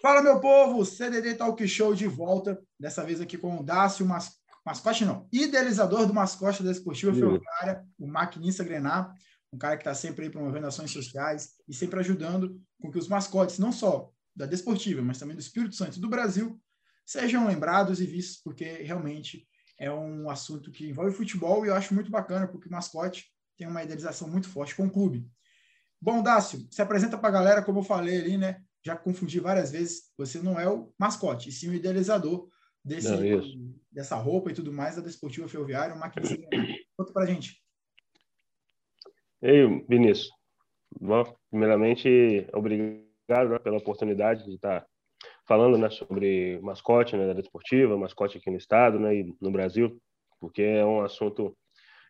Fala, 0.00 0.22
meu 0.22 0.40
povo! 0.40 0.84
CDD 0.84 1.34
Talk 1.34 1.66
Show 1.66 1.94
de 1.94 2.06
volta. 2.06 2.60
Dessa 2.78 3.04
vez 3.04 3.20
aqui 3.20 3.38
com 3.38 3.58
o 3.58 3.62
Dácio, 3.62 4.04
mas, 4.04 4.32
mascote 4.64 5.04
não, 5.04 5.28
idealizador 5.32 6.06
do 6.06 6.14
mascote 6.14 6.62
da 6.62 6.70
Esportiva 6.70 7.14
Ferroviária, 7.14 7.84
o 7.98 8.06
maquinista 8.06 8.62
Grenar, 8.62 9.12
um 9.52 9.58
cara 9.58 9.76
que 9.76 9.82
está 9.82 9.94
sempre 9.94 10.24
aí 10.24 10.30
promovendo 10.30 10.66
ações 10.66 10.90
sociais 10.90 11.54
e 11.68 11.74
sempre 11.74 12.00
ajudando 12.00 12.60
com 12.80 12.90
que 12.90 12.98
os 12.98 13.08
mascotes, 13.08 13.58
não 13.58 13.72
só 13.72 14.10
da 14.34 14.44
Desportiva, 14.44 15.00
mas 15.00 15.18
também 15.18 15.34
do 15.34 15.40
Espírito 15.40 15.74
Santo 15.74 15.96
e 15.96 16.00
do 16.00 16.08
Brasil, 16.08 16.60
sejam 17.06 17.46
lembrados 17.46 18.00
e 18.00 18.06
vistos, 18.06 18.40
porque 18.42 18.64
realmente 18.82 19.48
é 19.78 19.90
um 19.90 20.28
assunto 20.28 20.70
que 20.70 20.88
envolve 20.88 21.16
futebol 21.16 21.64
e 21.64 21.68
eu 21.68 21.74
acho 21.74 21.94
muito 21.94 22.10
bacana, 22.10 22.46
porque 22.46 22.68
o 22.68 22.72
mascote 22.72 23.24
tem 23.56 23.66
uma 23.66 23.82
idealização 23.82 24.28
muito 24.28 24.48
forte 24.48 24.74
com 24.74 24.86
o 24.86 24.90
clube. 24.90 25.26
Bom, 26.00 26.22
Dácio, 26.22 26.66
se 26.70 26.82
apresenta 26.82 27.16
para 27.16 27.28
a 27.28 27.32
galera, 27.32 27.62
como 27.62 27.78
eu 27.78 27.84
falei 27.84 28.20
ali, 28.20 28.36
né? 28.36 28.60
Já 28.86 28.94
confundi 28.94 29.40
várias 29.40 29.72
vezes, 29.72 30.12
você 30.16 30.40
não 30.40 30.60
é 30.60 30.68
o 30.68 30.92
mascote, 30.96 31.48
e 31.48 31.52
sim 31.52 31.68
o 31.68 31.74
idealizador 31.74 32.48
desse, 32.84 33.10
não, 33.10 33.74
dessa 33.90 34.14
roupa 34.14 34.52
e 34.52 34.54
tudo 34.54 34.72
mais 34.72 34.94
da 34.94 35.02
Desportiva 35.02 35.48
Ferroviária, 35.48 35.92
uma 35.92 36.06
maquinista. 36.06 36.46
Conta 36.96 37.12
para 37.12 37.24
a 37.24 37.26
gente. 37.26 37.60
Ei, 39.42 39.66
Vinícius. 39.88 40.30
Bom, 41.00 41.24
primeiramente, 41.50 42.46
obrigado 42.52 43.48
né, 43.50 43.58
pela 43.58 43.78
oportunidade 43.78 44.44
de 44.44 44.54
estar 44.54 44.86
falando 45.48 45.76
né, 45.76 45.90
sobre 45.90 46.60
mascote 46.60 47.16
né, 47.16 47.26
da 47.26 47.32
desportiva, 47.32 47.98
mascote 47.98 48.38
aqui 48.38 48.48
no 48.52 48.56
estado 48.56 49.00
né, 49.00 49.16
e 49.16 49.36
no 49.40 49.50
Brasil, 49.50 50.00
porque 50.38 50.62
é 50.62 50.84
um 50.84 51.00
assunto 51.00 51.58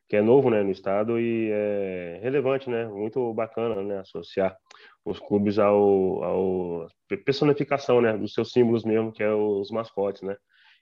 que 0.09 0.17
é 0.17 0.23
novo 0.23 0.51
né, 0.51 0.63
no 0.63 0.71
estado 0.71 1.19
e 1.19 1.51
é 1.51 2.21
relevante, 2.23 2.71
né, 2.71 2.87
muito 2.87 3.33
bacana 3.35 3.83
né, 3.83 3.99
associar 3.99 4.57
os 5.05 5.19
clubes 5.19 5.59
ao, 5.59 6.23
ao 6.23 6.89
personificação 7.25 8.01
né, 8.01 8.17
dos 8.17 8.33
seus 8.33 8.53
símbolos 8.53 8.85
mesmo, 8.85 9.13
que 9.13 9.23
é 9.23 9.33
os 9.33 9.71
mascotes, 9.71 10.23
né. 10.23 10.37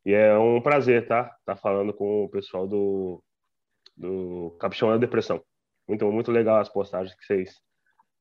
E 0.04 0.12
é 0.12 0.36
um 0.36 0.60
prazer, 0.60 1.06
tá, 1.08 1.34
tá 1.46 1.56
falando 1.56 1.94
com 1.94 2.24
o 2.24 2.28
pessoal 2.28 2.66
do, 2.66 3.22
do 3.96 4.56
da 4.58 4.98
Depressão. 4.98 5.42
Muito, 5.88 6.10
muito 6.12 6.30
legal 6.30 6.60
as 6.60 6.68
postagens 6.68 7.14
que 7.16 7.24
vocês 7.24 7.54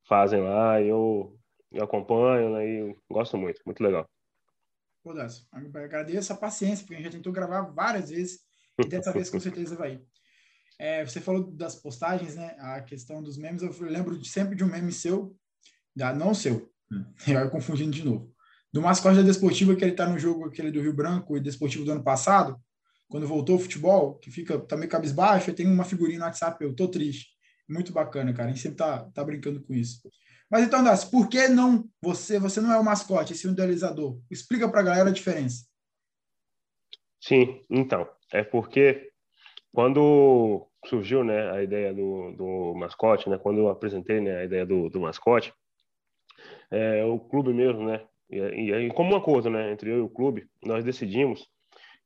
fazem 0.07 0.41
lá, 0.41 0.81
eu, 0.81 1.37
eu 1.71 1.83
acompanho 1.83 2.53
né, 2.53 2.65
e 2.65 2.97
gosto 3.11 3.37
muito, 3.37 3.61
muito 3.65 3.83
legal. 3.83 4.09
Pô, 5.03 5.13
Dácio, 5.13 5.45
agradeço 5.51 6.31
a 6.31 6.37
paciência, 6.37 6.85
porque 6.85 6.93
a 6.93 6.97
gente 6.97 7.11
já 7.11 7.17
tentou 7.17 7.33
gravar 7.33 7.63
várias 7.63 8.09
vezes 8.09 8.39
e 8.79 8.87
dessa 8.87 9.11
vez 9.11 9.29
com 9.29 9.39
certeza 9.39 9.75
vai. 9.75 10.01
É, 10.83 11.05
você 11.05 11.21
falou 11.21 11.49
das 11.49 11.77
postagens, 11.77 12.35
né? 12.35 12.57
A 12.59 12.81
questão 12.81 13.23
dos 13.23 13.37
memes, 13.37 13.61
eu 13.61 13.71
lembro 13.83 14.19
de, 14.19 14.27
sempre 14.27 14.53
de 14.53 14.65
um 14.65 14.67
meme 14.67 14.91
seu, 14.91 15.33
da, 15.95 16.13
não 16.13 16.33
seu, 16.33 16.69
hum. 16.91 17.05
eu 17.25 17.49
confundindo 17.49 17.91
de 17.91 18.03
novo, 18.03 18.35
do 18.69 18.81
mascote 18.81 19.15
da 19.15 19.21
Desportiva, 19.21 19.77
que 19.77 19.85
ele 19.85 19.93
tá 19.93 20.05
no 20.05 20.19
jogo 20.19 20.43
aquele 20.43 20.71
do 20.71 20.81
Rio 20.81 20.93
Branco 20.93 21.37
e 21.37 21.39
Desportivo 21.39 21.85
do 21.85 21.93
ano 21.93 22.03
passado, 22.03 22.59
quando 23.07 23.25
voltou 23.25 23.55
o 23.55 23.59
futebol, 23.59 24.15
que 24.15 24.29
fica 24.29 24.55
também 24.55 24.67
tá 24.67 24.75
meio 24.75 24.89
cabisbaixo, 24.89 25.53
tenho 25.53 25.71
uma 25.71 25.85
figurinha 25.85 26.19
no 26.19 26.25
WhatsApp, 26.25 26.61
eu 26.61 26.75
tô 26.75 26.89
triste. 26.89 27.29
Muito 27.69 27.93
bacana, 27.93 28.33
cara. 28.33 28.49
A 28.49 28.51
gente 28.51 28.61
sempre 28.61 28.79
tá, 28.79 29.09
tá 29.13 29.23
brincando 29.23 29.63
com 29.63 29.73
isso. 29.73 30.01
Mas 30.51 30.65
então, 30.65 30.83
Dácio, 30.83 31.09
por 31.09 31.29
que 31.29 31.47
não 31.47 31.89
você, 32.01 32.37
você 32.39 32.59
não 32.59 32.73
é 32.73 32.77
o 32.77 32.83
mascote, 32.83 33.31
esse 33.31 33.47
é 33.47 33.49
idealizador? 33.49 34.19
Explica 34.29 34.67
para 34.67 34.81
a 34.81 34.83
galera 34.83 35.09
a 35.11 35.13
diferença. 35.13 35.65
Sim, 37.21 37.63
então, 37.69 38.05
é 38.33 38.43
porque 38.43 39.13
quando 39.71 40.69
surgiu 40.85 41.23
né, 41.23 41.51
a 41.51 41.63
ideia 41.63 41.93
do, 41.93 42.31
do 42.33 42.73
mascote, 42.75 43.29
né, 43.29 43.37
quando 43.37 43.59
eu 43.59 43.69
apresentei 43.69 44.19
né, 44.19 44.37
a 44.39 44.43
ideia 44.45 44.65
do, 44.65 44.89
do 44.89 44.99
mascote, 44.99 45.53
é, 46.71 47.03
o 47.05 47.19
clube 47.19 47.53
mesmo, 47.53 47.85
né, 47.85 48.01
e, 48.29 48.71
e, 48.71 48.89
como 48.89 49.13
um 49.13 49.17
acordo 49.17 49.49
né, 49.49 49.71
entre 49.71 49.91
eu 49.91 49.97
e 49.97 50.01
o 50.01 50.09
clube, 50.09 50.47
nós 50.63 50.83
decidimos 50.83 51.47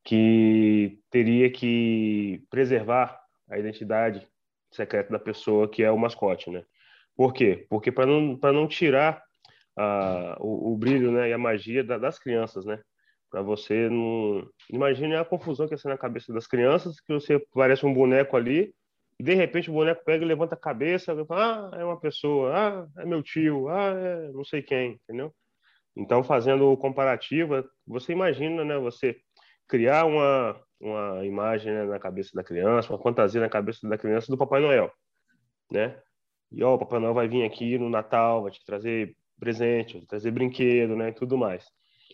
que 0.04 1.00
teria 1.10 1.50
que 1.52 2.44
preservar 2.50 3.20
a 3.50 3.58
identidade 3.58 4.28
secreta 4.72 5.12
da 5.12 5.20
pessoa 5.20 5.70
que 5.70 5.84
é 5.84 5.92
o 5.92 5.98
mascote, 5.98 6.50
né? 6.50 6.64
Por 7.16 7.34
quê? 7.34 7.66
Porque 7.70 7.92
para 7.92 8.06
não, 8.06 8.38
não 8.42 8.68
tirar 8.68 9.24
uh, 9.78 10.36
o, 10.40 10.74
o, 10.74 10.78
brilho 10.78 11.12
né, 11.12 11.30
e 11.30 11.34
a 11.34 11.38
magia 11.38 11.84
da, 11.84 11.98
das 11.98 12.20
crianças, 12.20 12.66
né? 12.66 12.80
Para 13.38 13.44
você 13.44 13.88
não. 13.88 14.50
Imagine 14.68 15.16
a 15.16 15.24
confusão 15.24 15.68
que 15.68 15.76
é 15.76 15.78
na 15.86 15.96
cabeça 15.96 16.34
das 16.34 16.48
crianças, 16.48 17.00
que 17.00 17.14
você 17.14 17.38
parece 17.54 17.86
um 17.86 17.94
boneco 17.94 18.36
ali, 18.36 18.74
e 19.20 19.24
de 19.24 19.36
repente 19.36 19.70
o 19.70 19.74
boneco 19.74 20.04
pega 20.04 20.26
e 20.26 20.28
levanta 20.28 20.56
a 20.56 20.58
cabeça, 20.60 21.16
fala, 21.28 21.70
ah, 21.72 21.80
é 21.80 21.86
uma 21.86 22.00
pessoa, 22.00 22.52
ah, 22.52 22.88
é 23.00 23.06
meu 23.06 23.22
tio, 23.22 23.70
ah, 23.70 23.92
é 23.94 24.32
não 24.32 24.44
sei 24.44 24.64
quem, 24.64 24.94
entendeu? 25.04 25.32
Então, 25.96 26.24
fazendo 26.24 26.76
comparativa, 26.78 27.64
você 27.86 28.12
imagina, 28.12 28.66
né? 28.66 28.76
Você 28.80 29.16
criar 29.68 30.06
uma, 30.06 30.60
uma 30.80 31.24
imagem 31.24 31.72
né, 31.72 31.84
na 31.84 32.00
cabeça 32.00 32.32
da 32.34 32.44
criança, 32.44 32.92
uma 32.92 33.04
fantasia 33.04 33.40
na 33.40 33.50
cabeça 33.50 33.88
da 33.88 34.00
criança 34.00 34.32
do 34.32 34.38
Papai 34.38 34.62
Noel, 34.62 34.92
né? 35.72 35.96
E 36.52 36.64
ó, 36.64 36.74
o 36.74 36.80
Papai 36.80 37.00
Noel 37.00 37.14
vai 37.14 37.28
vir 37.28 37.46
aqui 37.46 37.78
no 37.78 37.88
Natal, 37.88 38.42
vai 38.42 38.52
te 38.52 38.66
trazer 38.66 39.16
presente, 39.40 39.94
vai 39.94 40.02
te 40.02 40.08
trazer 40.08 40.32
brinquedo, 40.32 40.96
né, 40.96 41.10
e 41.10 41.14
tudo 41.14 41.38
mais. 41.38 41.64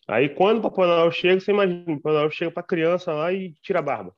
Aí 0.07 0.29
quando 0.29 0.59
o 0.59 0.61
Papai 0.61 0.87
Noel 0.87 1.11
chega, 1.11 1.39
você 1.39 1.51
imagina, 1.51 1.93
o 1.93 2.01
Papai 2.01 2.13
Noel 2.13 2.31
chega 2.31 2.51
para 2.51 2.61
a 2.61 2.65
criança 2.65 3.13
lá 3.13 3.31
e 3.31 3.53
tira 3.61 3.79
a 3.79 3.81
barba. 3.81 4.15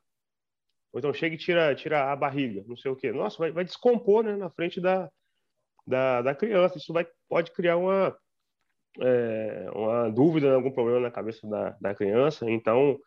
Ou 0.91 0.99
então 0.99 1.13
chega 1.13 1.35
e 1.35 1.37
tira, 1.37 1.75
tira 1.75 2.11
a 2.11 2.15
barriga, 2.15 2.63
não 2.67 2.77
sei 2.77 2.89
o 2.89 2.95
quê. 2.95 3.11
Nossa, 3.11 3.37
vai, 3.37 3.51
vai 3.51 3.65
descompor, 3.65 4.23
né, 4.23 4.35
na 4.35 4.49
frente 4.49 4.79
da, 4.79 5.09
da, 5.85 6.21
da 6.21 6.33
criança. 6.33 6.77
Isso 6.77 6.93
vai, 6.93 7.05
pode 7.27 7.51
criar 7.51 7.77
uma, 7.77 8.17
é, 9.01 9.69
uma 9.73 10.09
dúvida, 10.09 10.53
algum 10.53 10.71
problema 10.71 11.01
na 11.01 11.11
cabeça 11.11 11.45
da, 11.47 11.75
da 11.81 11.93
criança. 11.93 12.49
Então, 12.49 12.97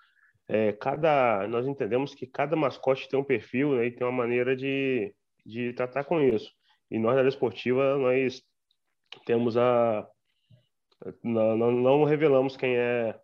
é, 0.46 0.72
cada, 0.72 1.46
nós 1.48 1.66
entendemos 1.66 2.14
que 2.14 2.26
cada 2.26 2.54
mascote 2.56 3.08
tem 3.08 3.18
um 3.18 3.24
perfil 3.24 3.76
né, 3.76 3.86
e 3.86 3.90
tem 3.90 4.06
uma 4.06 4.12
maneira 4.12 4.54
de, 4.54 5.14
de 5.44 5.72
tratar 5.72 6.04
com 6.04 6.20
isso. 6.20 6.52
E 6.90 6.98
nós, 6.98 7.14
na 7.14 7.20
área 7.20 7.28
esportiva, 7.28 7.96
nós 7.96 8.42
temos 9.24 9.56
a... 9.56 10.06
Não, 11.22 11.56
não, 11.56 11.70
não 11.70 12.04
revelamos 12.04 12.56
quem 12.56 12.76
é 12.76 13.18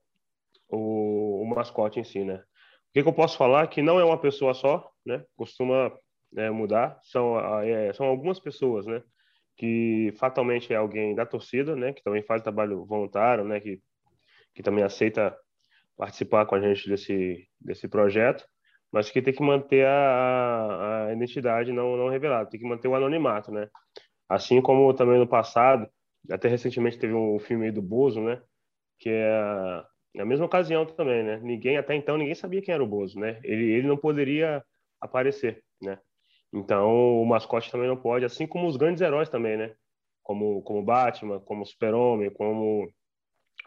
o, 0.69 1.43
o, 1.43 1.47
mascote 1.47 1.99
em 1.99 2.05
si, 2.05 2.25
né? 2.25 2.37
O 2.37 2.93
que, 2.93 3.03
que, 3.03 3.09
eu 3.09 3.13
posso 3.13 3.37
falar? 3.37 3.67
Que 3.67 3.83
não 3.83 3.99
é 3.99 4.05
uma 4.05 4.19
pessoa 4.19 4.55
só, 4.55 4.91
né? 5.05 5.25
Costuma 5.37 5.93
é, 6.37 6.51
mudar. 6.51 6.99
São, 7.03 7.39
é, 7.63 7.93
são 7.93 8.07
algumas 8.07 8.39
pessoas, 8.39 8.87
né? 8.87 9.03
Que 9.57 10.13
fatalmente 10.19 10.73
é 10.73 10.77
alguém 10.77 11.15
da 11.15 11.27
torcida, 11.27 11.75
né? 11.75 11.93
Que 11.93 12.03
também 12.03 12.23
faz 12.23 12.43
trabalho 12.43 12.85
voluntário, 12.85 13.45
né? 13.45 13.61
Que, 13.61 13.83
que 14.55 14.63
também 14.63 14.85
aceita 14.85 15.37
participar 15.97 16.47
com 16.47 16.55
a 16.55 16.61
gente 16.61 16.89
desse, 16.89 17.49
desse 17.61 17.89
projeto 17.89 18.45
mas 18.95 19.11
que 19.11 19.21
tem 19.21 19.35
que 19.35 19.43
manter 19.43 19.85
a, 19.85 21.07
a 21.09 21.13
identidade 21.13 21.73
não, 21.73 21.97
não 21.97 22.09
revelada, 22.09 22.49
tem 22.49 22.61
que 22.61 22.67
manter 22.67 22.87
o 22.87 22.95
anonimato, 22.95 23.51
né? 23.51 23.69
Assim 24.29 24.63
como 24.63 24.95
também 24.95 25.19
no 25.19 25.27
passado, 25.27 25.89
até 26.31 26.49
recentemente 26.49 26.99
teve 26.99 27.15
um 27.15 27.39
filme 27.39 27.71
do 27.71 27.83
Bozo, 27.83 28.21
né? 28.21 28.43
Que 28.99 29.11
é 29.11 29.31
a, 29.31 29.87
é 30.17 30.23
a 30.23 30.25
mesma 30.25 30.47
ocasião 30.47 30.87
também, 30.87 31.23
né? 31.23 31.41
Ninguém, 31.43 31.77
até 31.77 31.95
então, 31.95 32.17
ninguém 32.17 32.35
sabia 32.35 32.63
quem 32.63 32.75
era 32.75 32.83
o 32.83 32.87
Bozo, 32.87 33.19
né? 33.19 33.41
Ele, 33.45 33.73
ele 33.73 33.87
não 33.87 33.97
poderia 33.97 34.65
aparecer, 35.01 35.63
né? 35.83 35.99
Então, 36.53 37.21
o 37.21 37.27
mascote 37.27 37.71
também 37.71 37.89
não 37.89 37.97
pode, 37.97 38.25
assim 38.25 38.47
como 38.47 38.67
os 38.69 38.77
grandes 38.77 39.03
heróis 39.03 39.29
também, 39.29 39.57
né? 39.57 39.75
Como, 40.23 40.63
como 40.63 40.83
Batman, 40.83 41.41
como 41.41 41.67
Super-Homem, 41.67 42.31
como 42.31 42.89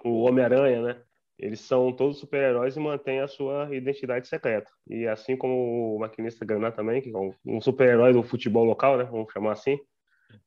o 0.03 0.23
Homem-Aranha, 0.23 0.81
né? 0.81 1.01
eles 1.37 1.59
são 1.59 1.93
todos 1.93 2.17
super-heróis 2.19 2.75
e 2.75 2.79
mantêm 2.79 3.19
a 3.19 3.27
sua 3.27 3.73
identidade 3.75 4.27
secreta. 4.27 4.71
E 4.87 5.07
assim 5.07 5.37
como 5.37 5.95
o 5.95 5.99
maquinista 5.99 6.43
Graná 6.43 6.71
também, 6.71 7.01
que 7.01 7.09
é 7.15 7.17
um 7.45 7.61
super-herói 7.61 8.11
do 8.11 8.23
futebol 8.23 8.65
local, 8.65 8.97
né, 8.97 9.03
vamos 9.03 9.31
chamar 9.31 9.51
assim, 9.51 9.79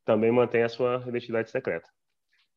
também 0.04 0.32
mantém 0.32 0.62
a 0.62 0.68
sua 0.68 1.02
identidade 1.06 1.50
secreta. 1.50 1.88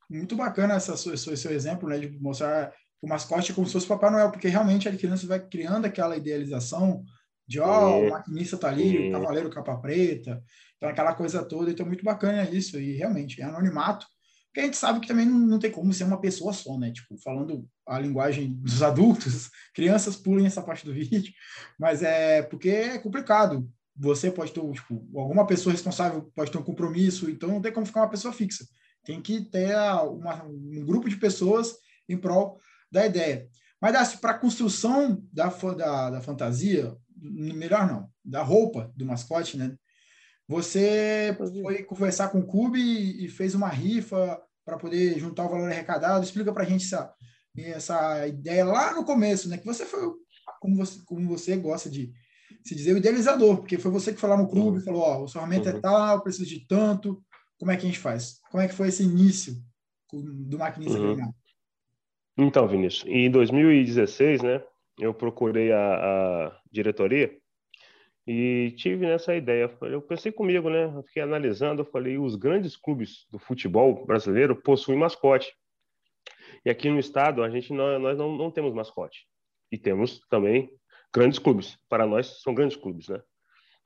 Muito 0.09 0.35
bacana 0.35 0.75
essa 0.75 0.95
sua, 0.97 1.13
esse 1.13 1.37
seu 1.37 1.51
exemplo, 1.51 1.89
né, 1.89 1.99
de 1.99 2.09
mostrar 2.19 2.73
o 3.01 3.07
mascote 3.07 3.53
como 3.53 3.67
se 3.67 3.73
fosse 3.73 3.87
Papai 3.87 4.09
Noel, 4.11 4.31
porque 4.31 4.47
realmente 4.47 4.87
a 4.87 4.95
criança 4.95 5.27
vai 5.27 5.39
criando 5.39 5.85
aquela 5.85 6.15
idealização 6.15 7.03
de, 7.45 7.59
ó, 7.59 7.97
oh, 7.97 8.07
o 8.07 8.09
maquinista 8.09 8.57
tá 8.57 8.69
ali, 8.69 9.09
o 9.09 9.11
cavaleiro 9.11 9.49
capa 9.49 9.75
preta, 9.77 10.41
então 10.77 10.89
aquela 10.89 11.13
coisa 11.13 11.43
toda, 11.43 11.69
então 11.69 11.85
muito 11.85 12.03
bacana 12.03 12.49
isso, 12.49 12.79
e 12.79 12.95
realmente, 12.95 13.41
é 13.41 13.43
anonimato, 13.43 14.05
porque 14.53 14.61
a 14.61 14.63
gente 14.65 14.77
sabe 14.77 14.99
que 14.99 15.07
também 15.07 15.25
não, 15.25 15.39
não, 15.39 15.57
tem 15.57 15.71
como 15.71 15.91
ser 15.91 16.03
uma 16.03 16.21
pessoa 16.21 16.53
só, 16.53 16.77
né? 16.77 16.91
Tipo, 16.91 17.17
falando 17.17 17.67
a 17.87 17.99
linguagem 17.99 18.53
dos 18.53 18.83
adultos, 18.83 19.49
crianças 19.73 20.15
pulem 20.15 20.45
essa 20.45 20.61
parte 20.61 20.85
do 20.85 20.93
vídeo, 20.93 21.33
mas 21.79 22.03
é 22.03 22.43
porque 22.43 22.69
é 22.69 22.99
complicado. 22.99 23.67
Você 23.95 24.29
pode 24.29 24.51
ter, 24.51 24.61
tipo, 24.71 25.09
alguma 25.15 25.47
pessoa 25.47 25.73
responsável 25.73 26.31
pode 26.35 26.51
ter 26.51 26.57
um 26.59 26.63
compromisso, 26.63 27.29
então 27.31 27.49
não 27.49 27.61
tem 27.61 27.71
como 27.71 27.85
ficar 27.85 28.01
uma 28.01 28.09
pessoa 28.09 28.31
fixa. 28.31 28.63
Tem 29.03 29.21
que 29.21 29.41
ter 29.41 29.75
uma, 30.07 30.43
um 30.43 30.85
grupo 30.85 31.09
de 31.09 31.17
pessoas 31.17 31.75
em 32.07 32.17
prol 32.17 32.59
da 32.91 33.05
ideia. 33.05 33.47
Mas 33.81 33.95
assim, 33.95 34.17
para 34.17 34.31
a 34.31 34.39
construção 34.39 35.21
da, 35.31 35.47
da, 35.47 36.09
da 36.11 36.21
fantasia, 36.21 36.95
melhor 37.15 37.87
não, 37.87 38.09
da 38.23 38.41
roupa 38.41 38.91
do 38.95 39.05
mascote, 39.05 39.57
né? 39.57 39.75
Você 40.47 41.35
foi 41.37 41.83
conversar 41.83 42.29
com 42.29 42.39
o 42.39 42.47
clube 42.47 42.79
e 42.79 43.27
fez 43.29 43.55
uma 43.55 43.69
rifa 43.69 44.41
para 44.65 44.77
poder 44.77 45.17
juntar 45.17 45.45
o 45.45 45.49
valor 45.49 45.71
arrecadado? 45.71 46.23
Explica 46.23 46.53
para 46.53 46.63
a 46.63 46.65
gente 46.65 46.85
essa, 46.85 47.13
essa 47.57 48.27
ideia 48.27 48.65
lá 48.65 48.93
no 48.93 49.05
começo, 49.05 49.49
né? 49.49 49.57
Que 49.57 49.65
você 49.65 49.85
foi, 49.85 50.01
como 50.59 50.75
você, 50.75 50.99
como 51.05 51.27
você 51.27 51.55
gosta 51.57 51.89
de 51.89 52.11
se 52.63 52.75
dizer, 52.75 52.93
o 52.93 52.97
idealizador, 52.97 53.57
porque 53.57 53.77
foi 53.77 53.91
você 53.91 54.13
que 54.13 54.19
foi 54.19 54.29
lá 54.29 54.37
no 54.37 54.49
clube 54.49 54.79
e 54.79 54.83
falou, 54.83 55.01
ó, 55.01 55.19
o 55.19 55.21
orçamento 55.23 55.67
é 55.67 55.71
uhum. 55.73 55.77
é 55.77 55.81
tal, 55.81 56.21
preciso 56.21 56.45
de 56.45 56.65
tanto, 56.65 57.21
como 57.63 57.71
é 57.71 57.77
que 57.77 57.83
a 57.83 57.85
gente 57.85 57.99
faz? 57.99 58.41
Como 58.51 58.61
é 58.61 58.67
que 58.67 58.73
foi 58.73 58.89
esse 58.89 59.03
início 59.03 59.55
do 60.11 60.59
maquinista 60.59 60.99
uhum. 60.99 61.31
Então, 62.37 62.67
Vinícius, 62.67 63.05
em 63.07 63.31
2016, 63.31 64.41
né, 64.41 64.61
eu 64.99 65.13
procurei 65.13 65.71
a, 65.71 65.77
a 65.77 66.59
diretoria 66.69 67.33
e 68.27 68.73
tive 68.75 69.05
nessa 69.05 69.33
ideia. 69.33 69.73
Eu 69.81 70.01
pensei 70.01 70.29
comigo, 70.29 70.69
né? 70.69 70.91
Eu 70.93 71.03
fiquei 71.03 71.21
analisando, 71.21 71.83
eu 71.83 71.85
falei, 71.85 72.17
os 72.17 72.35
grandes 72.35 72.75
clubes 72.75 73.25
do 73.31 73.39
futebol 73.39 74.05
brasileiro 74.05 74.61
possuem 74.61 74.97
mascote. 74.97 75.55
E 76.65 76.69
aqui 76.69 76.89
no 76.89 76.99
estado, 76.99 77.41
a 77.41 77.49
gente 77.49 77.71
não, 77.71 77.97
nós 77.97 78.17
não, 78.17 78.35
não 78.35 78.51
temos 78.51 78.73
mascote. 78.73 79.25
E 79.71 79.77
temos 79.77 80.19
também 80.29 80.69
grandes 81.13 81.39
clubes. 81.39 81.77
Para 81.87 82.05
nós, 82.05 82.41
são 82.41 82.53
grandes 82.53 82.75
clubes, 82.75 83.07
né? 83.07 83.21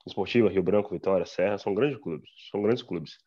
Esportiva, 0.08 0.50
Rio 0.50 0.64
Branco, 0.64 0.90
Vitória, 0.92 1.26
Serra, 1.26 1.58
são 1.58 1.74
grandes 1.74 1.98
clubes. 2.00 2.30
São 2.52 2.62
grandes 2.62 2.84
clubes. 2.84 3.18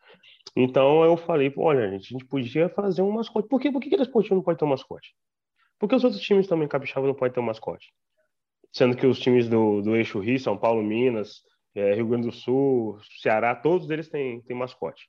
Então 0.56 1.04
eu 1.04 1.16
falei, 1.16 1.52
olha, 1.56 1.90
gente, 1.90 2.14
a 2.14 2.18
gente 2.18 2.26
podia 2.26 2.68
fazer 2.68 3.02
um 3.02 3.10
mascote. 3.10 3.48
Por 3.48 3.60
quê? 3.60 3.70
Por 3.70 3.80
que, 3.80 3.88
que 3.88 3.96
a 3.96 4.02
Esportiva 4.02 4.34
não 4.34 4.42
pode 4.42 4.58
ter 4.58 4.64
um 4.64 4.68
mascote? 4.68 5.14
Porque 5.78 5.94
os 5.94 6.04
outros 6.04 6.22
times 6.22 6.46
também 6.46 6.68
capixaba 6.68 7.06
não 7.06 7.14
podem 7.14 7.32
ter 7.32 7.40
um 7.40 7.44
mascote. 7.44 7.92
Sendo 8.72 8.96
que 8.96 9.06
os 9.06 9.18
times 9.18 9.48
do, 9.48 9.80
do 9.80 9.96
eixo 9.96 10.20
Rio, 10.20 10.38
São 10.38 10.56
Paulo, 10.56 10.82
Minas, 10.82 11.42
é, 11.74 11.94
Rio 11.94 12.08
Grande 12.08 12.26
do 12.26 12.32
Sul, 12.32 12.98
Ceará, 13.20 13.54
todos 13.54 13.88
eles 13.90 14.08
têm, 14.08 14.40
têm 14.42 14.56
mascote. 14.56 15.08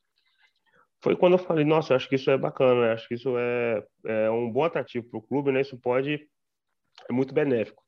Foi 1.04 1.16
quando 1.16 1.34
eu 1.34 1.40
falei, 1.40 1.66
nossa, 1.66 1.94
eu 1.94 1.98
acho 1.98 2.08
que 2.08 2.16
isso 2.16 2.30
é 2.30 2.38
bacana, 2.38 2.82
né? 2.82 2.94
acho 2.94 3.08
que 3.08 3.16
isso 3.16 3.36
é, 3.38 3.84
é 4.06 4.32
um 4.32 4.52
bom 4.52 4.64
atrativo 4.64 5.10
para 5.10 5.18
o 5.18 5.22
clube, 5.22 5.52
né? 5.52 5.62
Isso 5.62 5.78
pode, 5.78 6.28
é 7.10 7.14
muito 7.14 7.34
benéfico. 7.34 7.84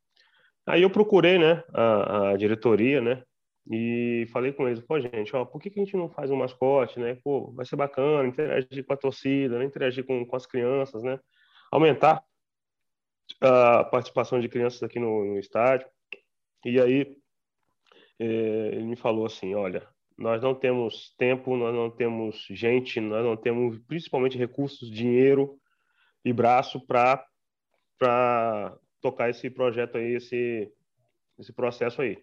Aí 0.65 0.81
eu 0.81 0.89
procurei, 0.89 1.37
né, 1.37 1.63
a, 1.73 2.29
a 2.29 2.37
diretoria, 2.37 3.01
né, 3.01 3.21
e 3.69 4.27
falei 4.31 4.51
com 4.51 4.67
eles, 4.67 4.81
pô, 4.81 4.99
gente, 4.99 5.35
ó, 5.35 5.45
por 5.45 5.61
que, 5.61 5.69
que 5.69 5.79
a 5.79 5.83
gente 5.83 5.95
não 5.95 6.09
faz 6.09 6.29
um 6.29 6.35
mascote, 6.35 6.99
né? 6.99 7.15
Pô, 7.23 7.51
vai 7.53 7.65
ser 7.65 7.75
bacana 7.75 8.27
interagir 8.27 8.85
com 8.85 8.93
a 8.93 8.97
torcida, 8.97 9.57
né? 9.57 9.65
interagir 9.65 10.05
com, 10.05 10.25
com 10.25 10.35
as 10.35 10.45
crianças, 10.45 11.01
né? 11.01 11.19
Aumentar 11.71 12.23
a 13.39 13.83
participação 13.85 14.39
de 14.39 14.49
crianças 14.49 14.83
aqui 14.83 14.99
no, 14.99 15.25
no 15.25 15.39
estádio. 15.39 15.87
E 16.65 16.79
aí 16.79 17.17
é, 18.19 18.25
ele 18.73 18.83
me 18.83 18.95
falou 18.97 19.25
assim, 19.25 19.55
olha, 19.55 19.87
nós 20.17 20.41
não 20.41 20.53
temos 20.53 21.15
tempo, 21.17 21.55
nós 21.55 21.73
não 21.73 21.89
temos 21.89 22.45
gente, 22.49 22.99
nós 22.99 23.23
não 23.23 23.37
temos 23.37 23.79
principalmente 23.87 24.37
recursos, 24.37 24.91
dinheiro 24.91 25.57
e 26.23 26.33
braço 26.33 26.85
para 26.85 27.25
tocar 29.01 29.29
esse 29.29 29.49
projeto 29.49 29.97
aí, 29.97 30.15
esse 30.15 30.71
esse 31.39 31.51
processo 31.51 32.01
aí. 32.01 32.17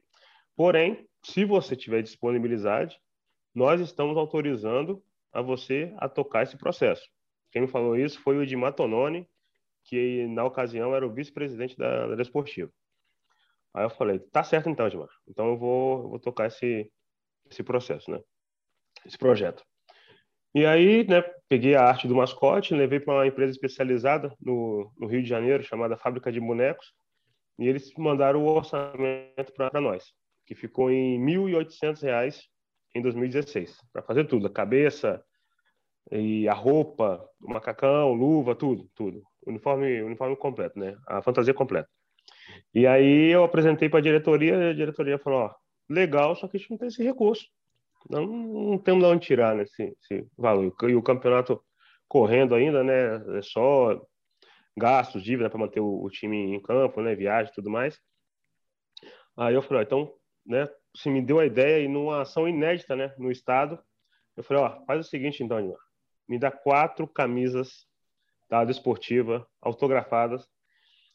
Porém, 0.60 1.08
se 1.22 1.42
você 1.42 1.74
tiver 1.74 2.02
disponibilidade, 2.02 3.00
nós 3.54 3.80
estamos 3.80 4.14
autorizando 4.18 5.02
a 5.32 5.40
você 5.40 5.90
a 5.96 6.06
tocar 6.06 6.42
esse 6.42 6.58
processo. 6.58 7.02
Quem 7.50 7.62
me 7.62 7.66
falou 7.66 7.96
isso 7.96 8.20
foi 8.20 8.36
o 8.36 8.42
Edmar 8.42 8.74
Tononi, 8.74 9.26
que 9.84 10.26
na 10.26 10.44
ocasião 10.44 10.94
era 10.94 11.06
o 11.06 11.10
vice-presidente 11.10 11.78
da, 11.78 12.14
Desportiva. 12.14 12.70
Aí 13.72 13.86
eu 13.86 13.88
falei, 13.88 14.18
tá 14.18 14.44
certo 14.44 14.68
então, 14.68 14.86
Edmar. 14.86 15.08
Então 15.26 15.48
eu 15.48 15.56
vou, 15.56 16.02
eu 16.02 16.08
vou 16.10 16.18
tocar 16.18 16.48
esse, 16.48 16.92
esse 17.50 17.62
processo, 17.62 18.10
né? 18.10 18.20
Esse 19.06 19.16
projeto. 19.16 19.64
E 20.54 20.66
aí, 20.66 21.06
né, 21.08 21.22
peguei 21.48 21.74
a 21.74 21.84
arte 21.84 22.06
do 22.06 22.14
mascote, 22.14 22.74
levei 22.74 23.00
para 23.00 23.14
uma 23.14 23.26
empresa 23.26 23.50
especializada 23.50 24.30
no, 24.38 24.92
no, 24.98 25.06
Rio 25.06 25.22
de 25.22 25.28
Janeiro, 25.30 25.64
chamada 25.64 25.96
Fábrica 25.96 26.30
de 26.30 26.38
Bonecos, 26.38 26.92
e 27.58 27.66
eles 27.66 27.90
mandaram 27.96 28.44
o 28.44 28.46
orçamento 28.46 29.54
para 29.56 29.80
nós 29.80 30.12
que 30.50 30.54
ficou 30.56 30.90
em 30.90 31.24
R$ 31.24 31.32
1.800 31.32 32.40
em 32.96 33.00
2016, 33.00 33.76
para 33.92 34.02
fazer 34.02 34.24
tudo, 34.24 34.48
a 34.48 34.50
cabeça 34.50 35.22
e 36.10 36.48
a 36.48 36.52
roupa, 36.52 37.24
o 37.40 37.52
macacão, 37.52 38.12
luva, 38.12 38.56
tudo, 38.56 38.90
tudo. 38.96 39.22
Uniforme, 39.46 40.02
uniforme 40.02 40.34
completo, 40.34 40.76
né? 40.76 40.96
A 41.06 41.22
fantasia 41.22 41.54
completa. 41.54 41.88
E 42.74 42.84
aí 42.84 43.30
eu 43.30 43.44
apresentei 43.44 43.88
para 43.88 44.00
a 44.00 44.02
diretoria, 44.02 44.56
e 44.56 44.70
a 44.70 44.74
diretoria 44.74 45.20
falou, 45.20 45.42
ó, 45.42 45.54
legal, 45.88 46.34
só 46.34 46.48
que 46.48 46.56
a 46.56 46.60
gente 46.60 46.72
não 46.72 46.78
tem 46.78 46.88
esse 46.88 47.04
recurso. 47.04 47.46
Não, 48.10 48.26
não 48.26 48.78
temos 48.78 49.04
de 49.04 49.08
onde 49.08 49.24
tirar 49.24 49.54
né, 49.54 49.62
esse, 49.62 49.96
esse 50.02 50.26
valor. 50.36 50.74
E 50.82 50.96
o 50.96 51.02
campeonato 51.02 51.62
correndo 52.08 52.56
ainda, 52.56 52.82
né? 52.82 53.38
É 53.38 53.42
só 53.42 54.04
gastos, 54.76 55.22
dívida 55.22 55.48
para 55.48 55.60
manter 55.60 55.78
o, 55.78 56.02
o, 56.02 56.10
time 56.10 56.56
em 56.56 56.60
campo, 56.60 57.00
né? 57.00 57.14
Viagem 57.14 57.52
tudo 57.54 57.70
mais. 57.70 58.00
Aí 59.36 59.54
eu 59.54 59.62
falei, 59.62 59.84
ó, 59.84 59.86
então 59.86 60.19
né, 60.46 60.68
se 60.96 61.08
me 61.08 61.22
deu 61.22 61.38
a 61.38 61.46
ideia 61.46 61.84
e 61.84 61.88
numa 61.88 62.22
ação 62.22 62.48
inédita, 62.48 62.96
né, 62.96 63.14
no 63.18 63.30
estado, 63.30 63.78
eu 64.36 64.42
falei, 64.42 64.62
ó, 64.62 64.84
faz 64.86 65.06
o 65.06 65.08
seguinte 65.08 65.42
então, 65.42 65.76
me 66.28 66.38
dá 66.38 66.50
quatro 66.50 67.06
camisas 67.06 67.86
da 68.48 68.64
esportiva 68.64 69.46
autografadas 69.60 70.48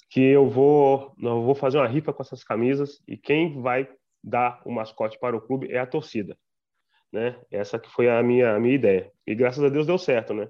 que 0.09 0.21
eu 0.21 0.49
vou, 0.49 1.13
eu 1.21 1.41
vou 1.41 1.55
fazer 1.55 1.77
uma 1.77 1.87
rifa 1.87 2.13
com 2.13 2.21
essas 2.21 2.43
camisas 2.43 3.01
e 3.07 3.17
quem 3.17 3.61
vai 3.61 3.89
dar 4.23 4.61
o 4.65 4.71
mascote 4.71 5.19
para 5.19 5.35
o 5.35 5.41
clube 5.41 5.71
é 5.71 5.79
a 5.79 5.85
torcida, 5.85 6.37
né? 7.11 7.39
Essa 7.51 7.79
que 7.79 7.89
foi 7.89 8.09
a 8.09 8.21
minha 8.23 8.55
a 8.55 8.59
minha 8.59 8.75
ideia 8.75 9.11
e 9.25 9.35
graças 9.35 9.63
a 9.63 9.69
Deus 9.69 9.85
deu 9.85 9.97
certo, 9.97 10.33
né? 10.33 10.49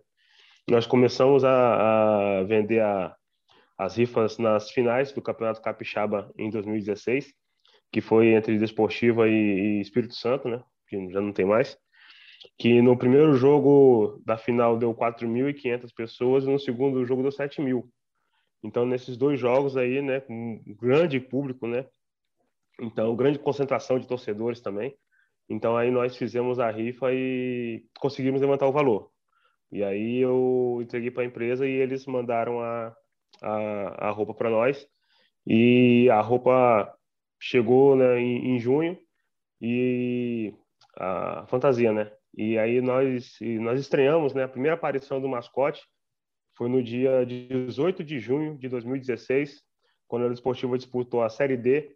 Nós 0.69 0.85
começamos 0.85 1.43
a, 1.43 2.39
a 2.39 2.43
vender 2.43 2.81
a, 2.81 3.15
as 3.77 3.97
rifas 3.97 4.37
nas 4.37 4.69
finais 4.71 5.11
do 5.11 5.21
Campeonato 5.21 5.61
Capixaba 5.61 6.31
em 6.37 6.49
2016 6.49 7.33
que 7.95 8.01
foi 8.01 8.33
entre 8.33 8.57
Desportiva 8.57 9.25
e, 9.25 9.31
e 9.77 9.79
Espírito 9.79 10.15
Santo, 10.15 10.49
né? 10.49 10.61
Que 10.89 11.09
já 11.13 11.21
não 11.21 11.31
tem 11.31 11.45
mais. 11.45 11.77
Que 12.57 12.81
no 12.81 12.97
primeiro 12.97 13.37
jogo 13.37 14.21
da 14.25 14.37
final 14.37 14.77
deu 14.77 14.93
4.500 14.93 15.93
pessoas 15.95 16.43
e 16.43 16.49
no 16.49 16.59
segundo 16.59 17.05
jogo 17.05 17.21
deu 17.21 17.31
7.000. 17.31 17.85
Então, 18.61 18.85
nesses 18.85 19.15
dois 19.15 19.39
jogos 19.39 19.77
aí, 19.77 20.01
né, 20.01 20.19
com 20.19 20.61
um 20.67 20.75
grande 20.75 21.21
público, 21.21 21.67
né? 21.67 21.85
Então, 22.81 23.15
grande 23.15 23.39
concentração 23.39 23.97
de 23.97 24.05
torcedores 24.05 24.59
também. 24.59 24.93
Então, 25.47 25.77
aí 25.77 25.89
nós 25.89 26.17
fizemos 26.17 26.59
a 26.59 26.69
rifa 26.69 27.13
e 27.13 27.81
conseguimos 27.97 28.41
levantar 28.41 28.67
o 28.67 28.73
valor. 28.73 29.09
E 29.71 29.85
aí 29.85 30.17
eu 30.17 30.79
entreguei 30.81 31.11
para 31.11 31.23
a 31.23 31.27
empresa 31.27 31.65
e 31.65 31.71
eles 31.71 32.05
mandaram 32.05 32.59
a, 32.59 32.93
a, 33.41 34.07
a 34.07 34.11
roupa 34.11 34.33
para 34.33 34.49
nós. 34.49 34.85
E 35.47 36.09
a 36.09 36.19
roupa 36.19 36.93
chegou 37.45 37.95
né, 37.95 38.19
em, 38.19 38.55
em, 38.55 38.59
junho 38.59 38.97
e 39.61 40.51
a 40.97 41.45
fantasia, 41.47 41.93
né? 41.93 42.11
E 42.35 42.57
aí 42.57 42.81
nós 42.81 43.37
nós 43.61 43.79
estreamos, 43.79 44.33
né? 44.33 44.43
A 44.43 44.47
primeira 44.47 44.73
aparição 44.73 45.21
do 45.21 45.29
mascote 45.29 45.85
foi 46.57 46.67
no 46.67 46.81
dia 46.81 47.23
18 47.23 48.03
de 48.03 48.17
junho 48.17 48.57
de 48.57 48.67
2016, 48.67 49.61
quando 50.07 50.27
a 50.27 50.33
Esportiva 50.33 50.75
disputou 50.75 51.21
a 51.21 51.29
Série 51.29 51.55
D 51.55 51.95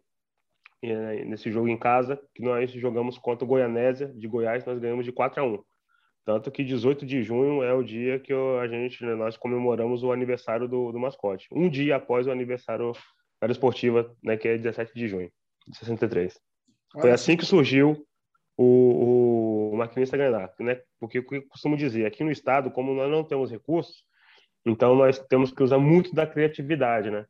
né, 0.82 1.24
nesse 1.24 1.50
jogo 1.50 1.68
em 1.68 1.76
casa, 1.76 2.20
que 2.32 2.42
nós 2.42 2.70
jogamos 2.70 3.18
contra 3.18 3.44
o 3.44 3.48
Goianésia 3.48 4.06
de 4.06 4.28
Goiás, 4.28 4.64
nós 4.64 4.78
ganhamos 4.78 5.04
de 5.04 5.10
4 5.10 5.42
a 5.42 5.44
1. 5.44 5.58
Tanto 6.24 6.50
que 6.52 6.62
18 6.62 7.04
de 7.04 7.22
junho 7.22 7.62
é 7.62 7.74
o 7.74 7.82
dia 7.82 8.20
que 8.20 8.32
a 8.32 8.68
gente, 8.68 9.04
né, 9.04 9.16
nós 9.16 9.36
comemoramos 9.36 10.04
o 10.04 10.12
aniversário 10.12 10.68
do, 10.68 10.92
do 10.92 10.98
mascote. 10.98 11.48
Um 11.50 11.68
dia 11.68 11.96
após 11.96 12.26
o 12.26 12.30
aniversário 12.30 12.92
da 13.40 13.48
Esportiva, 13.48 14.14
né, 14.22 14.36
que 14.36 14.46
é 14.46 14.56
17 14.56 14.94
de 14.94 15.08
junho 15.08 15.30
63. 15.72 16.38
Olha 16.94 17.02
Foi 17.02 17.10
assim 17.12 17.36
que 17.36 17.44
surgiu 17.44 18.06
o, 18.56 19.70
o 19.72 19.76
maquinista 19.76 20.16
Granada, 20.16 20.52
né? 20.60 20.80
Porque 20.98 21.18
o 21.18 21.26
que 21.26 21.36
eu 21.36 21.48
costumo 21.48 21.76
dizer, 21.76 22.06
aqui 22.06 22.22
no 22.22 22.30
estado, 22.30 22.70
como 22.70 22.94
nós 22.94 23.10
não 23.10 23.24
temos 23.24 23.50
recursos, 23.50 24.04
então 24.66 24.94
nós 24.94 25.18
temos 25.18 25.52
que 25.52 25.62
usar 25.62 25.78
muito 25.78 26.14
da 26.14 26.26
criatividade, 26.26 27.10
né? 27.10 27.24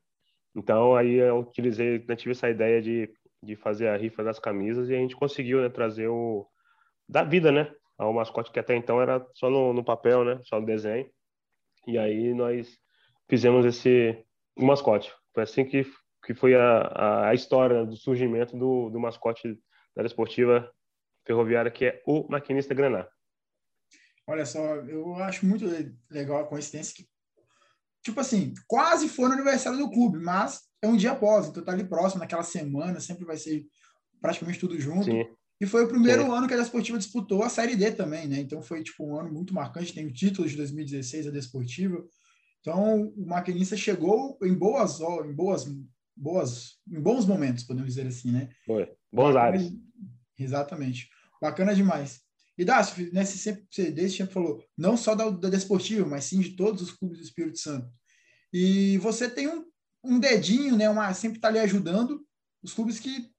Então 0.55 0.97
aí 0.97 1.15
eu 1.15 1.39
utilizei, 1.39 2.05
né, 2.09 2.17
tive 2.17 2.33
essa 2.33 2.51
ideia 2.51 2.83
de, 2.83 3.09
de 3.43 3.55
fazer 3.55 3.89
a 3.89 3.97
rifa 3.97 4.25
das 4.25 4.39
camisas 4.39 4.89
e 4.89 4.95
a 4.95 4.99
gente 4.99 5.15
conseguiu 5.15 5.61
né, 5.61 5.69
trazer 5.69 6.09
o 6.09 6.47
da 7.09 7.23
vida, 7.23 7.53
né? 7.53 7.73
Ao 7.97 8.13
mascote 8.13 8.51
que 8.51 8.59
até 8.59 8.75
então 8.75 9.01
era 9.01 9.25
só 9.35 9.51
no, 9.51 9.73
no 9.73 9.85
papel, 9.85 10.25
né? 10.25 10.41
Só 10.45 10.59
no 10.59 10.67
desenho. 10.67 11.09
E 11.87 11.99
aí 11.99 12.35
nós 12.35 12.79
fizemos 13.29 13.65
esse 13.65 14.25
mascote. 14.59 15.13
Foi 15.33 15.45
assim 15.45 15.65
que 15.65 15.85
que 16.25 16.35
foi 16.35 16.55
a, 16.55 17.29
a 17.29 17.35
história 17.35 17.85
do 17.85 17.97
surgimento 17.97 18.57
do, 18.57 18.91
do 18.91 19.01
mascote 19.01 19.59
da 19.97 20.05
esportiva 20.05 20.71
ferroviária, 21.27 21.71
que 21.71 21.85
é 21.87 22.03
o 22.07 22.27
maquinista 22.31 22.75
Graná. 22.75 23.07
Olha 24.27 24.47
só, 24.47 24.77
eu 24.77 25.15
acho 25.17 25.45
muito 25.47 25.67
legal 26.09 26.41
a 26.41 26.47
coincidência 26.47 26.95
que, 26.95 27.09
tipo 28.03 28.21
assim, 28.21 28.55
quase 28.67 29.09
foi 29.09 29.29
no 29.29 29.35
aniversário 29.35 29.79
do 29.79 29.91
clube, 29.91 30.19
mas 30.19 30.63
é 30.83 30.87
um 30.87 30.97
dia 30.97 31.13
após, 31.13 31.49
então 31.49 31.65
tá 31.65 31.73
ali 31.73 31.85
próximo, 31.85 32.21
naquela 32.21 32.43
semana, 32.43 33.01
sempre 33.01 33.25
vai 33.25 33.37
ser 33.37 33.67
praticamente 34.21 34.61
tudo 34.61 34.79
junto. 34.79 35.05
Sim. 35.05 35.27
E 35.61 35.67
foi 35.67 35.85
o 35.85 35.89
primeiro 35.89 36.23
Sim. 36.23 36.31
ano 36.31 36.49
que 36.49 36.55
a 36.55 36.57
Desportiva 36.57 36.97
disputou 36.97 37.43
a 37.43 37.51
Série 37.51 37.77
D 37.77 37.93
também, 37.93 38.27
né? 38.27 38.39
Então 38.39 38.63
foi 38.63 38.83
tipo 38.83 39.05
um 39.05 39.19
ano 39.19 39.31
muito 39.31 39.53
marcante, 39.53 39.93
tem 39.93 40.07
o 40.07 40.13
título 40.13 40.49
de 40.49 40.57
2016 40.57 41.27
a 41.27 41.31
Desportiva. 41.31 42.03
Então 42.61 43.13
o 43.15 43.27
maquinista 43.27 43.77
chegou 43.77 44.39
em 44.43 44.55
boas 44.55 45.01
em 45.01 45.35
boas 45.35 45.67
boas 46.21 46.79
em 46.87 47.01
bons 47.01 47.25
momentos, 47.25 47.65
podemos 47.65 47.89
dizer 47.89 48.07
assim, 48.07 48.31
né? 48.31 48.51
Foi. 48.67 48.93
Bons 49.13 49.35
áreas. 49.35 49.73
Exatamente. 50.39 51.09
Bacana 51.41 51.75
demais. 51.75 52.21
E 52.59 52.65
Dácio, 52.65 53.11
nesse 53.13 53.39
sempre, 53.39 53.67
você 53.71 53.91
desde 53.91 54.19
sempre 54.19 54.35
falou, 54.35 54.63
não 54.77 54.97
só 54.97 55.15
da, 55.15 55.31
da 55.31 55.49
Desportiva, 55.49 56.07
mas 56.07 56.25
sim 56.25 56.41
de 56.41 56.51
todos 56.51 56.83
os 56.83 56.93
clubes 56.93 57.19
do 57.19 57.25
Espírito 57.25 57.59
Santo. 57.59 57.91
E 58.53 58.99
você 58.99 59.31
tem 59.31 59.49
um, 59.49 59.65
um 60.05 60.19
dedinho, 60.19 60.77
né? 60.77 60.89
Uma, 60.91 61.15
sempre 61.15 61.39
está 61.39 61.49
ali 61.49 61.59
ajudando 61.59 62.23
os 62.63 62.75
clubes 62.75 63.01
que 63.01 63.31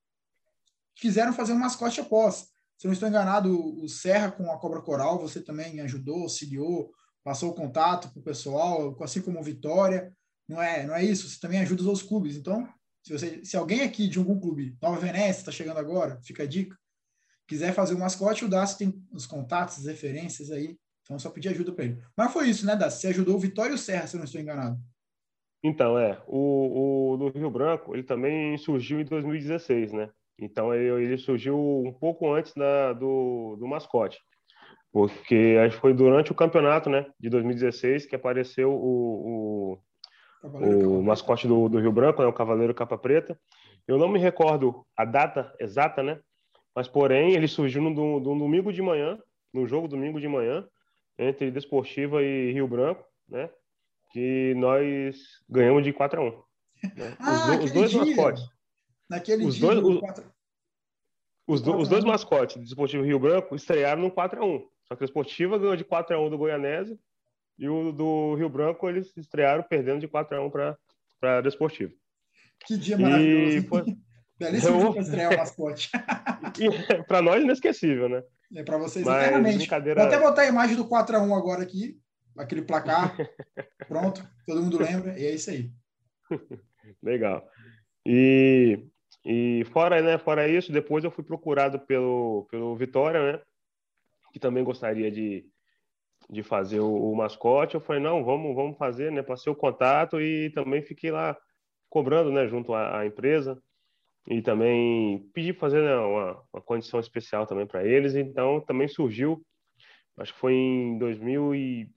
quiseram 0.95 1.33
fazer 1.33 1.53
um 1.53 1.59
mascote 1.59 2.01
após. 2.01 2.47
Se 2.77 2.87
não 2.87 2.93
estou 2.93 3.07
enganado, 3.07 3.79
o 3.79 3.87
Serra 3.87 4.31
com 4.31 4.51
a 4.51 4.59
Cobra 4.59 4.81
Coral, 4.81 5.19
você 5.19 5.39
também 5.39 5.79
ajudou, 5.81 6.23
auxiliou, 6.23 6.91
passou 7.23 7.51
o 7.51 7.55
contato 7.55 8.09
para 8.09 8.19
o 8.19 8.23
pessoal, 8.23 8.97
assim 9.03 9.21
como 9.21 9.39
o 9.39 9.43
Vitória. 9.43 10.11
Não 10.51 10.61
é, 10.61 10.85
não 10.85 10.93
é 10.93 11.01
isso? 11.01 11.29
Você 11.29 11.39
também 11.39 11.61
ajuda 11.61 11.81
os 11.81 11.87
outros 11.87 12.05
clubes. 12.05 12.35
Então, 12.35 12.67
se, 13.01 13.13
você, 13.13 13.45
se 13.45 13.55
alguém 13.55 13.83
aqui 13.83 14.05
de 14.09 14.19
algum 14.19 14.37
clube, 14.37 14.75
Nova 14.81 14.99
Venécia, 14.99 15.39
está 15.39 15.51
chegando 15.51 15.77
agora, 15.77 16.19
fica 16.23 16.43
a 16.43 16.45
dica. 16.45 16.77
Quiser 17.47 17.73
fazer 17.73 17.95
o 17.95 17.97
mascote, 17.99 18.43
o 18.43 18.49
Dácio 18.49 18.77
tem 18.77 19.01
os 19.13 19.25
contatos, 19.25 19.79
as 19.79 19.85
referências 19.85 20.51
aí. 20.51 20.77
Então, 21.03 21.17
só 21.17 21.29
pedir 21.29 21.47
ajuda 21.49 21.71
para 21.71 21.85
ele. 21.85 22.03
Mas 22.17 22.33
foi 22.33 22.49
isso, 22.49 22.65
né, 22.65 22.75
Dácio? 22.75 22.99
Você 22.99 23.07
ajudou 23.07 23.37
o 23.37 23.39
Vitória 23.39 23.71
e 23.71 23.75
o 23.75 23.77
Serra, 23.77 24.07
se 24.07 24.15
eu 24.15 24.17
não 24.17 24.25
estou 24.25 24.41
enganado. 24.41 24.77
Então, 25.63 25.97
é. 25.97 26.21
O, 26.27 27.13
o 27.13 27.17
do 27.17 27.29
Rio 27.29 27.49
Branco, 27.49 27.95
ele 27.95 28.03
também 28.03 28.57
surgiu 28.57 28.99
em 28.99 29.05
2016, 29.05 29.93
né? 29.93 30.09
Então, 30.37 30.73
ele, 30.73 31.05
ele 31.05 31.17
surgiu 31.17 31.57
um 31.57 31.93
pouco 31.93 32.29
antes 32.33 32.53
da, 32.55 32.91
do, 32.91 33.55
do 33.57 33.67
mascote. 33.67 34.19
Porque 34.91 35.57
acho 35.65 35.77
que 35.77 35.81
foi 35.81 35.93
durante 35.93 36.33
o 36.33 36.35
campeonato, 36.35 36.89
né, 36.89 37.05
de 37.17 37.29
2016, 37.29 38.05
que 38.05 38.15
apareceu 38.17 38.73
o, 38.73 39.79
o, 40.43 40.99
o 40.99 41.03
mascote 41.03 41.47
do, 41.47 41.69
do 41.69 41.79
Rio 41.79 41.91
Branco, 41.91 42.21
né, 42.21 42.27
o 42.27 42.33
Cavaleiro 42.33 42.73
Capa 42.73 42.97
Preta. 42.97 43.39
Eu 43.87 43.97
não 43.97 44.07
me 44.07 44.19
recordo 44.19 44.85
a 44.95 45.05
data 45.05 45.53
exata, 45.59 46.03
né? 46.03 46.19
Mas, 46.75 46.87
porém, 46.87 47.33
ele 47.33 47.47
surgiu 47.47 47.81
no, 47.81 47.89
no, 47.89 48.19
no 48.19 48.39
domingo 48.39 48.71
de 48.71 48.81
manhã, 48.81 49.19
no 49.53 49.67
jogo 49.67 49.87
domingo 49.87 50.19
de 50.19 50.27
manhã, 50.27 50.65
entre 51.17 51.51
Desportiva 51.51 52.23
e 52.23 52.53
Rio 52.53 52.67
Branco, 52.67 53.03
né? 53.27 53.49
que 54.11 54.53
nós 54.55 55.17
ganhamos 55.49 55.83
de 55.83 55.93
4 55.93 56.21
a 56.21 56.23
1 56.23 56.29
né? 56.95 57.17
ah, 57.19 57.57
os, 57.57 57.65
os, 57.65 57.71
dois 57.71 57.91
dia. 57.91 58.05
mascotes. 58.05 58.43
Naquele 59.09 59.45
os 59.45 59.55
dia. 59.55 59.67
Dois, 59.67 59.83
os, 59.83 59.99
4... 59.99 60.31
os, 61.47 61.61
do, 61.61 61.77
os, 61.77 61.87
dois 61.87 62.03
mascotes 62.03 62.57
do 62.57 62.63
Esportivo 62.63 63.03
Rio 63.03 63.19
Branco 63.19 63.55
estrearam 63.55 64.01
no 64.01 64.11
4 64.11 64.41
a 64.41 64.45
1 64.45 64.67
Só 64.87 64.95
que 64.95 65.03
a 65.03 65.05
Esportiva 65.05 65.57
ganhou 65.57 65.75
de 65.75 65.83
4 65.83 66.15
a 66.15 66.19
1 66.19 66.29
do 66.29 66.37
Goianese 66.37 66.99
e 67.61 67.69
o 67.69 67.91
do 67.91 68.33
Rio 68.33 68.49
Branco 68.49 68.89
eles 68.89 69.15
estrearam 69.15 69.61
perdendo 69.61 69.99
de 69.99 70.07
4 70.07 70.35
a 70.35 70.43
1 70.43 70.49
para 70.49 71.37
a 71.37 71.41
Desportivo. 71.41 71.93
Que 72.65 72.75
dia 72.75 72.97
maravilhoso. 72.97 73.57
E, 73.57 73.61
foi... 73.61 73.83
Belíssimo 74.39 74.81
eu... 74.81 74.91
para 74.91 75.01
estrear 75.03 75.31
o 75.31 75.37
mascote. 75.37 75.91
para 77.07 77.21
nós, 77.21 77.43
inesquecível, 77.43 78.09
né? 78.09 78.23
É 78.55 78.63
para 78.63 78.79
vocês 78.79 79.05
Mas, 79.05 79.21
eternamente. 79.21 79.57
Brincadeira... 79.59 80.01
Vou 80.01 80.07
até 80.07 80.19
botar 80.19 80.41
a 80.41 80.47
imagem 80.47 80.75
do 80.75 80.87
4 80.87 81.15
a 81.15 81.21
1 81.21 81.35
agora 81.35 81.61
aqui, 81.61 81.99
aquele 82.35 82.63
placar. 82.63 83.15
Pronto, 83.87 84.27
todo 84.47 84.63
mundo 84.63 84.79
lembra, 84.79 85.17
e 85.19 85.27
é 85.27 85.31
isso 85.31 85.51
aí. 85.51 85.71
Legal. 87.03 87.47
E, 88.03 88.87
e 89.23 89.63
fora, 89.71 90.01
né, 90.01 90.17
fora 90.17 90.47
isso, 90.47 90.71
depois 90.71 91.03
eu 91.03 91.11
fui 91.11 91.23
procurado 91.23 91.79
pelo, 91.79 92.47
pelo 92.49 92.75
Vitória, 92.75 93.33
né? 93.33 93.41
Que 94.33 94.39
também 94.39 94.63
gostaria 94.63 95.11
de, 95.11 95.45
de 96.31 96.41
fazer 96.41 96.79
o, 96.79 97.11
o 97.11 97.15
mascote. 97.15 97.75
Eu 97.75 97.81
falei, 97.81 98.01
não, 98.01 98.23
vamos, 98.23 98.55
vamos 98.55 98.77
fazer, 98.77 99.11
né? 99.11 99.21
Passei 99.21 99.51
o 99.51 99.55
contato 99.55 100.21
e 100.21 100.49
também 100.51 100.81
fiquei 100.81 101.11
lá 101.11 101.37
cobrando, 101.89 102.31
né, 102.31 102.47
junto 102.47 102.73
à, 102.73 102.99
à 102.99 103.05
empresa. 103.05 103.61
E 104.29 104.41
também 104.41 105.29
pedi 105.33 105.51
fazer 105.51 105.81
né, 105.81 105.95
uma, 105.97 106.41
uma 106.53 106.61
condição 106.61 106.99
especial 106.99 107.45
também 107.45 107.67
para 107.67 107.85
eles. 107.85 108.15
Então, 108.15 108.61
também 108.61 108.87
surgiu, 108.87 109.45
acho 110.17 110.33
que 110.33 110.39
foi 110.39 110.53
em 110.53 110.97
2000 110.97 111.55
e 111.55 111.91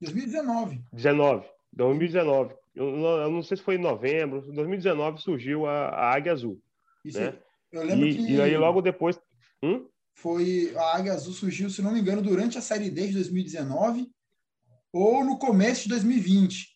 2019. 0.00 0.84
19. 0.92 1.48
2019. 1.72 2.54
Eu 2.74 2.92
não, 2.92 3.08
eu 3.22 3.30
não 3.30 3.42
sei 3.42 3.56
se 3.56 3.62
foi 3.62 3.76
em 3.76 3.78
novembro. 3.78 4.42
2019 4.52 5.20
surgiu 5.20 5.66
a, 5.66 5.88
a 5.88 6.14
Águia 6.14 6.32
Azul. 6.32 6.60
Isso 7.04 7.18
né? 7.18 7.36
Eu 7.72 7.82
lembro 7.82 8.06
e, 8.06 8.14
que. 8.14 8.32
E 8.34 8.40
aí 8.40 8.56
logo 8.56 8.82
depois. 8.82 9.18
Hum? 9.62 9.88
Foi 10.16 10.74
a 10.76 10.96
Águia 10.96 11.12
Azul 11.12 11.32
surgiu, 11.32 11.70
se 11.70 11.82
não 11.82 11.92
me 11.92 12.00
engano, 12.00 12.22
durante 12.22 12.58
a 12.58 12.60
Série 12.60 12.90
D 12.90 13.08
de 13.08 13.14
2019 13.14 14.10
ou 14.92 15.24
no 15.24 15.38
começo 15.38 15.84
de 15.84 15.90
2020. 15.90 16.68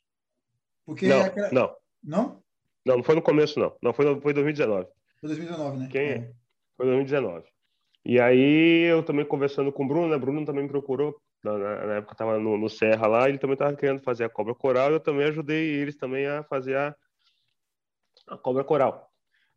Porque 0.85 1.09
não, 1.09 1.21
aquela... 1.23 1.51
não. 1.53 1.77
Não? 2.03 2.43
Não, 2.85 2.97
não 2.97 3.03
foi 3.03 3.15
no 3.15 3.23
começo, 3.23 3.59
não. 3.59 3.77
Não, 3.83 3.93
foi, 3.93 4.21
foi 4.21 4.33
2019. 4.33 4.89
Foi 5.21 5.29
2019, 5.29 5.79
né? 5.79 5.89
Quem 5.91 6.03
é? 6.03 6.33
Foi 6.77 6.87
2019. 6.87 7.47
E 8.05 8.21
aí 8.21 8.85
eu 8.91 9.03
também 9.03 9.25
conversando 9.25 9.73
com 9.73 9.85
o 9.85 9.89
Bruno, 9.89 10.09
né? 10.09 10.19
Bruno 10.19 10.45
também 10.45 10.63
me 10.63 10.71
procurou 10.71 11.21
na, 11.43 11.59
na 11.59 11.95
época 11.95 12.13
estava 12.13 12.39
no, 12.39 12.57
no, 12.57 12.69
Serra 12.69 13.07
lá, 13.07 13.29
ele 13.29 13.39
também 13.39 13.55
estava 13.55 13.75
querendo 13.75 14.03
fazer 14.03 14.25
a 14.25 14.29
cobra 14.29 14.55
coral, 14.55 14.91
eu 14.91 15.01
também 15.01 15.27
ajudei 15.27 15.71
eles 15.77 15.97
também 15.97 16.27
a 16.27 16.43
fazer 16.45 16.77
a, 16.77 16.95
a 18.29 18.37
cobra 18.37 18.63
coral, 18.63 19.10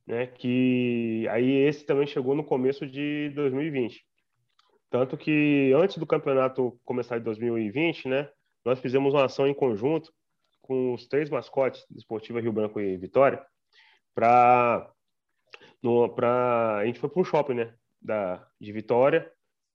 né? 0.06 0.28
Que 0.28 1.28
aí 1.30 1.52
esse 1.68 1.86
também 1.86 2.08
chegou 2.08 2.36
no 2.36 2.44
começo 2.44 2.86
de 2.86 3.30
2020. 3.36 4.06
Tanto 4.90 5.18
que 5.18 5.74
antes 5.76 5.98
do 5.98 6.06
campeonato 6.06 6.80
começar 6.86 7.18
de 7.18 7.24
2020, 7.24 8.08
né, 8.08 8.30
nós 8.64 8.80
fizemos 8.80 9.14
uma 9.14 9.26
ação 9.26 9.48
em 9.48 9.54
conjunto 9.54 10.14
com 10.62 10.94
os 10.94 11.08
três 11.08 11.30
mascotes, 11.30 11.84
Esportiva 11.96 12.40
Rio 12.40 12.54
Branco 12.54 12.80
e 12.80 12.96
Vitória, 12.98 13.44
para 14.14 14.90
para 16.16 16.78
a 16.78 16.86
gente 16.86 17.00
foi 17.00 17.10
para 17.10 17.22
um 17.22 17.26
shopping, 17.26 17.56
né, 17.56 17.74
da 18.02 18.48
de 18.62 18.72
Vitória 18.72 19.30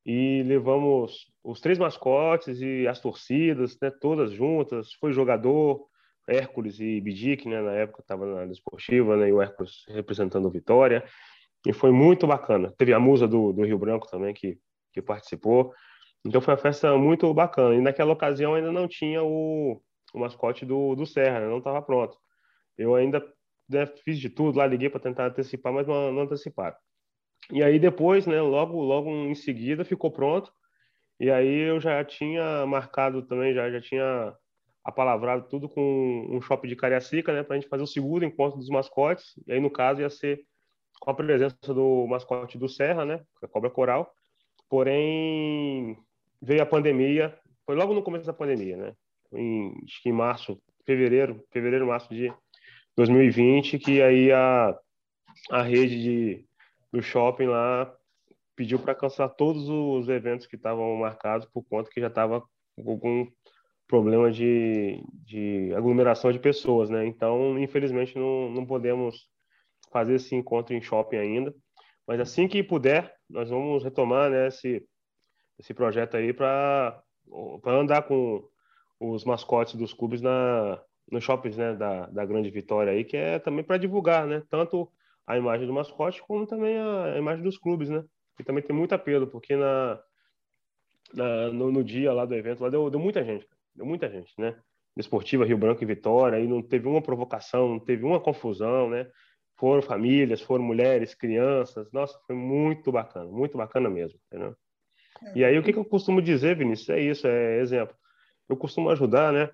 e 0.06 0.42
levamos 0.44 1.30
os 1.44 1.60
três 1.60 1.78
mascotes 1.78 2.60
e 2.60 2.86
as 2.86 3.00
torcidas, 3.00 3.76
né, 3.82 3.90
todas 3.90 4.32
juntas. 4.32 4.92
Foi 4.94 5.12
jogador, 5.12 5.87
Hércules 6.28 6.78
e 6.78 7.00
Bidic, 7.00 7.48
né, 7.48 7.60
na 7.60 7.72
época 7.72 8.02
estava 8.02 8.26
na 8.26 8.44
Desportiva, 8.44 9.16
né, 9.16 9.28
e 9.28 9.32
o 9.32 9.40
Hércules 9.40 9.84
representando 9.88 10.50
Vitória. 10.50 11.04
E 11.66 11.72
foi 11.72 11.90
muito 11.90 12.26
bacana. 12.26 12.72
Teve 12.76 12.92
a 12.92 13.00
musa 13.00 13.26
do, 13.26 13.52
do 13.52 13.64
Rio 13.64 13.78
Branco 13.78 14.06
também 14.08 14.34
que, 14.34 14.58
que 14.92 15.02
participou. 15.02 15.74
Então 16.24 16.40
foi 16.40 16.54
uma 16.54 16.60
festa 16.60 16.96
muito 16.96 17.32
bacana. 17.32 17.74
E 17.74 17.80
naquela 17.80 18.12
ocasião 18.12 18.54
ainda 18.54 18.70
não 18.70 18.86
tinha 18.86 19.22
o, 19.22 19.82
o 20.14 20.18
mascote 20.18 20.64
do, 20.64 20.94
do 20.94 21.06
Serra, 21.06 21.40
né, 21.40 21.48
não 21.48 21.58
estava 21.58 21.80
pronto. 21.82 22.16
Eu 22.76 22.94
ainda 22.94 23.20
né, 23.68 23.86
fiz 24.04 24.18
de 24.18 24.28
tudo 24.28 24.58
lá, 24.58 24.66
liguei 24.66 24.88
para 24.88 25.00
tentar 25.00 25.26
antecipar, 25.26 25.72
mas 25.72 25.86
não, 25.86 26.12
não 26.12 26.22
anteciparam. 26.22 26.76
E 27.50 27.62
aí 27.62 27.78
depois, 27.78 28.26
né, 28.26 28.40
logo, 28.40 28.82
logo 28.82 29.10
em 29.10 29.34
seguida 29.34 29.84
ficou 29.84 30.10
pronto. 30.10 30.52
E 31.18 31.30
aí 31.30 31.68
eu 31.68 31.80
já 31.80 32.04
tinha 32.04 32.64
marcado 32.66 33.22
também, 33.22 33.52
já, 33.54 33.70
já 33.70 33.80
tinha 33.80 34.34
apalavrado 34.84 35.48
tudo 35.48 35.68
com 35.68 36.26
um 36.30 36.40
shopping 36.40 36.68
de 36.68 36.76
Cariacica, 36.76 37.32
né, 37.32 37.42
para 37.42 37.56
a 37.56 37.60
gente 37.60 37.68
fazer 37.68 37.82
o 37.82 37.86
segundo 37.86 38.24
encontro 38.24 38.58
dos 38.58 38.68
mascotes. 38.68 39.34
E 39.46 39.52
aí, 39.52 39.60
no 39.60 39.70
caso, 39.70 40.00
ia 40.00 40.10
ser 40.10 40.40
com 41.00 41.10
a 41.10 41.14
presença 41.14 41.56
do 41.62 42.06
mascote 42.06 42.58
do 42.58 42.68
Serra, 42.68 43.04
né, 43.04 43.22
a 43.42 43.46
é 43.46 43.48
Cobra 43.48 43.70
Coral. 43.70 44.12
Porém, 44.68 45.96
veio 46.40 46.62
a 46.62 46.66
pandemia, 46.66 47.38
foi 47.64 47.74
logo 47.74 47.94
no 47.94 48.02
começo 48.02 48.26
da 48.26 48.32
pandemia, 48.32 48.76
né, 48.76 48.94
em, 49.32 49.74
acho 49.84 50.02
que 50.02 50.08
em 50.08 50.12
março, 50.12 50.60
fevereiro, 50.86 51.44
fevereiro, 51.50 51.86
março 51.86 52.12
de 52.12 52.32
2020, 52.96 53.78
que 53.78 54.02
aí 54.02 54.32
a, 54.32 54.76
a 55.50 55.62
rede 55.62 56.02
de 56.02 56.48
do 56.90 57.02
shopping 57.02 57.46
lá 57.46 57.94
pediu 58.56 58.78
para 58.78 58.94
cancelar 58.94 59.34
todos 59.34 59.68
os 59.68 60.08
eventos 60.08 60.46
que 60.46 60.56
estavam 60.56 60.96
marcados 60.96 61.46
por 61.46 61.62
conta 61.64 61.90
que 61.90 62.00
já 62.00 62.08
estava 62.08 62.42
com 62.74 63.30
problema 63.88 64.30
de, 64.30 65.02
de 65.24 65.72
aglomeração 65.74 66.30
de 66.30 66.38
pessoas, 66.38 66.90
né? 66.90 67.06
Então, 67.06 67.58
infelizmente, 67.58 68.16
não, 68.16 68.50
não 68.50 68.66
podemos 68.66 69.26
fazer 69.90 70.14
esse 70.14 70.36
encontro 70.36 70.74
em 70.74 70.80
shopping 70.80 71.16
ainda. 71.16 71.54
Mas 72.06 72.20
assim 72.20 72.46
que 72.46 72.62
puder, 72.62 73.14
nós 73.28 73.50
vamos 73.50 73.82
retomar 73.82 74.30
né, 74.30 74.48
esse, 74.48 74.86
esse 75.58 75.74
projeto 75.74 76.16
aí 76.16 76.32
para 76.32 77.02
andar 77.66 78.02
com 78.02 78.46
os 79.00 79.24
mascotes 79.24 79.74
dos 79.74 79.92
clubes 79.92 80.20
na, 80.20 80.80
nos 81.10 81.24
shoppings 81.24 81.56
né, 81.56 81.74
da, 81.74 82.06
da 82.06 82.24
Grande 82.24 82.50
Vitória 82.50 82.92
aí, 82.92 83.04
que 83.04 83.16
é 83.16 83.38
também 83.38 83.64
para 83.64 83.78
divulgar, 83.78 84.26
né? 84.26 84.42
Tanto 84.50 84.90
a 85.26 85.36
imagem 85.36 85.66
do 85.66 85.72
mascote, 85.72 86.22
como 86.22 86.46
também 86.46 86.78
a, 86.78 87.18
imagem 87.18 87.42
dos 87.42 87.58
clubes, 87.58 87.88
né? 87.88 88.02
E 88.38 88.44
também 88.44 88.62
tem 88.62 88.74
muito 88.74 88.94
apelo, 88.94 89.26
porque 89.26 89.56
na, 89.56 90.00
na 91.12 91.48
no, 91.52 91.70
no, 91.70 91.84
dia 91.84 92.12
lá 92.12 92.24
do 92.24 92.34
evento 92.34 92.62
lá 92.62 92.70
deu, 92.70 92.88
deu 92.88 93.00
muita 93.00 93.22
gente, 93.24 93.46
deu 93.46 93.57
muita 93.84 94.08
gente, 94.08 94.32
né? 94.38 94.58
Esportiva 94.96 95.44
Rio 95.44 95.58
Branco 95.58 95.82
e 95.82 95.86
Vitória, 95.86 96.38
aí 96.38 96.46
não 96.46 96.60
teve 96.60 96.88
uma 96.88 97.00
provocação, 97.00 97.68
não 97.68 97.78
teve 97.78 98.04
uma 98.04 98.18
confusão, 98.18 98.90
né? 98.90 99.08
foram 99.58 99.82
famílias, 99.82 100.40
foram 100.40 100.64
mulheres, 100.64 101.14
crianças. 101.14 101.90
Nossa, 101.92 102.18
foi 102.26 102.36
muito 102.36 102.90
bacana, 102.92 103.28
muito 103.30 103.58
bacana 103.58 103.90
mesmo, 103.90 104.18
entendeu? 104.26 104.56
E 105.34 105.44
aí, 105.44 105.58
o 105.58 105.62
que, 105.64 105.72
que 105.72 105.78
eu 105.78 105.84
costumo 105.84 106.22
dizer, 106.22 106.56
Vinícius? 106.56 106.90
É 106.90 107.00
isso, 107.00 107.26
é 107.26 107.58
exemplo. 107.58 107.94
Eu 108.48 108.56
costumo 108.56 108.88
ajudar, 108.90 109.32
né? 109.32 109.50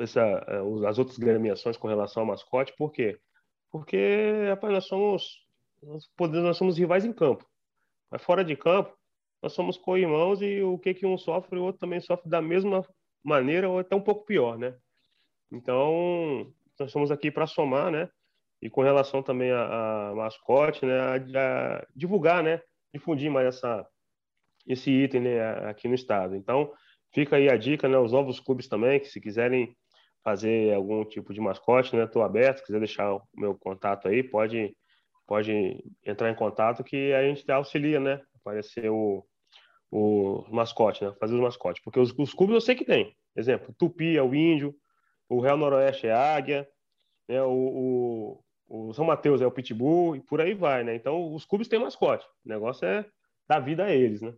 Essa, 0.00 0.20
é, 0.20 0.88
as 0.88 0.98
outras 0.98 1.16
gremiações 1.16 1.76
com 1.76 1.86
relação 1.86 2.22
ao 2.22 2.26
mascote, 2.26 2.74
por 2.76 2.90
quê? 2.90 3.18
Porque, 3.70 4.46
rapaz, 4.48 4.72
nós 4.72 4.84
somos, 4.86 5.46
nós, 5.80 6.10
podemos, 6.16 6.44
nós 6.44 6.56
somos 6.56 6.76
rivais 6.76 7.04
em 7.04 7.12
campo. 7.12 7.46
Mas 8.10 8.22
fora 8.22 8.44
de 8.44 8.56
campo, 8.56 8.96
nós 9.40 9.52
somos 9.52 9.76
co-irmãos 9.76 10.42
e 10.42 10.60
o 10.60 10.76
que, 10.76 10.92
que 10.92 11.06
um 11.06 11.16
sofre, 11.16 11.58
o 11.58 11.62
outro 11.62 11.78
também 11.78 12.00
sofre 12.00 12.28
da 12.28 12.42
mesma 12.42 12.84
maneira 13.22 13.68
ou 13.68 13.78
até 13.78 13.94
um 13.94 14.00
pouco 14.00 14.24
pior, 14.24 14.58
né? 14.58 14.74
Então, 15.50 16.52
nós 16.78 16.88
estamos 16.88 17.10
aqui 17.10 17.30
para 17.30 17.46
somar, 17.46 17.90
né? 17.90 18.08
E 18.60 18.68
com 18.68 18.82
relação 18.82 19.22
também 19.22 19.50
a, 19.50 20.10
a 20.10 20.14
mascote, 20.14 20.84
né? 20.84 20.98
A, 21.00 21.14
a 21.16 21.86
divulgar, 21.94 22.42
né? 22.42 22.60
Difundir 22.92 23.30
mais 23.30 23.46
essa, 23.46 23.86
esse 24.66 24.90
item 24.90 25.22
né, 25.22 25.40
aqui 25.68 25.88
no 25.88 25.94
estado. 25.94 26.36
Então, 26.36 26.72
fica 27.12 27.36
aí 27.36 27.48
a 27.48 27.56
dica, 27.56 27.88
né? 27.88 27.98
Os 27.98 28.12
novos 28.12 28.40
clubes 28.40 28.68
também, 28.68 29.00
que 29.00 29.08
se 29.08 29.20
quiserem 29.20 29.76
fazer 30.22 30.74
algum 30.74 31.04
tipo 31.04 31.32
de 31.32 31.40
mascote, 31.40 31.96
né? 31.96 32.04
Estou 32.04 32.22
aberto, 32.22 32.58
se 32.58 32.66
quiser 32.66 32.78
deixar 32.78 33.14
o 33.14 33.22
meu 33.34 33.56
contato 33.56 34.08
aí, 34.08 34.22
pode, 34.22 34.76
pode 35.26 35.82
entrar 36.04 36.30
em 36.30 36.34
contato 36.34 36.84
que 36.84 37.12
a 37.12 37.22
gente 37.22 37.50
auxilia, 37.50 37.98
né? 37.98 38.20
Aparecer 38.34 38.90
o, 38.90 39.24
o 39.90 40.44
mascote, 40.50 41.04
né? 41.04 41.14
Fazer 41.18 41.34
os 41.34 41.40
mascotes. 41.40 41.82
Porque 41.82 41.98
os, 41.98 42.12
os 42.16 42.34
clubes 42.34 42.54
eu 42.54 42.60
sei 42.60 42.74
que 42.74 42.84
tem. 42.84 43.14
Exemplo, 43.36 43.74
Tupi 43.78 44.16
é 44.16 44.22
o 44.22 44.34
Índio, 44.34 44.74
o 45.28 45.40
Real 45.40 45.56
Noroeste 45.56 46.06
é 46.06 46.12
a 46.12 46.36
Águia, 46.36 46.68
né? 47.28 47.42
o, 47.42 48.40
o, 48.68 48.88
o 48.88 48.94
São 48.94 49.04
Mateus 49.04 49.40
é 49.40 49.46
o 49.46 49.50
Pitbull 49.50 50.16
e 50.16 50.20
por 50.20 50.40
aí 50.40 50.54
vai, 50.54 50.84
né? 50.84 50.94
Então, 50.94 51.34
os 51.34 51.44
clubes 51.44 51.68
têm 51.68 51.78
mascote. 51.78 52.26
O 52.44 52.48
negócio 52.48 52.86
é 52.86 53.06
dar 53.48 53.60
vida 53.60 53.84
a 53.84 53.94
eles, 53.94 54.20
né? 54.20 54.34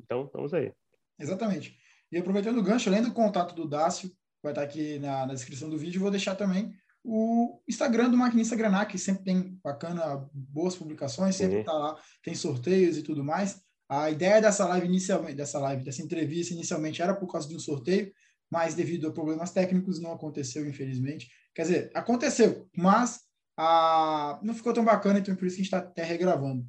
Então, 0.00 0.24
estamos 0.24 0.54
aí. 0.54 0.72
Exatamente. 1.18 1.76
E 2.10 2.18
aproveitando 2.18 2.58
o 2.58 2.62
gancho, 2.62 2.88
além 2.88 3.02
do 3.02 3.12
contato 3.12 3.54
do 3.54 3.68
Dácio, 3.68 4.10
vai 4.42 4.52
estar 4.52 4.62
aqui 4.62 4.98
na, 4.98 5.26
na 5.26 5.34
descrição 5.34 5.68
do 5.68 5.78
vídeo, 5.78 6.00
vou 6.00 6.10
deixar 6.10 6.34
também 6.34 6.72
o 7.04 7.60
Instagram 7.68 8.10
do 8.10 8.16
Maquinista 8.16 8.56
Granac, 8.56 8.92
que 8.92 8.98
sempre 8.98 9.24
tem 9.24 9.58
bacana, 9.62 10.28
boas 10.32 10.76
publicações, 10.76 11.36
sempre 11.36 11.60
está 11.60 11.72
lá, 11.72 11.96
tem 12.22 12.34
sorteios 12.34 12.98
e 12.98 13.02
tudo 13.02 13.24
mais. 13.24 13.62
A 13.88 14.10
ideia 14.10 14.40
dessa 14.40 14.66
live 14.66 14.86
inicialmente, 14.86 15.36
dessa 15.36 15.58
live, 15.58 15.82
dessa 15.82 16.02
entrevista 16.02 16.52
inicialmente 16.52 17.00
era 17.00 17.14
por 17.14 17.30
causa 17.30 17.48
de 17.48 17.56
um 17.56 17.58
sorteio, 17.58 18.12
mas 18.50 18.74
devido 18.74 19.08
a 19.08 19.12
problemas 19.12 19.50
técnicos 19.50 20.00
não 20.00 20.12
aconteceu, 20.12 20.68
infelizmente. 20.68 21.30
Quer 21.54 21.62
dizer, 21.62 21.90
aconteceu, 21.94 22.68
mas 22.76 23.20
a... 23.56 24.38
não 24.42 24.54
ficou 24.54 24.72
tão 24.72 24.84
bacana, 24.84 25.18
então 25.18 25.34
por 25.34 25.46
isso 25.46 25.56
que 25.56 25.62
a 25.62 25.64
gente 25.64 25.74
está 25.74 25.78
até 25.78 26.02
regravando. 26.02 26.66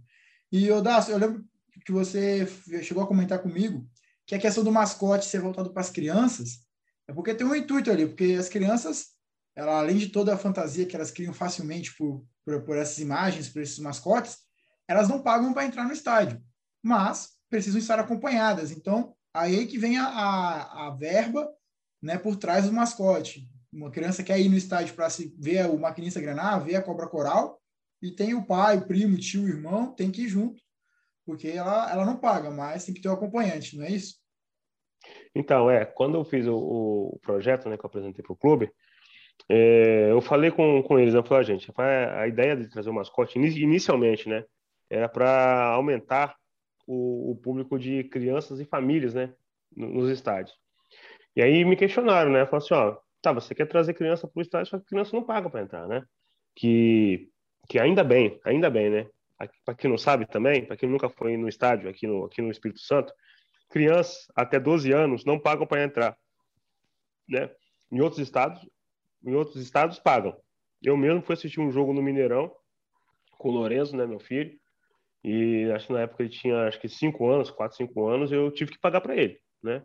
E, 0.51 0.71
Odácio, 0.71 1.11
eu 1.11 1.17
lembro 1.17 1.45
que 1.85 1.91
você 1.91 2.47
chegou 2.83 3.03
a 3.03 3.07
comentar 3.07 3.39
comigo 3.39 3.88
que 4.25 4.35
a 4.35 4.39
questão 4.39 4.63
do 4.63 4.71
mascote 4.71 5.25
ser 5.25 5.41
voltado 5.41 5.71
para 5.71 5.81
as 5.81 5.89
crianças 5.89 6.59
é 7.07 7.13
porque 7.13 7.33
tem 7.33 7.47
um 7.47 7.55
intuito 7.55 7.89
ali, 7.89 8.05
porque 8.05 8.35
as 8.39 8.47
crianças, 8.47 9.07
ela, 9.55 9.79
além 9.79 9.97
de 9.97 10.09
toda 10.09 10.33
a 10.33 10.38
fantasia 10.38 10.85
que 10.85 10.95
elas 10.95 11.09
criam 11.09 11.33
facilmente 11.33 11.95
por, 11.97 12.23
por, 12.45 12.61
por 12.61 12.77
essas 12.77 12.99
imagens, 12.99 13.49
por 13.49 13.63
esses 13.63 13.79
mascotes, 13.79 14.38
elas 14.88 15.09
não 15.09 15.23
pagam 15.23 15.51
para 15.51 15.65
entrar 15.65 15.85
no 15.85 15.91
estádio, 15.91 16.39
mas 16.83 17.38
precisam 17.50 17.79
estar 17.79 18.00
acompanhadas. 18.00 18.71
Então, 18.71 19.15
aí 19.33 19.65
que 19.67 19.77
vem 19.77 19.98
a, 19.98 20.05
a, 20.05 20.88
a 20.88 20.89
verba 20.91 21.50
né, 22.01 22.17
por 22.17 22.36
trás 22.38 22.65
do 22.65 22.74
mascote. 22.74 23.48
Uma 23.71 23.91
criança 23.91 24.24
quer 24.24 24.39
ir 24.39 24.50
no 24.50 24.57
estádio 24.57 24.95
para 24.95 25.09
se 25.09 25.36
ver 25.38 25.69
o 25.69 25.77
maquinista 25.77 26.21
granar, 26.21 26.63
ver 26.63 26.75
a 26.75 26.81
cobra 26.81 27.07
coral, 27.07 27.59
e 28.01 28.12
tem 28.12 28.33
o 28.33 28.45
pai, 28.45 28.77
o 28.77 28.88
primo, 28.88 29.15
o 29.15 29.19
tio, 29.19 29.43
o 29.43 29.48
irmão, 29.48 29.93
tem 29.93 30.09
que 30.09 30.24
ir 30.24 30.27
junto, 30.27 30.62
porque 31.25 31.50
ela, 31.50 31.91
ela 31.91 32.05
não 32.05 32.17
paga, 32.17 32.50
mas 32.50 32.86
tem 32.86 32.93
que 32.93 33.01
ter 33.01 33.09
o 33.09 33.12
um 33.12 33.15
acompanhante, 33.15 33.77
não 33.77 33.86
é 33.86 33.91
isso? 33.91 34.15
Então, 35.36 35.69
é, 35.69 35.86
quando 35.86 36.15
eu 36.15 36.24
fiz 36.24 36.48
o, 36.48 36.55
o 36.55 37.19
projeto 37.21 37.69
né, 37.69 37.77
que 37.77 37.86
eu 37.86 37.88
apresentei 37.88 38.24
para 38.24 38.33
o 38.33 38.38
clube, 38.38 38.71
é, 39.48 40.12
eu 40.12 40.21
falei 40.21 40.51
com, 40.51 40.81
com 40.83 40.98
eles, 40.98 41.13
eu 41.13 41.24
falei, 41.24 41.43
gente, 41.43 41.71
a 41.77 42.27
ideia 42.27 42.55
de 42.55 42.69
trazer 42.69 42.89
o 42.89 42.93
mascote, 42.93 43.38
inicialmente, 43.38 44.27
né, 44.27 44.43
era 44.89 45.08
para 45.08 45.67
aumentar 45.67 46.36
o, 46.89 47.32
o, 47.32 47.36
público 47.36 47.78
de 47.78 48.04
crianças 48.06 48.60
e 48.60 48.65
famílias, 48.65 49.13
né, 49.13 49.32
nos 49.78 50.10
estádios. 50.10 50.58
E 51.36 51.41
aí 51.41 51.63
me 51.63 51.75
questionaram, 51.75 52.32
né? 52.32 52.47
Falaram 52.47 52.65
assim, 52.65 52.73
ó, 52.73 52.97
tá, 53.21 53.32
você 53.32 53.54
quer 53.54 53.67
trazer 53.67 53.93
criança 53.93 54.28
para 54.28 54.39
o 54.39 54.41
estádio, 54.41 54.71
só 54.71 54.80
que 54.80 54.86
criança 54.86 55.15
não 55.15 55.23
paga 55.23 55.47
para 55.52 55.62
entrar, 55.62 55.88
né? 55.88 56.04
Que, 56.56 57.30
que 57.69 57.78
ainda 57.78 58.04
bem, 58.04 58.39
ainda 58.43 58.71
bem, 58.71 58.89
né? 58.89 59.08
Para 59.63 59.75
quem 59.75 59.88
não 59.88 59.99
sabe 59.99 60.25
também, 60.25 60.65
para 60.65 60.75
quem 60.75 60.89
nunca 60.89 61.10
foi 61.10 61.38
no 61.38 61.47
estádio 61.47 61.88
aqui 61.88 62.08
no, 62.08 62.25
aqui 62.25 62.41
no 62.41 62.49
Espírito 62.49 62.82
Santo, 62.82 63.13
crianças 63.69 64.25
até 64.36 64.60
12 64.60 64.91
anos 64.91 65.23
não 65.23 65.39
pagam 65.39 65.67
para 65.67 65.84
entrar, 65.84 66.17
né? 67.28 67.52
Em 67.91 68.02
outros 68.02 68.19
estados, 68.19 68.67
em 69.23 69.36
outros 69.36 69.62
estados 69.62 69.99
pagam. 69.99 70.36
Eu 70.82 70.97
mesmo 70.97 71.21
fui 71.21 71.34
assistir 71.34 71.60
um 71.60 71.71
jogo 71.71 71.93
no 71.93 72.02
Mineirão 72.02 72.52
com 73.38 73.49
o 73.49 73.52
Lorenzo, 73.52 73.95
né, 73.95 74.06
meu 74.06 74.19
filho, 74.19 74.59
e 75.23 75.69
acho 75.73 75.88
que 75.88 75.93
na 75.93 76.01
época 76.01 76.23
ele 76.23 76.29
tinha 76.29 76.67
acho 76.67 76.79
que 76.79 76.88
5 76.88 77.27
anos, 77.27 77.51
4, 77.51 77.77
5 77.77 78.08
anos, 78.08 78.32
eu 78.32 78.51
tive 78.51 78.71
que 78.71 78.79
pagar 78.79 79.01
para 79.01 79.15
ele, 79.15 79.39
né? 79.62 79.84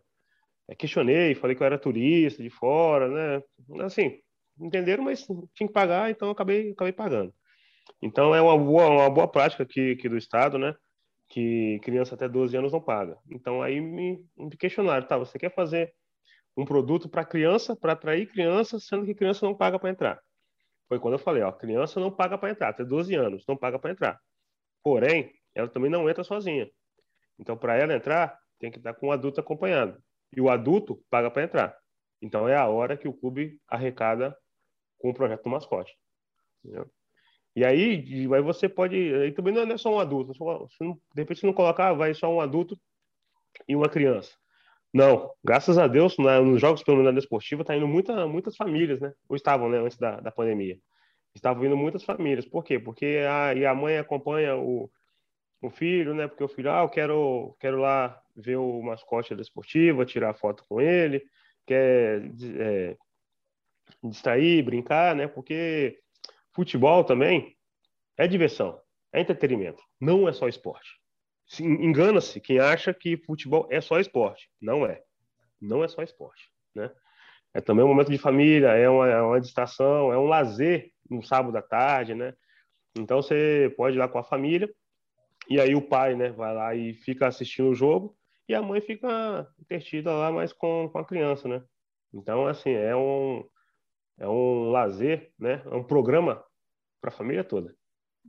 É, 0.68 0.74
questionei, 0.74 1.34
falei 1.34 1.54
que 1.56 1.62
eu 1.62 1.66
era 1.66 1.78
turista 1.78 2.42
de 2.42 2.50
fora, 2.50 3.08
né? 3.08 3.42
Assim, 3.84 4.18
entenderam, 4.58 5.04
mas 5.04 5.26
tinha 5.54 5.66
que 5.66 5.72
pagar, 5.72 6.10
então 6.10 6.28
eu 6.28 6.32
acabei, 6.32 6.70
acabei 6.70 6.92
pagando. 6.92 7.34
Então 8.00 8.34
é 8.34 8.40
uma 8.40 8.56
boa, 8.56 8.88
uma 8.88 9.10
boa 9.10 9.28
prática 9.28 9.62
aqui, 9.62 9.92
aqui 9.92 10.08
do 10.08 10.16
Estado, 10.16 10.58
né? 10.58 10.74
Que 11.28 11.80
criança 11.82 12.14
até 12.14 12.28
12 12.28 12.56
anos 12.56 12.72
não 12.72 12.80
paga. 12.80 13.18
Então 13.30 13.62
aí 13.62 13.80
me, 13.80 14.24
me 14.36 14.56
questionaram, 14.56 15.06
tá? 15.06 15.18
Você 15.18 15.38
quer 15.38 15.52
fazer 15.54 15.92
um 16.56 16.64
produto 16.64 17.08
para 17.08 17.24
criança, 17.24 17.74
para 17.74 17.92
atrair 17.92 18.30
criança, 18.30 18.78
sendo 18.78 19.04
que 19.04 19.14
criança 19.14 19.44
não 19.44 19.54
paga 19.54 19.78
para 19.78 19.90
entrar. 19.90 20.20
Foi 20.88 20.98
quando 21.00 21.14
eu 21.14 21.18
falei, 21.18 21.42
ó, 21.42 21.50
criança 21.50 21.98
não 21.98 22.10
paga 22.10 22.38
para 22.38 22.50
entrar, 22.50 22.68
até 22.68 22.84
12 22.84 23.14
anos, 23.14 23.44
não 23.48 23.56
paga 23.56 23.78
para 23.78 23.90
entrar. 23.90 24.20
Porém, 24.84 25.32
ela 25.54 25.68
também 25.68 25.90
não 25.90 26.08
entra 26.08 26.22
sozinha. 26.22 26.70
Então, 27.38 27.56
para 27.56 27.76
ela 27.76 27.94
entrar, 27.94 28.38
tem 28.60 28.70
que 28.70 28.78
estar 28.78 28.94
com 28.94 29.08
um 29.08 29.12
adulto 29.12 29.40
acompanhado 29.40 30.00
e 30.36 30.40
o 30.40 30.50
adulto 30.50 31.02
paga 31.10 31.30
para 31.30 31.44
entrar. 31.44 31.76
Então 32.20 32.48
é 32.48 32.56
a 32.56 32.66
hora 32.66 32.96
que 32.96 33.06
o 33.06 33.12
clube 33.12 33.58
arrecada 33.68 34.36
com 34.98 35.10
o 35.10 35.14
projeto 35.14 35.44
do 35.44 35.50
mascote. 35.50 35.94
Entendeu? 36.64 36.90
E 37.54 37.64
aí, 37.64 38.26
aí 38.34 38.42
você 38.42 38.68
pode. 38.68 38.96
Aí 38.96 39.32
também 39.32 39.52
não 39.52 39.62
é 39.62 39.76
só 39.76 39.94
um 39.94 40.00
adulto. 40.00 40.34
Só, 40.34 40.66
não, 40.80 40.94
de 40.94 41.22
repente 41.22 41.40
você 41.40 41.46
não 41.46 41.52
colocar, 41.52 41.92
vai 41.92 42.14
só 42.14 42.32
um 42.32 42.40
adulto 42.40 42.78
e 43.68 43.76
uma 43.76 43.88
criança. 43.88 44.34
Não, 44.92 45.30
graças 45.42 45.76
a 45.76 45.86
Deus, 45.86 46.16
na, 46.18 46.40
nos 46.40 46.60
jogos 46.60 46.82
pelo 46.82 47.02
menos 47.02 47.24
esportiva, 47.24 47.62
está 47.62 47.76
indo 47.76 47.86
muita, 47.86 48.26
muitas 48.26 48.56
famílias, 48.56 49.00
né? 49.00 49.12
Ou 49.28 49.36
estavam, 49.36 49.68
né, 49.68 49.78
antes 49.78 49.98
da, 49.98 50.20
da 50.20 50.30
pandemia. 50.30 50.78
Estavam 51.34 51.64
indo 51.64 51.76
muitas 51.76 52.04
famílias. 52.04 52.46
Por 52.46 52.62
quê? 52.64 52.78
Porque 52.78 53.18
a, 53.28 53.54
e 53.54 53.66
a 53.66 53.74
mãe 53.74 53.98
acompanha 53.98 54.56
o, 54.56 54.90
o 55.60 55.70
filho, 55.70 56.14
né? 56.14 56.28
Porque 56.28 56.44
o 56.44 56.48
filho, 56.48 56.70
ah, 56.70 56.82
eu 56.82 56.88
quero, 56.88 57.56
quero 57.58 57.80
lá 57.80 58.20
ver 58.36 58.56
o 58.56 58.82
mascote 58.82 59.34
da 59.34 59.42
esportiva, 59.42 60.04
tirar 60.04 60.34
foto 60.34 60.64
com 60.68 60.80
ele, 60.80 61.24
quer 61.66 62.22
é, 62.58 62.96
distrair, 64.02 64.62
brincar, 64.62 65.14
né? 65.14 65.26
Porque 65.26 65.98
futebol 66.52 67.04
também 67.04 67.56
é 68.16 68.28
diversão, 68.28 68.80
é 69.12 69.20
entretenimento, 69.20 69.82
não 70.00 70.28
é 70.28 70.32
só 70.32 70.48
esporte. 70.48 71.00
Engana-se 71.60 72.40
quem 72.40 72.58
acha 72.58 72.94
que 72.94 73.16
futebol 73.16 73.68
é 73.70 73.80
só 73.80 74.00
esporte. 74.00 74.48
Não 74.60 74.86
é. 74.86 75.02
Não 75.60 75.84
é 75.84 75.88
só 75.88 76.02
esporte, 76.02 76.50
né? 76.74 76.90
É 77.52 77.60
também 77.60 77.84
um 77.84 77.88
momento 77.88 78.10
de 78.10 78.18
família, 78.18 78.68
é 78.68 78.88
uma, 78.88 79.08
é 79.08 79.20
uma 79.20 79.40
distração, 79.40 80.12
é 80.12 80.18
um 80.18 80.26
lazer 80.26 80.90
no 81.08 81.22
sábado 81.22 81.56
à 81.56 81.62
tarde, 81.62 82.14
né? 82.14 82.34
Então 82.96 83.20
você 83.20 83.72
pode 83.76 83.96
ir 83.96 83.98
lá 83.98 84.08
com 84.08 84.18
a 84.18 84.24
família 84.24 84.72
e 85.48 85.60
aí 85.60 85.74
o 85.74 85.82
pai, 85.82 86.14
né, 86.14 86.30
vai 86.30 86.54
lá 86.54 86.74
e 86.74 86.94
fica 86.94 87.26
assistindo 87.26 87.68
o 87.68 87.74
jogo 87.74 88.16
e 88.48 88.54
a 88.54 88.62
mãe 88.62 88.80
fica 88.80 89.46
entretida 89.58 90.12
lá 90.12 90.30
mais 90.30 90.52
com, 90.52 90.88
com 90.90 90.98
a 90.98 91.04
criança, 91.04 91.48
né? 91.48 91.62
Então, 92.12 92.46
assim, 92.46 92.70
é 92.70 92.94
um, 92.94 93.44
é 94.18 94.28
um 94.28 94.70
lazer, 94.70 95.32
né? 95.38 95.62
É 95.64 95.74
um 95.74 95.82
programa 95.82 96.44
para 97.00 97.10
a 97.10 97.16
família 97.16 97.42
toda. 97.42 97.74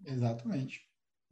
Exatamente. 0.06 0.82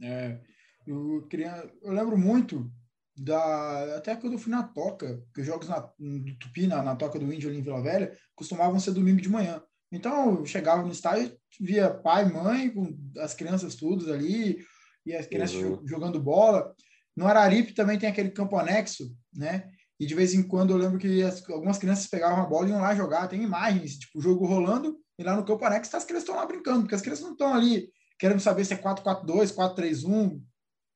É, 0.01 0.39
eu, 0.85 1.25
queria, 1.29 1.69
eu 1.81 1.91
lembro 1.91 2.17
muito 2.17 2.71
da 3.15 3.97
até 3.97 4.15
quando 4.15 4.33
eu 4.33 4.39
fui 4.39 4.51
na 4.51 4.63
toca, 4.63 5.23
que 5.33 5.41
os 5.41 5.47
jogos 5.47 5.67
na, 5.67 5.79
do 5.79 6.37
Tupi, 6.39 6.67
na, 6.67 6.81
na 6.81 6.95
toca 6.95 7.19
do 7.19 7.31
Índio 7.31 7.49
ali 7.49 7.59
em 7.59 7.61
Vila 7.61 7.81
Velha, 7.81 8.17
costumavam 8.35 8.79
ser 8.79 8.91
domingo 8.91 9.21
de 9.21 9.29
manhã. 9.29 9.63
Então, 9.93 10.39
eu 10.39 10.45
chegava 10.45 10.81
no 10.81 10.91
estádio, 10.91 11.37
via 11.59 11.93
pai, 11.93 12.25
mãe, 12.25 12.69
com 12.71 12.97
as 13.19 13.33
crianças 13.35 13.75
todas 13.75 14.09
ali, 14.09 14.57
e 15.05 15.13
as 15.13 15.27
crianças 15.27 15.55
uhum. 15.55 15.87
jogando 15.87 16.19
bola. 16.19 16.73
No 17.15 17.27
Araripe 17.27 17.73
também 17.73 17.99
tem 17.99 18.09
aquele 18.09 18.31
campo 18.31 18.57
anexo, 18.57 19.15
né? 19.31 19.69
E 19.99 20.05
de 20.05 20.15
vez 20.15 20.33
em 20.33 20.41
quando 20.41 20.71
eu 20.71 20.77
lembro 20.77 20.97
que 20.97 21.21
as, 21.21 21.47
algumas 21.47 21.77
crianças 21.77 22.07
pegavam 22.07 22.43
a 22.43 22.47
bola 22.47 22.67
e 22.67 22.71
iam 22.71 22.81
lá 22.81 22.95
jogar. 22.95 23.27
Tem 23.27 23.43
imagens, 23.43 23.99
tipo, 23.99 24.17
o 24.17 24.21
jogo 24.21 24.47
rolando 24.47 24.97
e 25.17 25.23
lá 25.23 25.35
no 25.35 25.45
campo 25.45 25.63
Anex 25.63 25.93
as 25.93 26.03
crianças 26.03 26.23
estão 26.27 26.35
lá 26.35 26.45
brincando, 26.45 26.81
porque 26.81 26.95
as 26.95 27.01
crianças 27.01 27.23
não 27.23 27.33
estão 27.33 27.53
ali 27.53 27.87
querendo 28.17 28.39
saber 28.39 28.65
se 28.65 28.73
é 28.73 28.77
4-4-2, 28.77 29.53
4-3-1. 29.53 30.41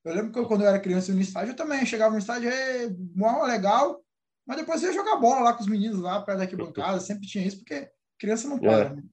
Eu 0.06 0.16
lembro 0.16 0.32
que 0.32 0.40
eu, 0.40 0.48
quando 0.48 0.62
eu 0.62 0.68
era 0.68 0.80
criança 0.80 1.14
no 1.14 1.22
estádio, 1.22 1.52
eu 1.52 1.56
também 1.56 1.86
chegava 1.86 2.14
no 2.14 2.20
estádio, 2.20 2.50
é, 2.50 2.90
mó 3.14 3.44
legal, 3.44 4.02
mas 4.46 4.58
depois 4.58 4.82
eu 4.82 4.90
ia 4.90 4.96
jogar 4.96 5.18
bola 5.18 5.42
lá 5.42 5.54
com 5.54 5.62
os 5.62 5.68
meninos 5.68 6.00
lá 6.00 6.22
perto 6.22 6.38
da 6.38 6.44
arquibancada, 6.46 7.00
sempre 7.00 7.28
tinha 7.28 7.46
isso, 7.46 7.58
porque 7.58 7.90
criança 8.20 8.48
não 8.48 8.60
para. 8.60 8.86
É. 8.86 8.96
Né? 8.96 9.04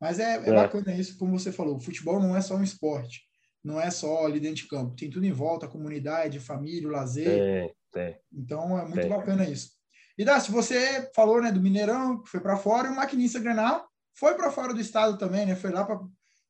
Mas 0.00 0.18
é, 0.18 0.36
é, 0.36 0.48
é, 0.48 0.52
bacana 0.52 0.94
isso, 0.94 1.18
como 1.18 1.38
você 1.38 1.50
falou, 1.50 1.76
o 1.76 1.80
futebol 1.80 2.20
não 2.20 2.36
é 2.36 2.40
só 2.40 2.54
um 2.54 2.62
esporte, 2.62 3.22
não 3.64 3.80
é 3.80 3.90
só 3.90 4.24
ali 4.24 4.38
dentro 4.38 4.62
de 4.62 4.68
campo, 4.68 4.94
tem 4.94 5.10
tudo 5.10 5.26
em 5.26 5.32
volta, 5.32 5.66
a 5.66 5.68
comunidade, 5.68 6.38
família, 6.38 6.88
o 6.88 6.92
lazer. 6.92 7.28
É, 7.28 7.72
é. 7.96 8.18
Então 8.32 8.78
é 8.78 8.84
muito 8.84 9.00
é. 9.00 9.08
bacana 9.08 9.48
isso. 9.48 9.72
E 10.16 10.24
Dácio, 10.24 10.52
você 10.52 11.10
falou 11.14 11.40
né, 11.40 11.52
do 11.52 11.60
Mineirão, 11.60 12.22
que 12.22 12.30
foi 12.30 12.40
para 12.40 12.56
fora, 12.56 12.88
e 12.88 12.90
o 12.90 12.96
Maquinista 12.96 13.38
Grenal 13.38 13.88
foi 14.18 14.34
para 14.34 14.50
fora 14.50 14.74
do 14.74 14.80
estado 14.80 15.16
também, 15.16 15.46
né? 15.46 15.54
Foi 15.54 15.70
lá 15.70 15.84
para 15.84 16.00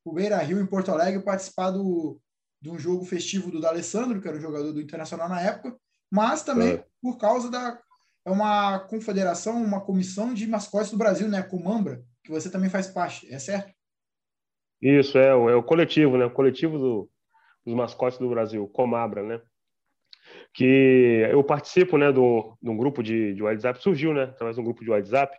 o 0.03 0.13
Beira 0.13 0.37
Rio, 0.37 0.59
em 0.59 0.65
Porto 0.65 0.91
Alegre, 0.91 1.21
participar 1.21 1.69
do, 1.69 2.19
de 2.59 2.69
um 2.69 2.79
jogo 2.79 3.05
festivo 3.05 3.51
do 3.51 3.61
D'Alessandro, 3.61 4.19
que 4.19 4.27
era 4.27 4.37
o 4.37 4.41
jogador 4.41 4.73
do 4.73 4.81
Internacional 4.81 5.29
na 5.29 5.39
época, 5.39 5.77
mas 6.11 6.41
também 6.41 6.73
é. 6.73 6.85
por 6.99 7.17
causa 7.17 7.49
da. 7.49 7.79
É 8.29 8.31
uma 8.31 8.77
confederação, 8.81 9.55
uma 9.55 9.81
comissão 9.81 10.35
de 10.35 10.45
mascotes 10.45 10.91
do 10.91 10.97
Brasil, 10.99 11.27
né? 11.27 11.41
Comambra, 11.41 12.03
que 12.23 12.29
você 12.29 12.51
também 12.51 12.69
faz 12.69 12.85
parte, 12.85 13.27
é 13.33 13.39
certo? 13.39 13.73
Isso, 14.79 15.17
é, 15.17 15.29
é 15.29 15.33
o 15.33 15.63
coletivo, 15.63 16.15
né? 16.15 16.25
O 16.25 16.31
coletivo 16.31 16.77
do, 16.77 17.09
dos 17.65 17.73
mascotes 17.73 18.19
do 18.19 18.29
Brasil, 18.29 18.67
Comabra, 18.67 19.23
né? 19.23 19.41
Que 20.53 21.27
eu 21.31 21.43
participo, 21.43 21.97
né, 21.97 22.11
do, 22.11 22.55
de 22.61 22.69
um 22.69 22.77
grupo 22.77 23.01
de, 23.01 23.33
de 23.33 23.41
WhatsApp, 23.41 23.81
surgiu, 23.81 24.13
né, 24.13 24.25
através 24.25 24.55
de 24.55 24.61
um 24.61 24.65
grupo 24.65 24.83
de 24.83 24.91
WhatsApp, 24.91 25.35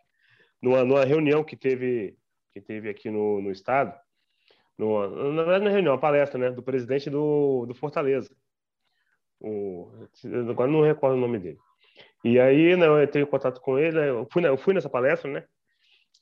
numa, 0.61 0.85
numa 0.85 1.05
reunião 1.05 1.45
que 1.45 1.57
teve, 1.57 2.19
que 2.53 2.61
teve 2.61 2.89
aqui 2.89 3.09
no, 3.09 3.41
no 3.41 3.53
estado, 3.53 3.97
numa, 4.77 5.07
na 5.07 5.45
verdade, 5.45 5.65
na 5.65 5.71
reunião, 5.71 5.95
uma 5.95 6.01
palestra, 6.01 6.41
né, 6.41 6.51
do 6.51 6.63
presidente 6.63 7.09
do, 7.09 7.67
do 7.67 7.75
Fortaleza. 7.75 8.35
O, 9.39 9.93
agora 10.51 10.69
não 10.69 10.83
recordo 10.83 11.17
o 11.17 11.21
nome 11.21 11.39
dele. 11.39 11.59
E 12.25 12.39
aí, 12.39 12.77
né, 12.77 12.87
eu 12.87 13.03
entrei 13.03 13.23
em 13.23 13.27
contato 13.27 13.61
com 13.61 13.79
ele, 13.79 13.99
né, 13.99 14.11
eu, 14.11 14.27
fui, 14.31 14.47
eu 14.47 14.59
fui 14.59 14.75
nessa 14.75 14.91
palestra, 14.91 15.31
né, 15.31 15.45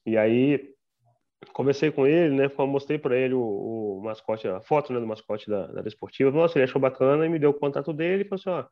e 0.06 0.16
aí 0.16 0.72
conversei 1.52 1.90
com 1.90 2.06
ele, 2.06 2.34
né, 2.34 2.50
mostrei 2.66 2.98
para 2.98 3.16
ele 3.16 3.34
o, 3.34 3.40
o, 3.98 4.02
mascote, 4.02 4.46
a 4.46 4.60
foto, 4.60 4.92
né, 4.92 5.00
do 5.00 5.06
mascote 5.06 5.48
da, 5.48 5.66
da 5.66 5.82
Desportiva. 5.82 6.30
Nossa, 6.30 6.58
ele 6.58 6.64
achou 6.64 6.80
bacana 6.80 7.26
e 7.26 7.28
me 7.28 7.38
deu 7.38 7.50
o 7.50 7.54
contato 7.54 7.92
dele 7.92 8.22
e 8.22 8.28
falou 8.28 8.40
assim, 8.40 8.50
ó, 8.50 8.68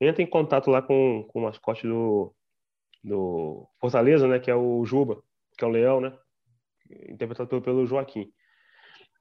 entra 0.00 0.22
em 0.22 0.26
contato 0.26 0.70
lá 0.70 0.82
com, 0.82 1.24
com 1.28 1.40
o 1.40 1.42
mascote 1.42 1.86
do, 1.86 2.34
do 3.02 3.68
Fortaleza, 3.80 4.26
né, 4.26 4.38
que 4.38 4.50
é 4.50 4.54
o 4.54 4.84
Juba, 4.84 5.22
que 5.56 5.64
é 5.64 5.66
o 5.66 5.70
Leão, 5.70 6.00
né, 6.00 6.16
interpretado 7.08 7.60
pelo 7.60 7.86
Joaquim. 7.86 8.30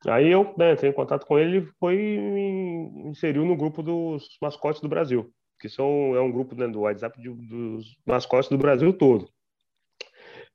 Aí 0.07 0.31
eu 0.31 0.53
né, 0.57 0.73
entrei 0.73 0.89
em 0.89 0.93
contato 0.93 1.25
com 1.25 1.37
ele 1.37 1.59
e 1.59 1.65
foi 1.79 1.95
me 1.95 3.09
inseriu 3.09 3.45
no 3.45 3.55
grupo 3.55 3.83
dos 3.83 4.37
mascotes 4.41 4.81
do 4.81 4.89
Brasil, 4.89 5.31
que 5.61 5.69
são 5.69 6.15
é 6.15 6.21
um 6.21 6.31
grupo 6.31 6.55
né, 6.55 6.67
do 6.67 6.81
WhatsApp 6.81 7.21
de, 7.21 7.29
dos 7.29 7.95
mascotes 8.05 8.49
do 8.49 8.57
Brasil 8.57 8.91
todo. 8.91 9.29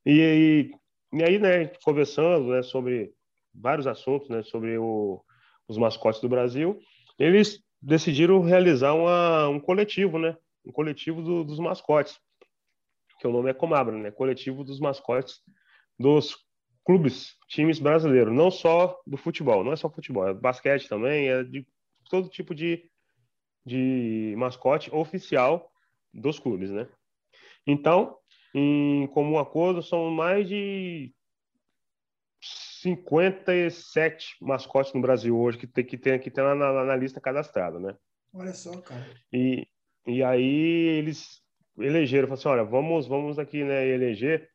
E, 0.05 0.71
e, 1.13 1.19
e 1.19 1.23
aí, 1.23 1.39
né, 1.39 1.67
conversando 1.85 2.49
né, 2.51 2.63
sobre 2.63 3.13
vários 3.55 3.87
assuntos, 3.87 4.29
né, 4.29 4.43
sobre 4.43 4.77
o, 4.77 5.23
os 5.69 5.79
mascotes 5.79 6.21
do 6.21 6.29
Brasil, 6.29 6.79
eles 7.19 7.63
decidiram 7.81 8.41
realizar 8.41 8.95
uma, 8.95 9.49
um 9.49 9.61
coletivo, 9.61 10.19
né, 10.19 10.37
um 10.65 10.73
coletivo 10.73 11.23
do, 11.23 11.45
dos 11.45 11.61
mascotes, 11.61 12.19
que 13.21 13.27
o 13.27 13.33
nome 13.33 13.49
é 13.49 13.55
Comabra, 13.55 13.97
né, 13.97 14.11
coletivo 14.11 14.65
dos 14.65 14.81
mascotes 14.81 15.41
dos 15.99 16.37
clubes, 16.85 17.37
times 17.49 17.79
brasileiros, 17.79 18.35
não 18.35 18.51
só 18.51 19.01
do 19.07 19.17
futebol, 19.17 19.65
não 19.65 19.73
é 19.73 19.77
só 19.77 19.89
futebol, 19.89 20.29
é 20.29 20.35
basquete 20.35 20.89
também, 20.89 21.29
é 21.29 21.43
de 21.43 21.67
todo 22.11 22.29
tipo 22.29 22.55
de, 22.55 22.89
de 23.67 24.35
mascote 24.39 24.95
oficial 24.95 25.71
dos 26.15 26.39
clubes, 26.39 26.71
né? 26.71 26.89
Então, 27.67 28.17
em 28.55 29.07
comum 29.09 29.39
acordo, 29.39 29.83
são 29.83 30.09
mais 30.11 30.49
de 30.49 31.13
57 32.41 34.37
mascotes 34.41 34.93
no 34.93 35.01
Brasil 35.01 35.37
hoje 35.37 35.59
que 35.59 35.67
tem 35.67 35.85
que 35.85 35.99
ter 35.99 36.19
que 36.21 36.31
ter 36.31 36.43
na, 36.43 36.55
na, 36.55 36.85
na 36.85 36.97
lista 36.97 37.21
cadastrada, 37.21 37.81
né? 37.81 37.97
Olha 38.33 38.55
só, 38.55 38.81
cara. 38.81 39.05
E, 39.33 39.67
e 40.07 40.23
aí 40.23 40.99
eles 40.99 41.43
elegeram, 41.77 42.29
falaram 42.29 42.35
assim, 42.35 42.49
olha, 42.49 42.65
vamos, 42.65 43.07
vamos 43.07 43.39
aqui, 43.39 43.65
né, 43.65 43.87
eleger 43.87 44.49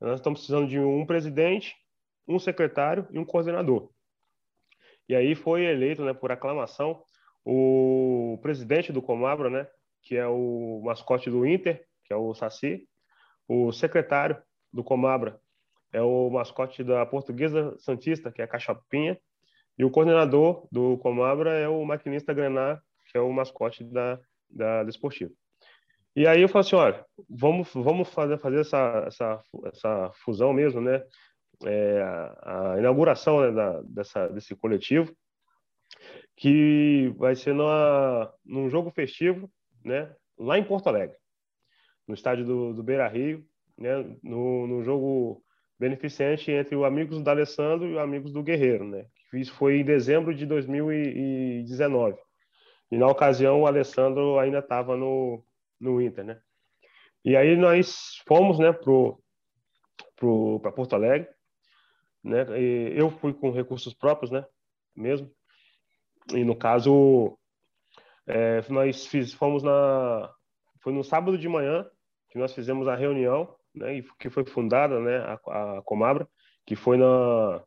nós 0.00 0.20
estamos 0.20 0.40
precisando 0.40 0.68
de 0.68 0.78
um 0.78 1.06
presidente, 1.06 1.74
um 2.28 2.38
secretário 2.38 3.08
e 3.10 3.18
um 3.18 3.24
coordenador. 3.24 3.90
E 5.08 5.14
aí 5.14 5.34
foi 5.34 5.64
eleito, 5.64 6.04
né, 6.04 6.12
por 6.12 6.30
aclamação, 6.30 7.02
o 7.44 8.38
presidente 8.42 8.92
do 8.92 9.02
Comabra, 9.02 9.50
né, 9.50 9.66
que 10.02 10.16
é 10.16 10.26
o 10.26 10.80
mascote 10.84 11.30
do 11.30 11.46
Inter, 11.46 11.84
que 12.04 12.12
é 12.12 12.16
o 12.16 12.34
Saci, 12.34 12.88
o 13.48 13.72
secretário 13.72 14.36
do 14.72 14.82
Comabra 14.82 15.40
é 15.94 16.02
o 16.02 16.28
mascote 16.28 16.82
da 16.82 17.06
Portuguesa 17.06 17.76
Santista, 17.78 18.32
que 18.32 18.42
é 18.42 18.44
a 18.44 18.48
Cachapinha, 18.48 19.16
e 19.78 19.84
o 19.84 19.90
coordenador 19.90 20.66
do 20.70 20.98
Comabra 20.98 21.52
é 21.54 21.68
o 21.68 21.84
maquinista 21.84 22.34
Grenar, 22.34 22.82
que 23.10 23.16
é 23.16 23.20
o 23.20 23.32
mascote 23.32 23.84
da, 23.84 24.18
da 24.50 24.82
Desportiva. 24.82 25.30
E 26.16 26.26
aí 26.26 26.42
eu 26.42 26.48
falo 26.48 26.64
assim, 26.64 26.76
olha, 26.76 27.04
vamos, 27.28 27.70
vamos 27.72 28.08
fazer, 28.08 28.38
fazer 28.38 28.60
essa, 28.60 29.04
essa, 29.06 29.42
essa 29.66 30.10
fusão 30.24 30.52
mesmo, 30.52 30.80
né? 30.80 31.02
É, 31.64 32.02
a, 32.42 32.74
inauguração 32.78 33.40
né, 33.40 33.52
da, 33.52 33.80
dessa, 33.82 34.28
desse 34.28 34.54
coletivo, 34.56 35.14
que 36.36 37.12
vai 37.16 37.36
ser 37.36 37.54
numa, 37.54 38.32
num 38.44 38.68
jogo 38.68 38.90
festivo, 38.90 39.50
né? 39.84 40.14
Lá 40.38 40.58
em 40.58 40.64
Porto 40.64 40.88
Alegre, 40.88 41.16
no 42.06 42.14
estádio 42.14 42.44
do, 42.44 42.74
do 42.74 42.82
Beira 42.82 43.08
Rio, 43.08 43.44
né? 43.78 44.16
No, 44.22 44.66
no 44.66 44.82
jogo 44.82 45.42
beneficente 45.78 46.50
entre 46.50 46.76
o 46.76 46.84
Amigos 46.84 47.20
do 47.20 47.30
Alessandro 47.30 47.86
e 47.88 47.94
o 47.94 48.00
Amigos 48.00 48.32
do 48.32 48.42
Guerreiro, 48.42 48.84
né? 48.84 49.06
Isso 49.32 49.52
foi 49.54 49.78
em 49.78 49.84
dezembro 49.84 50.34
de 50.34 50.46
2019. 50.46 52.18
E 52.90 52.96
na 52.96 53.08
ocasião 53.08 53.62
o 53.62 53.66
Alessandro 53.66 54.38
ainda 54.38 54.60
estava 54.60 54.96
no, 54.96 55.44
no 55.80 56.00
Inter, 56.00 56.24
né? 56.24 56.40
E 57.24 57.36
aí 57.36 57.56
nós 57.56 58.22
fomos, 58.26 58.58
né, 58.58 58.72
pro, 58.72 59.18
pro 60.16 60.60
para 60.60 60.70
Porto 60.70 60.94
Alegre, 60.94 61.28
né? 62.22 62.46
E 62.60 62.92
eu 62.96 63.10
fui 63.10 63.32
com 63.32 63.50
recursos 63.50 63.94
próprios, 63.94 64.30
né, 64.30 64.44
mesmo. 64.94 65.30
E 66.32 66.44
no 66.44 66.56
caso, 66.56 67.36
é, 68.26 68.62
nós 68.68 69.06
fiz, 69.06 69.34
fomos 69.34 69.62
na, 69.62 70.30
foi 70.82 70.92
no 70.92 71.04
sábado 71.04 71.36
de 71.36 71.48
manhã 71.48 71.86
que 72.30 72.38
nós 72.38 72.52
fizemos 72.54 72.88
a 72.88 72.96
reunião, 72.96 73.54
né, 73.74 74.02
que 74.18 74.30
foi 74.30 74.44
fundada, 74.44 74.98
né, 75.00 75.18
a, 75.18 75.78
a 75.78 75.82
Comabra, 75.82 76.28
que 76.66 76.74
foi 76.74 76.96
na, 76.96 77.62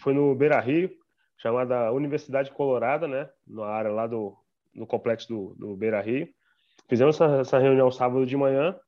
foi 0.00 0.14
no 0.14 0.34
Beira 0.34 0.58
Rio, 0.60 0.90
chamada 1.36 1.92
Universidade 1.92 2.50
Colorada, 2.50 3.06
né, 3.06 3.28
na 3.46 3.66
área 3.66 3.90
lá 3.90 4.06
do 4.06 4.36
no 4.74 4.86
complexo 4.86 5.28
do, 5.28 5.54
do 5.58 5.76
Beira 5.76 6.00
Rio. 6.00 6.28
Fizemos 6.88 7.16
essa, 7.16 7.40
essa 7.40 7.58
reunião 7.58 7.90
sábado 7.90 8.24
de 8.24 8.36
manhã 8.36 8.78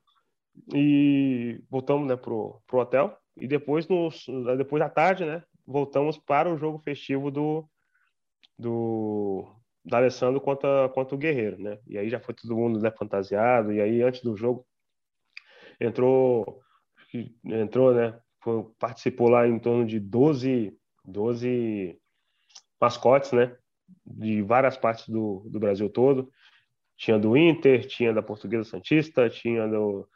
e 0.74 1.60
voltamos 1.68 2.06
né, 2.06 2.16
pro, 2.16 2.60
pro 2.66 2.80
hotel. 2.80 3.16
E 3.36 3.46
depois, 3.48 3.88
nos, 3.88 4.24
depois 4.56 4.80
da 4.80 4.88
tarde, 4.88 5.24
né, 5.24 5.42
voltamos 5.66 6.16
para 6.16 6.52
o 6.52 6.56
jogo 6.56 6.78
festivo 6.78 7.30
do, 7.30 7.68
do, 8.59 9.46
do 9.85 9.96
Alessandro 9.96 10.40
contra, 10.40 10.88
contra 10.90 11.14
o 11.14 11.18
Guerreiro, 11.18 11.61
né? 11.61 11.79
E 11.87 11.98
aí 11.98 12.09
já 12.09 12.20
foi 12.20 12.35
todo 12.35 12.57
mundo 12.57 12.81
né, 12.81 12.90
fantasiado. 12.90 13.72
E 13.72 13.81
aí, 13.81 14.03
antes 14.03 14.22
do 14.22 14.37
jogo, 14.37 14.66
entrou, 15.81 16.61
entrou 17.44 17.94
né, 17.94 18.18
foi, 18.42 18.64
participou 18.79 19.29
lá 19.29 19.46
em 19.46 19.59
torno 19.59 19.87
de 19.87 19.98
12, 19.98 20.76
12 21.05 21.98
mascotes, 22.81 23.33
né? 23.33 23.57
De 24.07 24.42
várias 24.42 24.76
partes 24.76 25.09
do, 25.09 25.46
do 25.50 25.59
Brasil 25.59 25.88
todo. 25.90 26.31
Tinha 26.96 27.18
do 27.18 27.37
Inter, 27.37 27.87
tinha 27.87 28.12
da 28.12 28.22
Portuguesa 28.22 28.64
Santista, 28.64 29.29
tinha 29.31 29.66
do, 29.66 30.09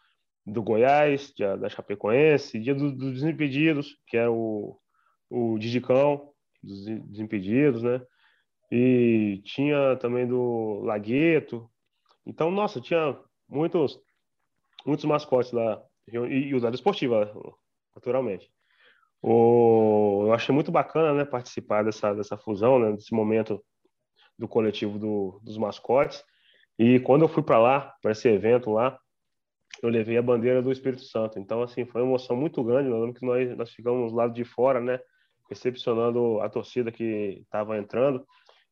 do 0.46 0.62
Goiás, 0.62 1.32
tinha 1.32 1.56
da 1.56 1.68
Chapecoense, 1.68 2.60
dia 2.60 2.74
do, 2.74 2.92
dos 2.92 3.14
Desimpedidos, 3.14 3.98
que 4.06 4.16
era 4.16 4.30
o, 4.30 4.78
o 5.30 5.58
Didicão 5.58 6.30
dos 6.62 6.84
Desimpedidos, 6.84 7.82
né? 7.82 8.00
E 8.70 9.40
tinha 9.44 9.96
também 9.96 10.26
do 10.26 10.80
Lagueto. 10.82 11.70
Então, 12.26 12.50
nossa, 12.50 12.80
tinha 12.80 13.18
muitos, 13.48 14.00
muitos 14.86 15.04
mascotes 15.04 15.52
lá. 15.52 15.82
E, 16.08 16.16
e 16.16 16.54
o 16.54 16.60
da 16.60 16.70
Esportiva, 16.70 17.32
naturalmente. 17.94 18.50
O, 19.22 20.24
eu 20.26 20.32
achei 20.34 20.54
muito 20.54 20.70
bacana 20.70 21.14
né, 21.14 21.24
participar 21.24 21.82
dessa, 21.82 22.12
dessa 22.12 22.36
fusão, 22.36 22.78
né, 22.78 22.92
desse 22.92 23.14
momento 23.14 23.64
do 24.38 24.46
coletivo 24.46 24.98
do, 24.98 25.40
dos 25.42 25.56
mascotes. 25.56 26.22
E 26.78 27.00
quando 27.00 27.22
eu 27.22 27.28
fui 27.28 27.42
para 27.42 27.58
lá, 27.58 27.94
para 28.02 28.12
esse 28.12 28.28
evento 28.28 28.70
lá, 28.70 28.98
eu 29.82 29.88
levei 29.88 30.18
a 30.18 30.22
bandeira 30.22 30.62
do 30.62 30.72
Espírito 30.72 31.04
Santo. 31.04 31.38
Então, 31.38 31.62
assim, 31.62 31.84
foi 31.84 32.02
uma 32.02 32.10
emoção 32.10 32.36
muito 32.36 32.62
grande. 32.62 32.90
Eu 32.90 33.00
lembro 33.00 33.18
que 33.18 33.24
nós, 33.24 33.56
nós 33.56 33.70
ficamos 33.70 34.12
do 34.12 34.16
lado 34.16 34.32
de 34.32 34.44
fora, 34.44 34.80
né? 34.80 35.00
Recepcionando 35.48 36.40
a 36.40 36.48
torcida 36.48 36.92
que 36.92 37.40
estava 37.42 37.78
entrando. 37.78 38.26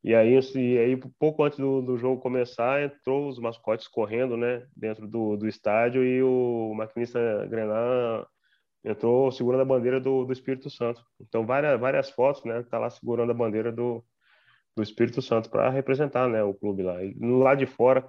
E 0.05 0.15
aí, 0.15 0.37
e 0.57 0.79
aí, 0.79 0.97
pouco 1.19 1.45
antes 1.45 1.59
do, 1.59 1.81
do 1.81 1.97
jogo 1.97 2.21
começar, 2.21 2.83
entrou 2.83 3.29
os 3.29 3.38
mascotes 3.38 3.87
correndo, 3.87 4.37
né? 4.37 4.67
Dentro 4.77 5.07
do, 5.07 5.37
do 5.37 5.47
estádio 5.47 6.05
e 6.05 6.21
o 6.23 6.75
maquinista 6.75 7.47
Grenar 7.49 8.27
entrou 8.85 9.31
segurando 9.31 9.61
a 9.61 9.65
bandeira 9.65 10.01
do, 10.01 10.25
do 10.25 10.33
Espírito 10.33 10.69
Santo. 10.69 11.01
Então, 11.21 11.47
várias, 11.47 11.79
várias 11.79 12.11
fotos, 12.11 12.45
né? 12.45 12.65
Tá 12.69 12.79
lá 12.79 12.91
segurando 12.91 13.31
a 13.31 13.35
bandeira 13.35 13.71
do, 13.71 14.05
do 14.77 14.83
Espírito 14.83 15.23
Santo 15.23 15.49
para 15.49 15.71
representar, 15.71 16.29
né? 16.29 16.43
O 16.43 16.55
clube 16.55 16.83
lá. 16.83 17.03
E 17.05 17.15
no 17.15 17.38
lado 17.38 17.59
de 17.59 17.67
fora, 17.67 18.05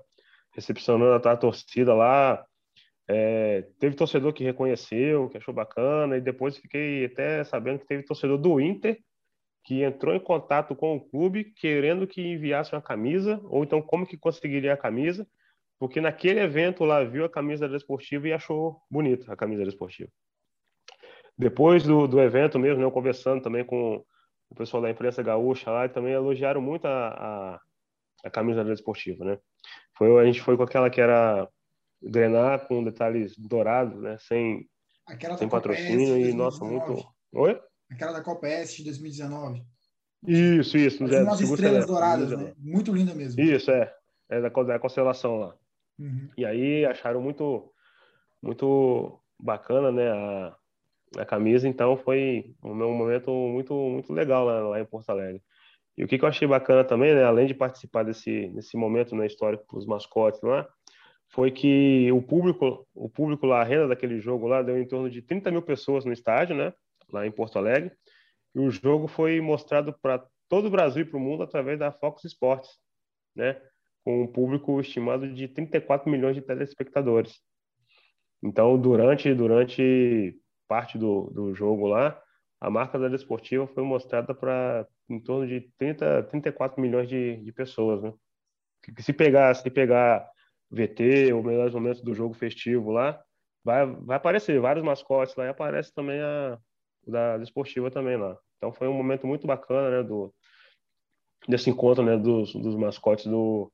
recepcionando 0.56 1.28
a, 1.28 1.32
a 1.32 1.38
torcida 1.38 1.94
lá, 1.94 2.44
é, 3.08 3.68
teve 3.80 3.96
torcedor 3.96 4.34
que 4.34 4.44
reconheceu, 4.44 5.30
que 5.30 5.38
achou 5.38 5.54
bacana, 5.54 6.18
e 6.18 6.22
depois 6.22 6.58
fiquei 6.58 7.06
até 7.06 7.44
sabendo 7.44 7.80
que 7.80 7.86
teve 7.86 8.04
torcedor 8.04 8.40
do 8.40 8.60
Inter 8.60 8.98
que 9.64 9.82
entrou 9.84 10.14
em 10.14 10.20
contato 10.20 10.76
com 10.76 10.96
o 10.96 11.02
clube 11.02 11.46
querendo 11.46 12.06
que 12.06 12.22
enviasse 12.22 12.74
uma 12.74 12.82
camisa, 12.82 13.40
ou 13.46 13.64
então 13.64 13.82
como 13.82 14.06
que 14.06 14.18
conseguiria 14.18 14.74
a 14.74 14.78
camisa, 14.78 15.28
porque 15.80 16.02
naquele 16.02 16.40
evento 16.40 16.84
lá 16.84 17.04
viu 17.04 17.26
a 17.26 17.30
camisa 17.30 17.68
da 17.68 17.78
esportiva 17.78 18.28
e 18.28 18.34
achou 18.34 18.82
bonita 18.90 19.32
a 19.32 19.36
camisa 19.36 19.64
da 19.64 19.70
esportiva. 19.70 20.10
Depois 21.38 21.84
do, 21.84 22.08
do 22.08 22.22
evento 22.22 22.60
mesmo, 22.60 22.80
né, 22.80 22.86
eu 22.86 22.92
conversando 22.92 23.42
também 23.42 23.66
com 23.66 24.04
o 24.50 24.56
pessoal 24.56 24.84
da 24.84 24.90
imprensa 24.90 25.24
gaúcha 25.24 25.72
lá, 25.72 25.90
também 25.90 26.14
elogiaram 26.14 26.62
muito 26.62 26.86
a, 26.86 27.08
a, 27.08 27.62
a 28.26 28.30
camisa 28.30 28.64
da 28.64 28.72
esportiva, 28.72 29.26
né? 29.26 29.40
Foi, 29.98 30.22
a 30.22 30.26
gente 30.26 30.42
foi 30.42 30.56
com 30.56 30.64
aquela 30.64 30.90
que 30.90 31.02
era 31.02 31.48
grenar 32.02 32.68
com 32.68 32.84
detalhes 32.84 33.36
dourados, 33.38 34.00
né? 34.00 34.18
Sem, 34.20 34.68
Aquela 35.08 35.38
sem 35.38 35.50
patrocínio 35.50 36.18
e, 36.18 36.34
nossa, 36.34 36.64
muito... 36.64 37.04
Oi? 37.34 37.60
Aquela 37.94 38.12
da 38.12 38.22
Copa 38.22 38.48
S 38.48 38.76
de 38.78 38.84
2019. 38.86 39.64
Isso, 40.28 40.78
isso. 40.78 41.08
Tem 41.08 41.24
umas 41.24 41.40
estrelas 41.40 41.86
douradas, 41.86 42.32
né? 42.32 42.54
Muito 42.58 42.94
linda 42.94 43.14
mesmo. 43.14 43.40
Isso, 43.40 43.70
é. 43.72 43.94
É 44.30 44.42
da, 44.42 44.50
da 44.50 44.80
constelação 44.80 45.38
lá. 45.38 45.56
Uhum. 46.00 46.30
E 46.38 46.46
aí 46.46 46.86
acharam 46.86 47.22
muito, 47.22 47.72
muito 48.42 49.20
bacana, 49.40 49.92
né? 49.92 50.10
A, 50.10 50.56
a 51.18 51.26
camisa, 51.26 51.68
então 51.68 51.96
foi 51.96 52.56
um, 52.64 52.72
um 52.72 52.98
momento 52.98 53.32
muito, 53.32 53.74
muito 53.76 54.12
legal 54.12 54.46
lá, 54.46 54.70
lá 54.70 54.80
em 54.80 54.86
Porto 54.86 55.10
Alegre. 55.10 55.42
E 55.96 56.04
o 56.04 56.08
que, 56.08 56.18
que 56.18 56.26
eu 56.26 56.30
achei 56.30 56.48
bacana 56.48 56.84
também, 56.84 57.14
né, 57.14 57.24
além 57.24 57.46
de 57.46 57.54
participar 57.54 58.02
desse, 58.02 58.48
desse 58.48 58.76
momento 58.76 59.16
né, 59.16 59.28
histórico 59.28 59.64
para 59.68 59.78
os 59.78 59.86
mascotes 59.86 60.42
lá, 60.42 60.68
foi 61.30 61.52
que 61.52 62.12
o 62.12 62.22
público, 62.22 62.88
o 62.96 63.08
público 63.08 63.46
lá, 63.46 63.62
a 63.62 63.64
renda 63.64 63.90
daquele 63.90 64.20
jogo 64.20 64.48
lá 64.48 64.64
deu 64.64 64.80
em 64.80 64.88
torno 64.88 65.08
de 65.08 65.22
30 65.22 65.52
mil 65.52 65.62
pessoas 65.62 66.04
no 66.04 66.12
estádio, 66.12 66.56
né, 66.56 66.74
lá 67.14 67.26
em 67.26 67.32
Porto 67.32 67.58
Alegre. 67.58 67.92
E 68.56 68.60
o 68.60 68.70
jogo 68.70 69.08
foi 69.08 69.40
mostrado 69.40 69.98
para 70.02 70.26
todo 70.50 70.68
o 70.68 70.72
Brasil 70.72 71.04
e 71.04 71.06
para 71.06 71.18
o 71.18 71.22
mundo 71.22 71.44
através 71.44 71.80
da 71.80 71.92
Fox 71.92 72.24
Sports, 72.26 72.70
né, 73.36 73.60
com 74.04 74.24
um 74.24 74.28
público 74.28 74.80
estimado 74.80 75.34
de 75.34 75.48
34 75.48 76.10
milhões 76.12 76.36
de 76.36 76.42
telespectadores. 76.42 77.40
Então, 78.44 78.78
durante 78.80 79.34
durante 79.34 80.38
parte 80.68 80.98
do, 80.98 81.30
do 81.32 81.54
jogo 81.54 81.88
lá, 81.88 82.22
a 82.60 82.70
marca 82.70 83.00
da 83.00 83.08
Desportiva 83.08 83.68
foi 83.68 83.84
mostrada 83.84 84.34
para 84.34 84.88
em 85.10 85.20
torno 85.20 85.48
de 85.48 85.70
30, 85.78 86.24
34 86.24 86.82
milhões 86.82 87.08
de, 87.10 87.38
de 87.38 87.52
pessoas, 87.52 88.02
né? 88.02 88.14
Que, 88.82 89.02
se 89.02 89.14
pegar, 89.14 89.54
se 89.54 89.70
pegar 89.70 90.30
VT, 90.72 91.34
ou 91.34 91.44
melhores 91.44 91.74
momentos 91.74 92.02
do 92.02 92.14
jogo 92.14 92.34
festivo 92.34 92.92
lá, 92.92 93.22
vai, 93.64 93.86
vai 93.86 94.18
aparecer 94.18 94.60
vários 94.60 94.84
mascotes 94.84 95.36
lá 95.36 95.46
e 95.46 95.50
aparece 95.50 95.94
também 95.94 96.20
a 96.22 96.58
da 97.06 97.38
desportiva 97.38 97.92
também 97.92 98.18
lá. 98.18 98.38
Então 98.58 98.72
foi 98.72 98.88
um 98.88 98.94
momento 98.94 99.28
muito 99.28 99.46
bacana, 99.46 99.90
né, 99.90 100.04
do 100.04 100.34
desse 101.48 101.70
encontro, 101.70 102.04
né, 102.04 102.18
dos, 102.18 102.54
dos 102.54 102.76
mascotes 102.76 103.26
do, 103.26 103.70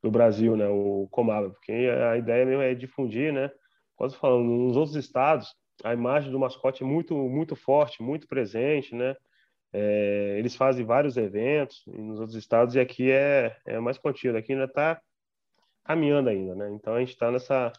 do 0.00 0.10
Brasil, 0.10 0.56
né, 0.56 0.68
o 0.68 1.08
Comaba, 1.10 1.50
porque 1.50 1.72
a 1.72 2.16
ideia 2.16 2.46
mesmo 2.46 2.62
é 2.62 2.74
difundir, 2.74 3.32
né, 3.32 3.50
quase 3.96 4.14
falando, 4.16 4.44
nos 4.44 4.76
outros 4.76 4.94
estados, 4.94 5.52
a 5.82 5.92
imagem 5.92 6.30
do 6.30 6.38
mascote 6.38 6.84
é 6.84 6.86
muito 6.86 7.16
muito 7.16 7.56
forte, 7.56 8.02
muito 8.02 8.28
presente, 8.28 8.94
né, 8.94 9.16
é, 9.72 10.36
eles 10.38 10.54
fazem 10.56 10.84
vários 10.84 11.16
eventos 11.16 11.82
nos 11.86 12.20
outros 12.20 12.36
estados 12.36 12.74
e 12.74 12.80
aqui 12.80 13.10
é, 13.10 13.56
é 13.66 13.78
mais 13.80 13.98
contido, 13.98 14.38
aqui 14.38 14.52
ainda 14.52 14.64
está 14.64 15.00
caminhando 15.84 16.28
ainda, 16.28 16.54
né? 16.54 16.70
Então 16.72 16.94
a 16.94 17.00
gente 17.00 17.10
está 17.10 17.30
nessa 17.30 17.72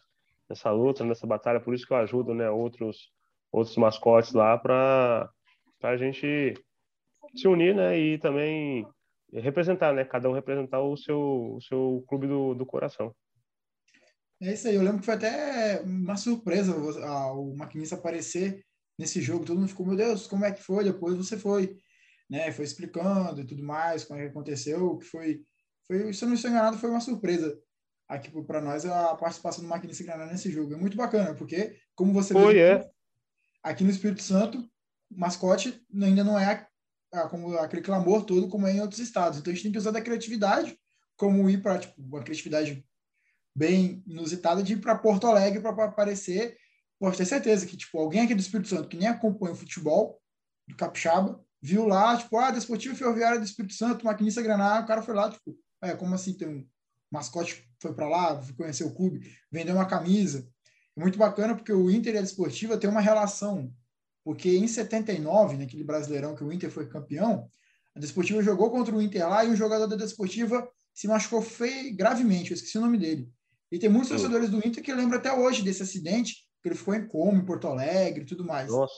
nessa 0.48 0.70
luta, 0.72 1.04
nessa 1.04 1.26
batalha, 1.26 1.60
por 1.60 1.72
isso 1.74 1.86
que 1.86 1.92
eu 1.92 1.96
ajudo, 1.96 2.34
né, 2.34 2.50
outros 2.50 3.12
outros 3.52 3.76
mascotes 3.76 4.32
lá 4.32 4.56
para 4.58 5.30
a 5.82 5.96
gente 5.96 6.54
se 7.34 7.48
unir, 7.48 7.74
né, 7.74 7.98
e 7.98 8.18
também 8.18 8.86
representar, 9.32 9.92
né, 9.92 10.04
cada 10.04 10.28
um 10.28 10.32
representar 10.32 10.80
o 10.80 10.96
seu 10.96 11.56
o 11.56 11.60
seu 11.60 12.04
clube 12.08 12.26
do, 12.26 12.54
do 12.54 12.66
coração. 12.66 13.14
É 14.42 14.54
isso 14.54 14.68
aí, 14.68 14.74
eu 14.74 14.82
lembro 14.82 15.00
que 15.00 15.06
foi 15.06 15.14
até 15.14 15.80
uma 15.82 16.16
surpresa 16.16 16.74
o 16.74 17.54
maquinista 17.56 17.94
aparecer 17.94 18.64
nesse 18.98 19.20
jogo, 19.20 19.44
todo 19.44 19.58
mundo 19.58 19.68
ficou, 19.68 19.86
meu 19.86 19.96
Deus, 19.96 20.26
como 20.26 20.44
é 20.44 20.52
que 20.52 20.62
foi? 20.62 20.84
Depois 20.84 21.16
você 21.16 21.36
foi, 21.36 21.76
né, 22.28 22.50
foi 22.52 22.64
explicando 22.64 23.40
e 23.40 23.46
tudo 23.46 23.62
mais, 23.62 24.04
como 24.04 24.18
é 24.18 24.24
que 24.24 24.30
aconteceu, 24.30 24.96
que 24.98 25.04
foi, 25.06 25.42
foi 25.86 26.12
se 26.12 26.24
eu 26.24 26.28
não 26.28 26.34
estou 26.34 26.50
enganado, 26.50 26.78
foi 26.78 26.90
uma 26.90 27.00
surpresa 27.00 27.58
aqui 28.08 28.30
para 28.44 28.60
nós 28.60 28.84
a 28.84 29.14
participação 29.14 29.62
do 29.62 29.70
Maquinista 29.70 30.02
Granada 30.04 30.32
nesse 30.32 30.50
jogo. 30.50 30.74
É 30.74 30.76
muito 30.76 30.96
bacana, 30.96 31.34
porque, 31.34 31.76
como 31.94 32.12
você 32.12 32.34
Foi, 32.34 32.58
é. 32.58 32.90
Aqui 33.62 33.84
no 33.84 33.90
Espírito 33.90 34.22
Santo, 34.22 34.68
mascote 35.10 35.84
ainda 35.92 36.24
não 36.24 36.38
é 36.38 36.66
como 37.28 37.56
aquele 37.58 37.82
clamor 37.82 38.24
todo 38.24 38.48
como 38.48 38.66
é 38.66 38.72
em 38.72 38.80
outros 38.80 39.00
estados. 39.00 39.38
Então 39.38 39.50
a 39.50 39.54
gente 39.54 39.64
tem 39.64 39.72
que 39.72 39.78
usar 39.78 39.90
da 39.90 40.00
criatividade, 40.00 40.78
como 41.16 41.50
ir 41.50 41.62
para 41.62 41.78
tipo, 41.78 41.94
uma 42.00 42.22
criatividade 42.22 42.86
bem 43.54 44.02
inusitada 44.06 44.62
de 44.62 44.74
ir 44.74 44.80
para 44.80 44.96
Porto 44.96 45.26
Alegre 45.26 45.60
para 45.60 45.84
aparecer. 45.84 46.56
Pode 46.98 47.16
ter 47.16 47.24
certeza 47.24 47.66
que 47.66 47.76
tipo, 47.76 47.98
alguém 47.98 48.22
aqui 48.22 48.34
do 48.34 48.40
Espírito 48.40 48.68
Santo 48.68 48.88
que 48.88 48.96
nem 48.96 49.08
acompanha 49.08 49.52
o 49.52 49.56
futebol 49.56 50.20
do 50.68 50.76
Capixaba 50.76 51.42
viu 51.62 51.86
lá, 51.86 52.16
tipo, 52.16 52.36
ah, 52.38 52.50
Desportivo 52.50 52.96
Ferroviário 52.96 53.38
do 53.38 53.44
Espírito 53.44 53.74
Santo, 53.74 54.04
maquinista 54.04 54.40
Granada, 54.40 54.84
o 54.84 54.86
cara 54.86 55.02
foi 55.02 55.14
lá, 55.14 55.30
tipo, 55.30 55.54
é, 55.82 55.94
como 55.94 56.14
assim 56.14 56.32
tem 56.32 56.48
um 56.48 56.66
mascote 57.10 57.68
foi 57.80 57.92
para 57.94 58.08
lá, 58.08 58.40
conheceu 58.56 58.86
o 58.86 58.94
clube, 58.94 59.20
vendeu 59.50 59.74
uma 59.74 59.86
camisa. 59.86 60.48
Muito 60.96 61.18
bacana 61.18 61.54
porque 61.54 61.72
o 61.72 61.90
Inter 61.90 62.14
e 62.14 62.18
a 62.18 62.22
Desportiva 62.22 62.76
tem 62.76 62.90
uma 62.90 63.00
relação. 63.00 63.72
Porque 64.24 64.56
em 64.56 64.68
79, 64.68 65.56
naquele 65.56 65.84
Brasileirão 65.84 66.34
que 66.34 66.44
o 66.44 66.52
Inter 66.52 66.70
foi 66.70 66.88
campeão, 66.88 67.48
a 67.94 68.00
Desportiva 68.00 68.42
jogou 68.42 68.70
contra 68.70 68.94
o 68.94 69.00
Inter 69.00 69.28
lá 69.28 69.44
e 69.44 69.48
um 69.48 69.56
jogador 69.56 69.86
da 69.86 69.96
Desportiva 69.96 70.68
se 70.94 71.08
machucou 71.08 71.40
feio, 71.40 71.96
gravemente, 71.96 72.50
eu 72.50 72.54
esqueci 72.54 72.76
o 72.76 72.80
nome 72.80 72.98
dele. 72.98 73.30
E 73.72 73.78
tem 73.78 73.88
muitos 73.88 74.10
torcedores 74.10 74.50
do 74.50 74.58
Inter 74.58 74.82
que 74.82 74.92
lembram 74.92 75.18
até 75.18 75.32
hoje 75.32 75.62
desse 75.62 75.82
acidente, 75.82 76.46
que 76.62 76.68
ele 76.68 76.74
ficou 76.74 76.94
em 76.94 77.06
coma 77.06 77.38
em 77.38 77.44
Porto 77.44 77.68
Alegre 77.68 78.22
e 78.22 78.26
tudo 78.26 78.44
mais. 78.44 78.70
Nossa. 78.70 78.92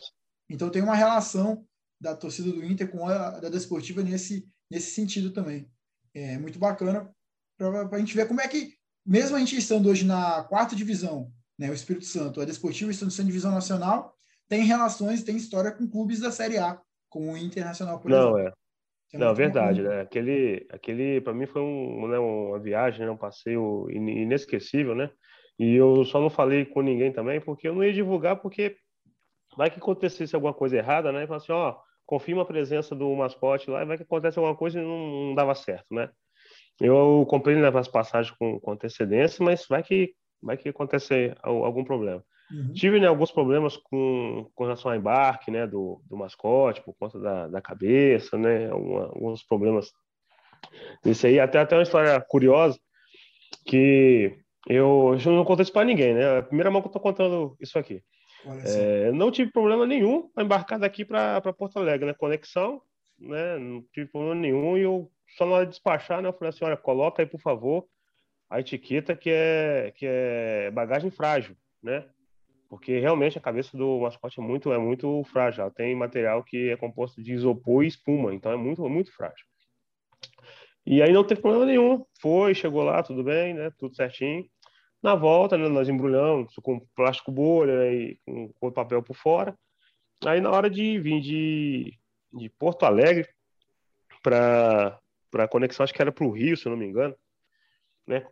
Então 0.48 0.70
tem 0.70 0.82
uma 0.82 0.94
relação 0.94 1.64
da 2.00 2.16
torcida 2.16 2.50
do 2.50 2.64
Inter 2.64 2.90
com 2.90 3.06
a 3.06 3.38
da 3.38 3.48
Desportiva 3.48 4.02
nesse, 4.02 4.48
nesse 4.70 4.92
sentido 4.92 5.30
também. 5.30 5.70
É 6.14 6.38
muito 6.38 6.58
bacana 6.58 7.10
para 7.56 7.96
a 7.96 7.98
gente 7.98 8.14
ver 8.14 8.26
como 8.26 8.40
é 8.40 8.48
que, 8.48 8.74
mesmo 9.06 9.36
a 9.36 9.38
gente 9.38 9.56
estando 9.56 9.88
hoje 9.88 10.04
na 10.04 10.42
quarta 10.44 10.74
divisão, 10.74 11.32
né, 11.58 11.70
o 11.70 11.74
Espírito 11.74 12.04
Santo, 12.04 12.40
a 12.40 12.44
Desportivo 12.44 12.90
estando 12.90 13.10
sendo 13.10 13.26
divisão 13.26 13.52
nacional, 13.52 14.14
tem 14.48 14.64
relações, 14.64 15.22
tem 15.22 15.36
história 15.36 15.70
com 15.70 15.88
clubes 15.88 16.20
da 16.20 16.30
Série 16.30 16.58
A, 16.58 16.80
como 17.08 17.32
o 17.32 17.36
Internacional, 17.36 17.98
por 17.98 18.10
Não, 18.10 18.38
exemplo. 18.38 18.56
É. 19.12 19.16
é 19.16 19.18
Não, 19.18 19.34
verdade, 19.34 19.82
né? 19.82 20.00
Aquele, 20.00 20.66
aquele 20.70 21.20
para 21.20 21.32
mim 21.32 21.46
foi 21.46 21.62
um, 21.62 22.08
né, 22.08 22.18
uma 22.18 22.58
viagem, 22.58 23.04
né, 23.04 23.10
um 23.10 23.16
passeio 23.16 23.86
inesquecível, 23.90 24.94
né? 24.94 25.10
E 25.58 25.74
eu 25.74 26.04
só 26.04 26.20
não 26.20 26.30
falei 26.30 26.64
com 26.64 26.82
ninguém 26.82 27.12
também, 27.12 27.40
porque 27.40 27.68
eu 27.68 27.74
não 27.74 27.84
ia 27.84 27.92
divulgar, 27.92 28.36
porque 28.36 28.76
vai 29.56 29.70
que 29.70 29.78
acontecesse 29.78 30.34
alguma 30.34 30.54
coisa 30.54 30.76
errada, 30.76 31.12
né? 31.12 31.26
E 31.28 31.34
assim, 31.34 31.52
ó, 31.52 31.76
confirma 32.06 32.42
a 32.42 32.46
presença 32.46 32.94
do 32.94 33.14
mascote 33.14 33.70
lá, 33.70 33.82
e 33.82 33.86
vai 33.86 33.96
que 33.96 34.02
acontece 34.02 34.38
alguma 34.38 34.56
coisa 34.56 34.80
e 34.80 34.82
não, 34.82 35.28
não 35.28 35.34
dava 35.34 35.54
certo, 35.54 35.86
né? 35.90 36.10
Eu 36.80 37.24
comprei 37.28 37.56
né, 37.56 37.68
as 37.74 37.88
passagens 37.88 38.34
com, 38.36 38.58
com, 38.58 38.72
antecedência, 38.72 39.44
mas 39.44 39.66
vai 39.68 39.82
que 39.82 40.14
vai 40.42 40.56
que 40.56 40.68
acontece 40.68 41.34
algum 41.42 41.84
problema. 41.84 42.24
Uhum. 42.50 42.72
Tive 42.72 43.00
né, 43.00 43.06
alguns 43.06 43.30
problemas 43.30 43.76
com, 43.76 44.50
com 44.54 44.64
relação 44.64 44.90
ao 44.90 44.96
embarque 44.96 45.50
né, 45.50 45.66
do, 45.66 46.02
do 46.08 46.16
mascote, 46.16 46.82
por 46.82 46.94
conta 46.94 47.18
da, 47.18 47.48
da 47.48 47.62
cabeça, 47.62 48.36
né, 48.36 48.68
alguns 48.70 49.42
problemas 49.42 49.90
isso 51.04 51.26
aí. 51.26 51.40
Até, 51.40 51.58
até 51.58 51.76
uma 51.76 51.82
história 51.82 52.20
curiosa 52.20 52.78
que 53.66 54.36
eu, 54.68 55.16
eu 55.24 55.32
não 55.32 55.44
contei 55.44 55.62
isso 55.62 55.72
para 55.72 55.84
ninguém, 55.84 56.14
né? 56.14 56.38
A 56.38 56.42
primeira 56.42 56.70
mão 56.70 56.80
que 56.80 56.86
eu 56.86 56.90
estou 56.90 57.02
contando 57.02 57.56
isso 57.60 57.78
aqui. 57.78 58.02
É, 58.64 59.12
não 59.12 59.30
tive 59.30 59.52
problema 59.52 59.86
nenhum 59.86 60.28
para 60.28 60.42
embarcar 60.42 60.78
daqui 60.78 61.04
para 61.04 61.40
Porto 61.52 61.78
Alegre, 61.78 62.06
né? 62.06 62.14
Conexão, 62.14 62.82
né? 63.18 63.58
Não 63.58 63.82
tive 63.92 64.10
problema 64.10 64.34
nenhum 64.34 64.76
e 64.76 64.82
eu 64.82 65.10
só 65.36 65.46
na 65.46 65.52
hora 65.52 65.64
de 65.64 65.70
despachar, 65.70 66.20
né? 66.20 66.28
Eu 66.28 66.32
falei 66.32 66.50
assim, 66.50 66.64
olha, 66.64 66.76
coloca 66.76 67.22
aí, 67.22 67.26
por 67.26 67.40
favor, 67.40 67.86
a 68.52 68.60
etiqueta 68.60 69.16
que 69.16 69.30
é, 69.30 69.92
que 69.96 70.04
é 70.06 70.70
bagagem 70.70 71.10
frágil. 71.10 71.56
né? 71.82 72.04
Porque 72.68 72.98
realmente 72.98 73.38
a 73.38 73.40
cabeça 73.40 73.76
do 73.76 74.00
mascote 74.00 74.38
é 74.38 74.42
muito, 74.42 74.70
é 74.70 74.78
muito 74.78 75.24
frágil. 75.24 75.62
Ela 75.62 75.70
tem 75.70 75.94
material 75.96 76.44
que 76.44 76.68
é 76.68 76.76
composto 76.76 77.22
de 77.22 77.32
isopor 77.32 77.82
e 77.82 77.88
espuma, 77.88 78.34
então 78.34 78.52
é 78.52 78.56
muito, 78.56 78.86
muito 78.90 79.10
frágil. 79.14 79.46
E 80.84 81.00
aí 81.00 81.12
não 81.12 81.24
teve 81.24 81.40
problema 81.40 81.64
nenhum. 81.64 82.04
Foi, 82.20 82.54
chegou 82.54 82.82
lá, 82.82 83.02
tudo 83.02 83.24
bem, 83.24 83.54
né? 83.54 83.70
Tudo 83.78 83.96
certinho. 83.96 84.44
Na 85.02 85.14
volta, 85.14 85.56
né, 85.56 85.66
nós 85.68 85.88
embrulhamos 85.88 86.54
com 86.56 86.86
plástico 86.94 87.32
bolha 87.32 87.74
né, 87.78 87.94
e 87.94 88.20
com, 88.60 88.70
papel 88.70 89.02
por 89.02 89.16
fora. 89.16 89.56
Aí 90.26 90.40
na 90.40 90.50
hora 90.50 90.68
de 90.68 90.98
vir 90.98 91.20
de, 91.20 91.98
de 92.32 92.48
Porto 92.50 92.84
Alegre 92.84 93.28
para 94.22 95.00
a 95.34 95.48
conexão, 95.48 95.84
acho 95.84 95.94
que 95.94 96.02
era 96.02 96.12
para 96.12 96.24
o 96.24 96.30
Rio, 96.30 96.56
se 96.56 96.66
eu 96.66 96.70
não 96.70 96.76
me 96.76 96.86
engano, 96.86 97.16
né? 98.06 98.26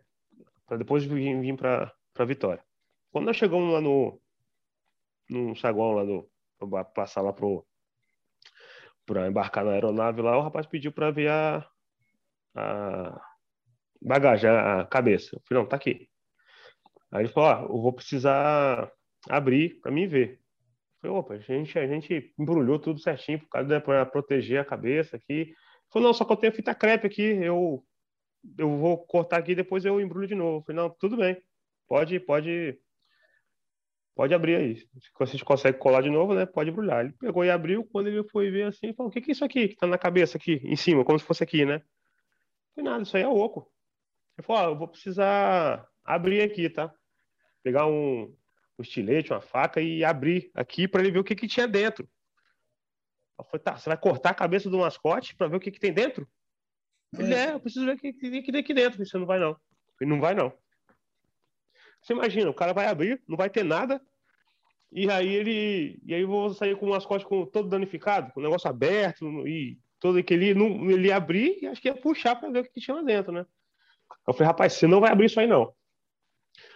Para 0.71 0.77
depois 0.77 1.03
vir, 1.03 1.37
vir 1.41 1.57
para 1.57 2.25
Vitória. 2.25 2.63
Quando 3.11 3.25
nós 3.25 3.35
chegamos 3.35 3.73
lá 3.73 3.81
no, 3.81 4.21
no 5.29 5.53
saguão 5.53 5.91
lá 5.91 6.05
no 6.05 6.31
passar 6.95 7.19
lá 7.19 7.33
pro 7.33 7.67
para 9.05 9.27
embarcar 9.27 9.65
na 9.65 9.71
aeronave 9.71 10.21
lá, 10.21 10.37
o 10.37 10.41
rapaz 10.41 10.65
pediu 10.65 10.93
para 10.93 11.11
ver 11.11 11.29
a, 11.29 11.67
a 12.55 13.21
bagagem, 14.01 14.49
a 14.49 14.85
cabeça. 14.85 15.35
Eu 15.35 15.41
falei, 15.45 15.61
não, 15.61 15.67
tá 15.67 15.75
aqui. 15.75 16.07
Aí 17.11 17.23
ele 17.23 17.33
falou, 17.33 17.49
ó, 17.49 17.63
eu 17.63 17.81
vou 17.81 17.91
precisar 17.91 18.89
abrir 19.29 19.77
para 19.81 19.91
mim 19.91 20.07
ver. 20.07 20.39
Eu 21.03 21.11
falei, 21.11 21.17
opa, 21.17 21.33
a 21.33 21.39
gente, 21.39 21.77
a 21.77 21.85
gente 21.85 22.33
embrulhou 22.39 22.79
tudo 22.79 22.97
certinho 23.01 23.45
para 23.49 24.05
proteger 24.05 24.61
a 24.61 24.65
cabeça 24.65 25.17
aqui. 25.17 25.33
Ele 25.33 25.55
falou, 25.91 26.07
não, 26.07 26.13
só 26.13 26.23
que 26.23 26.31
eu 26.31 26.37
tenho 26.37 26.53
fita 26.53 26.73
crepe 26.73 27.07
aqui, 27.07 27.23
eu, 27.23 27.83
eu 28.57 28.77
vou 28.77 28.97
cortar 29.05 29.37
aqui 29.37 29.55
depois 29.55 29.85
eu 29.85 29.99
embrulho 29.99 30.27
de 30.27 30.35
novo. 30.35 30.59
Eu 30.59 30.63
falei, 30.63 30.81
não, 30.81 30.89
tudo 30.89 31.17
bem, 31.17 31.41
pode, 31.87 32.19
pode 32.19 32.79
pode 34.15 34.33
abrir 34.33 34.55
aí. 34.55 34.77
Se 34.77 34.87
você 35.17 35.39
consegue 35.39 35.77
colar 35.77 36.01
de 36.01 36.09
novo, 36.09 36.33
né? 36.33 36.45
Pode 36.45 36.69
embrulhar. 36.69 37.03
Ele 37.03 37.13
pegou 37.13 37.43
e 37.43 37.49
abriu. 37.49 37.83
Quando 37.85 38.07
ele 38.07 38.23
foi 38.29 38.51
ver 38.51 38.67
assim, 38.67 38.93
falou: 38.93 39.09
O 39.09 39.13
que, 39.13 39.21
que 39.21 39.31
é 39.31 39.33
isso 39.33 39.45
aqui 39.45 39.69
que 39.69 39.75
tá 39.75 39.87
na 39.87 39.97
cabeça 39.97 40.37
aqui, 40.37 40.61
em 40.63 40.75
cima, 40.75 41.03
como 41.03 41.17
se 41.17 41.25
fosse 41.25 41.43
aqui, 41.43 41.65
né? 41.65 41.81
Não 42.75 42.83
nada, 42.83 43.03
isso 43.03 43.17
aí 43.17 43.23
é 43.23 43.27
oco. 43.27 43.71
Ele 44.37 44.45
falou: 44.45 44.61
ah, 44.61 44.65
Eu 44.69 44.77
vou 44.77 44.87
precisar 44.87 45.87
abrir 46.03 46.41
aqui, 46.41 46.69
tá? 46.69 46.93
Pegar 47.63 47.87
um, 47.87 48.23
um 48.77 48.81
estilete, 48.81 49.31
uma 49.31 49.41
faca 49.41 49.81
e 49.81 50.03
abrir 50.03 50.51
aqui 50.53 50.87
para 50.87 51.01
ele 51.01 51.11
ver 51.11 51.19
o 51.19 51.23
que, 51.23 51.35
que 51.35 51.47
tinha 51.47 51.67
dentro. 51.67 52.07
Eu 53.39 53.45
falei: 53.45 53.63
Tá, 53.63 53.77
você 53.77 53.89
vai 53.89 53.97
cortar 53.97 54.31
a 54.31 54.35
cabeça 54.35 54.69
do 54.69 54.79
mascote 54.79 55.35
para 55.35 55.47
ver 55.47 55.55
o 55.57 55.59
que, 55.59 55.71
que 55.71 55.79
tem 55.79 55.93
dentro? 55.93 56.27
Ele 57.17 57.33
é, 57.33 57.53
eu 57.53 57.59
preciso 57.59 57.85
ver 57.85 57.95
o 57.95 57.97
que, 57.97 58.13
que 58.13 58.51
tem 58.51 58.59
aqui 58.59 58.73
dentro. 58.73 59.05
Você 59.05 59.17
não 59.17 59.25
vai, 59.25 59.39
não. 59.39 59.55
Ele 59.99 60.09
não 60.09 60.19
vai, 60.19 60.33
não. 60.33 60.53
Você 62.01 62.13
imagina, 62.13 62.49
o 62.49 62.53
cara 62.53 62.73
vai 62.73 62.87
abrir, 62.87 63.21
não 63.27 63.37
vai 63.37 63.49
ter 63.49 63.63
nada, 63.63 64.01
e 64.91 65.09
aí 65.09 65.27
ele. 65.27 65.99
E 66.03 66.13
aí 66.13 66.21
eu 66.21 66.27
vou 66.27 66.53
sair 66.53 66.75
com 66.75 66.87
o 66.87 66.89
mascote 66.89 67.25
com, 67.25 67.45
todo 67.45 67.69
danificado, 67.69 68.31
com 68.33 68.39
o 68.39 68.43
negócio 68.43 68.69
aberto, 68.69 69.25
e 69.47 69.77
todo 69.99 70.17
aquele. 70.17 70.53
Não, 70.53 70.89
ele 70.89 71.11
abrir 71.11 71.59
e 71.61 71.67
acho 71.67 71.81
que 71.81 71.87
ia 71.87 71.95
puxar 71.95 72.35
para 72.35 72.49
ver 72.49 72.59
o 72.59 72.63
que 72.63 72.81
tinha 72.81 72.95
lá 72.95 73.03
dentro, 73.03 73.31
né? 73.31 73.45
Eu 74.27 74.33
falei, 74.33 74.47
rapaz, 74.47 74.73
você 74.73 74.87
não 74.87 74.99
vai 74.99 75.11
abrir 75.11 75.27
isso 75.27 75.39
aí, 75.39 75.47
não. 75.47 75.73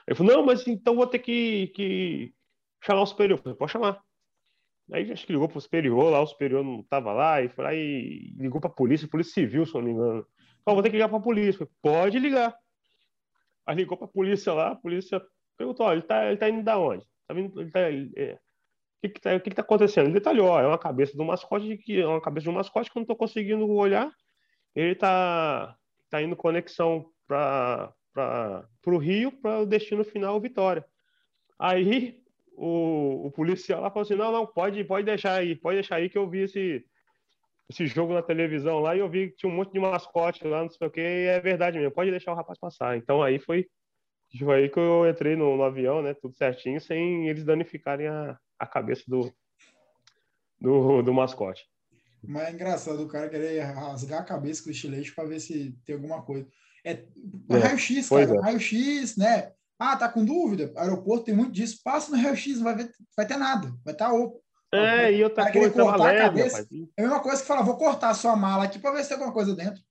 Ele 0.08 0.16
falou, 0.16 0.34
não, 0.34 0.46
mas 0.46 0.66
então 0.68 0.96
vou 0.96 1.08
ter 1.08 1.20
que, 1.20 1.68
que 1.76 2.34
chamar 2.82 3.02
o 3.02 3.06
superior. 3.06 3.38
Eu 3.38 3.44
falei, 3.44 3.58
pode 3.58 3.72
chamar. 3.72 4.02
Aí 4.92 5.12
acho 5.12 5.26
que 5.26 5.34
ligou 5.34 5.50
pro 5.50 5.60
superior, 5.60 6.12
lá 6.12 6.22
o 6.22 6.28
superior 6.28 6.64
não 6.64 6.84
tava 6.84 7.12
lá, 7.12 7.42
e 7.42 7.50
foi 7.50 7.64
lá 7.64 7.74
e 7.74 8.34
ligou 8.38 8.62
pra 8.62 8.70
polícia, 8.70 9.08
polícia 9.08 9.34
civil, 9.34 9.66
se 9.66 9.74
não 9.74 9.82
me 9.82 9.92
engano. 9.92 10.26
Então, 10.62 10.74
vou 10.74 10.84
ter 10.84 10.90
que 10.90 10.96
ligar 10.96 11.10
pra 11.10 11.20
polícia. 11.20 11.60
Falei, 11.60 11.74
pode 11.82 12.20
ligar. 12.20 12.56
Aí 13.66 13.76
ligou 13.76 13.98
pra 13.98 14.08
polícia 14.08 14.54
lá, 14.54 14.72
a 14.72 14.76
polícia 14.76 15.22
perguntou, 15.58 15.88
ó, 15.88 15.94
ele 15.94 16.04
tá, 16.04 16.28
ele 16.28 16.38
tá 16.38 16.50
indo 16.50 16.64
da 16.64 16.78
onde? 16.78 17.06
Tá 17.28 17.34
vindo, 17.34 17.60
ele 17.60 17.72
tá, 17.72 17.80
é, 17.82 18.34
o 18.34 18.40
que 19.02 19.10
que 19.10 19.22
tá, 19.22 19.40
que 19.40 19.50
que 19.50 19.56
tá 19.56 19.62
acontecendo? 19.62 20.06
Ele 20.06 20.14
detalhou, 20.14 20.48
ó, 20.48 20.60
é 20.60 20.68
uma 20.68 20.78
cabeça 20.78 21.18
do 21.18 21.26
mascote 21.26 21.78
que 21.78 22.00
é 22.00 22.06
uma 22.08 22.22
cabeça 22.22 22.44
de 22.44 22.50
um 22.50 22.54
mascote 22.54 22.92
que 22.92 22.98
eu 22.98 23.02
não 23.02 23.08
tô 23.08 23.16
conseguindo 23.16 23.68
olhar. 23.70 24.12
Ele 24.76 24.94
tá, 24.94 25.76
tá 26.10 26.22
indo 26.22 26.36
conexão 26.36 27.10
para 27.28 27.94
o 28.86 28.98
Rio 28.98 29.32
para 29.32 29.62
o 29.62 29.66
destino 29.66 30.04
final 30.04 30.40
Vitória. 30.40 30.86
Aí 31.58 32.22
o, 32.58 33.28
o 33.28 33.32
policial 33.32 33.82
lá 33.82 33.90
falou 33.90 34.04
assim: 34.04 34.16
não, 34.16 34.32
não, 34.32 34.46
pode, 34.46 34.84
pode 34.84 35.06
deixar 35.06 35.34
aí, 35.34 35.56
pode 35.56 35.78
deixar 35.78 35.96
aí 35.96 36.10
que 36.10 36.18
eu 36.18 36.30
vi 36.30 36.44
esse, 36.44 36.86
esse 37.70 37.88
jogo 37.88 38.14
na 38.14 38.22
televisão 38.22 38.80
lá 38.80 38.96
e 38.96 39.00
eu 39.00 39.10
vi 39.10 39.30
que 39.30 39.38
tinha 39.38 39.52
um 39.52 39.56
monte 39.56 39.74
de 39.74 39.80
mascote 39.80 40.46
lá, 40.48 40.62
não 40.62 40.70
sei 40.70 40.88
o 40.88 40.92
que, 40.92 41.02
e 41.02 41.28
é 41.28 41.40
verdade 41.40 41.78
mesmo, 41.78 41.92
pode 41.92 42.12
deixar 42.12 42.32
o 42.32 42.36
rapaz 42.36 42.60
passar. 42.60 42.98
Então 42.98 43.22
aí 43.22 43.40
foi, 43.40 43.68
foi 44.38 44.56
aí 44.56 44.70
que 44.70 44.80
eu 44.80 45.10
entrei 45.10 45.36
no, 45.36 45.58
no 45.58 45.64
avião, 45.64 46.02
né, 46.02 46.14
tudo 46.14 46.36
certinho, 46.36 46.80
sem 46.80 47.28
eles 47.28 47.44
danificarem 47.44 48.08
a, 48.08 48.38
a 48.60 48.68
cabeça 48.68 49.04
do, 49.08 49.34
do, 50.60 51.02
do 51.02 51.14
mascote. 51.14 51.64
Mas 52.28 52.48
é 52.48 52.52
engraçado 52.52 53.04
o 53.04 53.08
cara 53.08 53.30
querer 53.30 53.60
rasgar 53.62 54.22
a 54.22 54.26
cabeça 54.26 54.64
com 54.64 54.70
o 54.70 54.72
estilete 54.72 55.14
para 55.14 55.26
ver 55.26 55.40
se 55.40 55.78
tem 55.86 55.96
alguma 55.96 56.24
coisa. 56.24 56.48
É, 56.84 57.04
é 57.50 57.58
raio-x, 57.58 58.10
cara, 58.10 58.36
é. 58.36 58.42
raio-x, 58.42 59.18
né? 59.18 59.54
Ah, 59.80 59.96
tá 59.96 60.08
com 60.08 60.24
dúvida? 60.24 60.72
Aeroporto 60.78 61.26
tem 61.26 61.36
muito 61.36 61.52
disso. 61.52 61.82
Passa 61.84 62.12
no 62.12 62.22
raio-x, 62.22 62.58
não 62.58 62.64
vai, 62.64 62.76
ver, 62.76 62.92
vai 63.16 63.28
ter 63.28 63.38
nada, 63.38 63.68
vai 63.84 63.94
estar 63.94 64.10
tá 64.10 64.14
oco. 64.14 64.42
É, 64.74 65.14
e 65.14 65.24
outra 65.24 65.52
coisa, 65.52 65.74
tava 65.74 66.04
leve, 66.04 66.20
cabeça, 66.20 66.58
rapaz. 66.58 66.68
É 66.98 67.02
a 67.02 67.04
mesma 67.04 67.20
coisa 67.22 67.42
que 67.42 67.48
falar, 67.48 67.62
vou 67.62 67.78
cortar 67.78 68.10
a 68.10 68.14
sua 68.14 68.36
mala 68.36 68.66
aqui 68.66 68.80
para 68.80 68.92
ver 68.92 69.04
se 69.04 69.10
tem 69.10 69.18
alguma 69.18 69.34
coisa 69.34 69.56
dentro. 69.56 69.82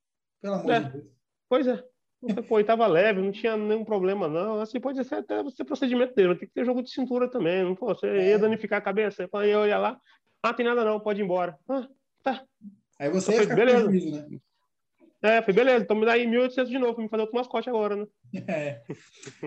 Pelo 0.42 0.54
amor 0.54 0.72
é. 0.72 0.80
de 0.80 0.90
Deus. 0.90 1.04
Pois 1.48 1.66
é. 1.66 1.84
Pô, 2.48 2.58
e 2.58 2.64
tava 2.64 2.86
leve, 2.86 3.20
não 3.20 3.30
tinha 3.30 3.56
nenhum 3.56 3.84
problema, 3.84 4.28
não. 4.28 4.60
Assim, 4.60 4.80
pode 4.80 5.02
ser 5.04 5.16
até 5.16 5.40
o 5.40 5.64
procedimento 5.66 6.14
dele, 6.14 6.36
tem 6.36 6.48
que 6.48 6.54
ter 6.54 6.64
jogo 6.64 6.82
de 6.82 6.90
cintura 6.90 7.28
também. 7.28 7.62
Não, 7.62 7.74
pô, 7.74 7.86
você 7.86 8.06
é. 8.06 8.30
ia 8.30 8.38
danificar 8.38 8.78
a 8.78 8.82
cabeça, 8.82 9.28
você 9.30 9.46
ia 9.48 9.58
olhar 9.58 9.78
lá, 9.78 10.00
ah, 10.42 10.54
tem 10.54 10.64
nada 10.64 10.84
não, 10.84 11.00
pode 11.00 11.20
ir 11.20 11.24
embora. 11.24 11.58
Ah, 11.68 11.86
tá. 12.22 12.44
Aí 12.98 13.10
você 13.10 13.30
então, 13.30 13.34
ia 13.34 13.42
ficar 13.42 13.56
beleza. 13.56 13.88
Prejuízo, 13.88 14.28
né? 14.28 14.38
É, 15.24 15.40
foi 15.40 15.54
beleza, 15.54 15.82
então 15.82 15.96
me 15.96 16.04
dá 16.04 16.12
aí 16.12 16.26
1.800 16.26 16.66
de 16.66 16.78
novo, 16.78 17.00
me 17.00 17.08
fazer 17.08 17.22
outro 17.22 17.34
mascote 17.34 17.70
agora, 17.70 17.96
né? 17.96 18.06
É, 18.46 18.82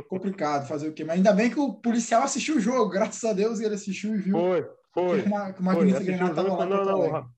complicado 0.09 0.67
fazer 0.67 0.89
o 0.89 0.93
quê? 0.93 1.03
Mas 1.03 1.17
ainda 1.17 1.31
bem 1.31 1.51
que 1.51 1.59
o 1.59 1.71
policial 1.71 2.23
assistiu 2.23 2.55
o 2.55 2.59
jogo, 2.59 2.89
graças 2.89 3.23
a 3.23 3.31
Deus 3.31 3.59
ele 3.59 3.75
assistiu 3.75 4.15
e 4.15 4.17
viu. 4.17 4.35
Foi, 4.35 4.67
foi. 4.91 5.21
Que 5.21 5.27
uma, 5.27 5.55
uma 5.59 5.73
foi, 5.75 5.91
tava 5.91 6.41
lá. 6.41 6.65
Não, 6.65 6.83
não, 6.83 7.11
não, 7.11 7.29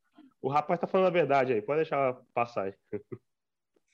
o 0.41 0.47
rapaz 0.47 0.79
tá 0.79 0.87
falando 0.87 1.07
a 1.07 1.11
verdade 1.11 1.51
aí, 1.51 1.61
pode 1.61 1.79
deixar 1.81 2.15
passar 2.33 2.63
aí. 2.63 2.73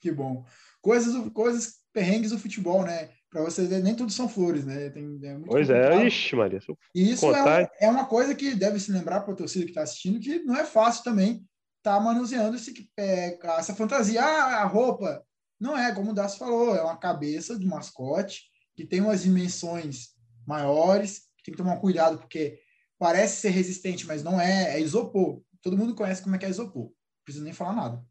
Que 0.01 0.11
bom. 0.11 0.45
Coisas, 0.81 1.15
coisas 1.31 1.77
perrengues 1.91 2.29
do 2.29 2.37
futebol, 2.37 2.83
né? 2.83 3.09
Para 3.31 3.41
você 3.41 3.65
ver, 3.65 3.81
nem 3.81 3.95
tudo 3.95 4.11
são 4.11 4.29
flores, 4.29 4.63
né? 4.63 4.91
Tem, 4.91 5.19
é 5.23 5.39
pois 5.43 5.67
é, 5.67 5.73
complicado. 5.73 6.01
é, 6.01 6.07
ixi, 6.07 6.35
Maria. 6.35 6.59
E 6.93 7.11
isso 7.11 7.33
é, 7.33 7.67
é, 7.79 7.89
uma 7.89 8.05
coisa 8.05 8.35
que 8.35 8.53
deve 8.53 8.79
se 8.79 8.91
lembrar 8.91 9.21
para 9.21 9.33
a 9.33 9.37
torcida 9.37 9.65
que 9.65 9.71
está 9.71 9.81
assistindo, 9.81 10.19
que 10.19 10.43
não 10.43 10.55
é 10.55 10.63
fácil 10.63 11.03
também 11.03 11.43
estar 11.85 11.97
tá 11.97 11.99
manuseando 11.99 12.55
esse, 12.55 12.89
é, 12.97 13.37
essa 13.57 13.75
fantasia. 13.75 14.23
Ah, 14.23 14.63
a 14.63 14.65
roupa. 14.65 15.23
Não 15.59 15.77
é, 15.77 15.93
como 15.93 16.11
o 16.11 16.13
Dácio 16.13 16.39
falou, 16.39 16.75
é 16.75 16.81
uma 16.81 16.97
cabeça 16.97 17.57
de 17.57 17.65
mascote 17.65 18.43
que 18.75 18.85
tem 18.85 18.99
umas 18.99 19.23
dimensões 19.23 20.09
maiores, 20.45 21.27
tem 21.43 21.53
que 21.53 21.57
tomar 21.57 21.77
cuidado, 21.77 22.17
porque 22.17 22.59
parece 22.99 23.37
ser 23.37 23.49
resistente, 23.49 24.05
mas 24.05 24.21
não 24.21 24.41
é, 24.41 24.75
é 24.75 24.81
isopor. 24.81 25.41
Todo 25.61 25.77
mundo 25.77 25.95
conhece 25.95 26.21
como 26.21 26.35
é 26.35 26.39
que 26.39 26.45
é 26.45 26.49
isopor, 26.49 26.85
não 26.85 26.91
precisa 27.23 27.45
nem 27.45 27.53
falar 27.53 27.73
nada. 27.73 28.03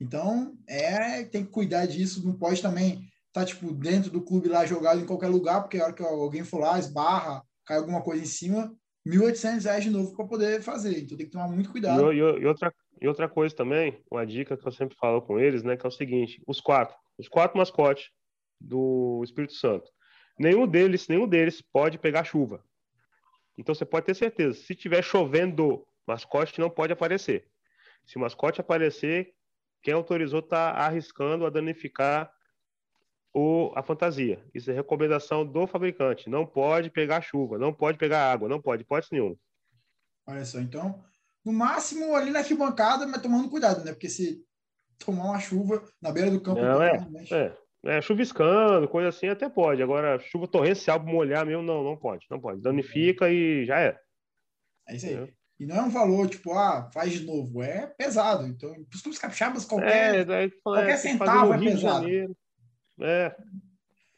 Então, 0.00 0.56
é, 0.66 1.24
tem 1.24 1.44
que 1.44 1.50
cuidar 1.50 1.86
disso, 1.86 2.24
não 2.24 2.34
pode 2.34 2.62
também 2.62 3.06
estar, 3.28 3.40
tá, 3.40 3.44
tipo, 3.44 3.74
dentro 3.74 4.10
do 4.10 4.22
clube 4.22 4.48
lá 4.48 4.64
jogado 4.64 5.00
em 5.00 5.06
qualquer 5.06 5.28
lugar, 5.28 5.60
porque 5.62 5.78
a 5.78 5.84
hora 5.84 5.92
que 5.92 6.02
alguém 6.02 6.44
for 6.44 6.60
lá, 6.60 6.78
esbarra, 6.78 7.42
cai 7.66 7.76
alguma 7.76 8.02
coisa 8.02 8.22
em 8.22 8.26
cima, 8.26 8.74
1.800 9.06 9.64
reais 9.64 9.84
de 9.84 9.90
novo 9.90 10.16
para 10.16 10.26
poder 10.26 10.62
fazer. 10.62 10.98
Então, 10.98 11.16
tem 11.16 11.26
que 11.26 11.32
tomar 11.32 11.48
muito 11.48 11.70
cuidado. 11.70 12.12
E, 12.12 12.16
e, 12.16 12.18
e, 12.18 12.46
outra, 12.46 12.72
e 13.00 13.06
outra 13.06 13.28
coisa 13.28 13.54
também, 13.54 14.02
uma 14.10 14.26
dica 14.26 14.56
que 14.56 14.66
eu 14.66 14.72
sempre 14.72 14.96
falo 14.96 15.20
com 15.22 15.38
eles, 15.38 15.62
né, 15.62 15.76
que 15.76 15.84
é 15.86 15.88
o 15.88 15.92
seguinte, 15.92 16.42
os 16.46 16.60
quatro, 16.60 16.96
os 17.18 17.28
quatro 17.28 17.58
mascotes 17.58 18.10
do 18.60 19.20
Espírito 19.24 19.54
Santo, 19.54 19.90
nenhum 20.38 20.66
deles, 20.66 21.08
nenhum 21.08 21.28
deles 21.28 21.60
pode 21.60 21.98
pegar 21.98 22.24
chuva. 22.24 22.64
Então, 23.58 23.74
você 23.74 23.84
pode 23.84 24.06
ter 24.06 24.14
certeza, 24.14 24.58
se 24.58 24.74
tiver 24.74 25.02
chovendo, 25.02 25.86
mascote 26.06 26.60
não 26.60 26.70
pode 26.70 26.92
aparecer. 26.92 27.48
Se 28.04 28.16
o 28.16 28.20
mascote 28.20 28.60
aparecer, 28.60 29.34
quem 29.82 29.94
autorizou 29.94 30.40
está 30.40 30.70
arriscando 30.70 31.46
a 31.46 31.50
danificar 31.50 32.30
o, 33.32 33.72
a 33.74 33.82
fantasia. 33.82 34.42
Isso 34.54 34.70
é 34.70 34.74
recomendação 34.74 35.44
do 35.44 35.66
fabricante. 35.66 36.30
Não 36.30 36.46
pode 36.46 36.90
pegar 36.90 37.20
chuva, 37.20 37.58
não 37.58 37.72
pode 37.72 37.98
pegar 37.98 38.32
água, 38.32 38.48
não 38.48 38.60
pode, 38.60 38.84
pode 38.84 39.08
nenhum. 39.12 39.36
Olha 40.26 40.44
só, 40.44 40.58
então, 40.58 41.04
no 41.46 41.52
máximo 41.52 42.16
ali 42.16 42.32
na 42.32 42.40
arquibancada, 42.40 43.06
mas 43.06 43.22
tomando 43.22 43.48
cuidado, 43.48 43.84
né? 43.84 43.92
Porque 43.92 44.08
se 44.08 44.44
tomar 44.98 45.26
uma 45.26 45.38
chuva 45.38 45.88
na 46.02 46.10
beira 46.10 46.28
do 46.28 46.40
campo. 46.40 46.60
Não, 46.60 46.82
é, 46.82 46.98
é, 47.30 47.56
é, 47.84 48.02
chuviscando, 48.02 48.88
coisa 48.88 49.10
assim, 49.10 49.28
até 49.28 49.48
pode. 49.48 49.80
Agora, 49.80 50.18
chuva 50.18 50.48
torrencial 50.48 51.00
molhar 51.04 51.46
mesmo, 51.46 51.62
não, 51.62 51.84
não 51.84 51.96
pode, 51.96 52.26
não 52.28 52.40
pode. 52.40 52.60
Danifica 52.60 53.30
e 53.30 53.64
já 53.64 53.78
é. 53.78 53.96
É 54.88 54.96
isso 54.96 55.06
aí. 55.06 55.14
É. 55.14 55.28
E 55.60 55.66
não 55.66 55.76
é 55.76 55.82
um 55.82 55.88
valor, 55.88 56.28
tipo, 56.28 56.52
ah, 56.52 56.90
faz 56.92 57.12
de 57.12 57.24
novo. 57.24 57.62
É 57.62 57.86
pesado. 57.86 58.44
Então, 58.48 58.74
os 58.92 59.00
clubes 59.00 59.18
capixabas, 59.20 59.64
qualquer, 59.64 60.16
é, 60.16 60.24
daí, 60.24 60.50
qualquer 60.62 60.90
é, 60.90 60.96
centavo 60.96 61.54
é 61.54 61.58
pesado. 61.58 62.06
É. 63.00 63.36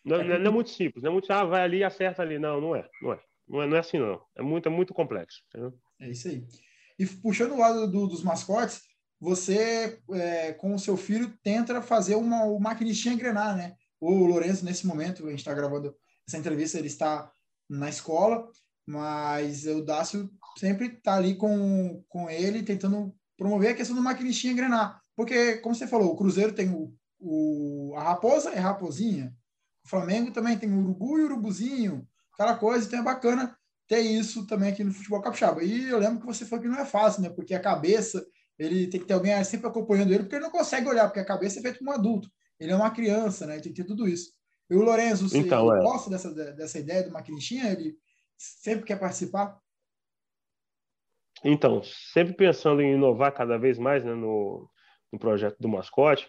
Não, 0.03 0.17
é, 0.17 0.39
não 0.39 0.47
é 0.47 0.51
muito 0.51 0.71
simples, 0.71 1.05
não 1.05 1.11
é 1.11 1.13
muito, 1.13 1.31
ah, 1.31 1.45
vai 1.45 1.61
ali 1.61 1.79
e 1.79 1.85
acerta 1.85 2.23
ali. 2.23 2.39
Não, 2.39 2.59
não 2.59 2.75
é, 2.75 2.89
não 3.03 3.13
é. 3.13 3.21
Não 3.47 3.63
é, 3.63 3.67
não 3.67 3.77
é 3.77 3.81
assim, 3.81 3.99
não. 3.99 4.21
É 4.35 4.43
muito, 4.43 4.67
é 4.67 4.73
muito 4.73 4.95
complexo. 4.95 5.43
Entendeu? 5.49 5.79
É 6.01 6.09
isso 6.09 6.29
aí. 6.29 6.47
E 6.99 7.07
puxando 7.07 7.53
o 7.53 7.59
lado 7.59 7.87
do, 7.87 8.07
dos 8.07 8.23
mascotes, 8.23 8.81
você, 9.21 10.01
é, 10.13 10.53
com 10.53 10.75
o 10.75 10.79
seu 10.79 10.97
filho, 10.97 11.37
tenta 11.43 11.81
fazer 11.83 12.15
uma, 12.15 12.45
uma 12.45 12.61
maquinistinha 12.61 13.15
engrenar, 13.15 13.57
né? 13.57 13.75
O 14.01 14.25
Lourenço, 14.25 14.65
nesse 14.65 14.87
momento, 14.87 15.27
a 15.27 15.31
gente 15.31 15.41
está 15.41 15.53
gravando 15.53 15.95
essa 16.27 16.39
entrevista, 16.39 16.79
ele 16.79 16.87
está 16.87 17.31
na 17.69 17.89
escola, 17.89 18.49
mas 18.87 19.67
o 19.67 19.85
Dácio 19.85 20.31
sempre 20.57 20.87
está 20.87 21.17
ali 21.17 21.35
com, 21.35 22.03
com 22.09 22.31
ele, 22.31 22.63
tentando 22.63 23.15
promover 23.37 23.71
a 23.71 23.75
questão 23.75 23.97
do 23.97 24.03
maquinistinha 24.03 24.53
engrenar. 24.53 25.03
Porque, 25.17 25.57
como 25.59 25.75
você 25.75 25.87
falou, 25.87 26.13
o 26.13 26.17
Cruzeiro 26.17 26.53
tem 26.53 26.71
o, 26.71 26.95
o, 27.19 27.95
a 27.97 28.03
raposa 28.03 28.53
e 28.55 28.59
a 28.59 28.63
raposinha, 28.63 29.35
o 29.85 29.89
Flamengo 29.89 30.31
também 30.31 30.57
tem 30.57 30.73
o 30.73 30.79
urubu 30.79 31.19
e 31.19 31.23
o 31.23 31.25
urubuzinho, 31.27 32.07
aquela 32.33 32.57
coisa, 32.57 32.87
então 32.87 33.01
é 33.01 33.03
bacana 33.03 33.58
ter 33.89 34.01
isso 34.01 34.47
também 34.47 34.69
aqui 34.69 34.85
no 34.85 34.93
futebol 34.93 35.23
capixaba. 35.23 35.65
E 35.65 35.89
eu 35.89 35.99
lembro 35.99 36.21
que 36.21 36.27
você 36.27 36.45
falou 36.45 36.63
que 36.63 36.69
não 36.69 36.79
é 36.79 36.85
fácil, 36.85 37.23
né? 37.23 37.31
Porque 37.31 37.55
a 37.55 37.61
cabeça, 37.61 38.25
ele 38.59 38.87
tem 38.87 39.01
que 39.01 39.07
ter 39.07 39.15
alguém 39.15 39.43
sempre 39.43 39.67
acompanhando 39.67 40.13
ele, 40.13 40.25
porque 40.25 40.37
ele 40.37 40.45
não 40.45 40.51
consegue 40.51 40.87
olhar, 40.87 41.07
porque 41.07 41.21
a 41.21 41.25
cabeça 41.25 41.59
é 41.59 41.63
feita 41.63 41.79
como 41.79 41.91
um 41.91 41.95
adulto. 41.95 42.31
Ele 42.61 42.71
é 42.71 42.77
uma 42.77 42.91
criança, 42.91 43.47
né? 43.47 43.59
Tem 43.59 43.73
que 43.73 43.83
ter 43.83 43.89
tudo 43.89 44.07
isso. 44.07 44.33
E 44.71 44.77
o 44.77 44.83
Lourenço, 44.83 45.27
você 45.27 45.39
então, 45.39 45.75
é. 45.75 45.81
gosta 45.81 46.11
dessa, 46.11 46.31
dessa 46.31 46.79
ideia 46.79 47.03
do 47.03 47.11
maquinistinha? 47.11 47.73
Ele 47.73 47.97
sempre 48.37 48.85
quer 48.85 49.01
participar? 49.01 49.59
Então, 51.43 51.83
sempre 51.83 52.35
pensando 52.35 52.83
em 52.83 52.93
inovar 52.93 53.33
cada 53.33 53.57
vez 53.57 53.79
mais 53.79 54.05
né, 54.05 54.13
no, 54.13 54.69
no 55.11 55.19
projeto 55.19 55.57
do 55.59 55.69
mascote, 55.69 56.29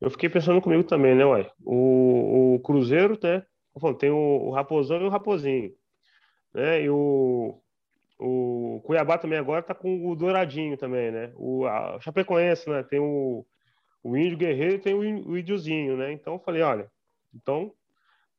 eu 0.00 0.10
fiquei 0.10 0.28
pensando 0.28 0.60
comigo 0.60 0.84
também, 0.84 1.16
né, 1.16 1.24
ué? 1.24 1.50
O, 1.64 2.54
o 2.54 2.60
Cruzeiro, 2.60 3.18
né? 3.20 3.44
Tem 3.98 4.10
o, 4.10 4.16
o 4.16 4.50
Raposão 4.52 5.00
e 5.00 5.04
o 5.04 5.10
Raposinho. 5.10 5.72
Né? 6.58 6.82
E 6.82 6.90
o, 6.90 7.56
o 8.18 8.82
Cuiabá 8.84 9.16
também 9.16 9.38
agora 9.38 9.62
tá 9.62 9.72
com 9.74 10.10
o 10.10 10.16
Douradinho 10.16 10.76
também, 10.76 11.12
né? 11.12 11.30
O 11.36 11.64
a 11.66 12.00
Chapecoense, 12.00 12.68
né? 12.68 12.82
Tem 12.82 12.98
o, 12.98 13.46
o 14.02 14.16
Índio 14.16 14.36
Guerreiro 14.36 14.74
e 14.74 14.80
tem 14.80 14.92
o, 14.92 14.98
o 14.98 15.38
Índiozinho, 15.38 15.96
né? 15.96 16.12
Então 16.12 16.32
eu 16.32 16.40
falei, 16.40 16.62
olha, 16.62 16.90
então 17.32 17.72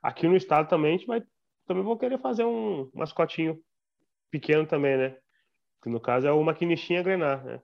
aqui 0.03 0.27
no 0.27 0.35
estado 0.35 0.67
também 0.67 0.95
a 0.95 0.97
gente 0.97 1.07
vai 1.07 1.23
também 1.65 1.81
vou 1.81 1.97
querer 1.97 2.19
fazer 2.19 2.43
um 2.43 2.89
mascotinho 2.93 3.57
pequeno 4.29 4.65
também, 4.65 4.97
né? 4.97 5.15
Que 5.81 5.87
no 5.87 6.01
caso 6.01 6.27
é 6.27 6.31
o 6.33 6.43
maquinistinha 6.43 7.01
grenar, 7.01 7.41
né? 7.45 7.61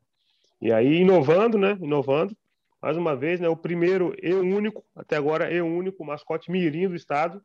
E 0.61 0.71
aí 0.71 1.01
inovando, 1.01 1.57
né? 1.57 1.77
Inovando, 1.81 2.33
mais 2.81 2.95
uma 2.95 3.13
vez, 3.13 3.41
né? 3.41 3.49
O 3.49 3.57
primeiro 3.57 4.15
e 4.23 4.33
único, 4.33 4.85
até 4.95 5.17
agora 5.17 5.51
e 5.51 5.61
único 5.61 6.05
mascote 6.05 6.49
mirim 6.49 6.87
do 6.87 6.95
estado 6.95 7.43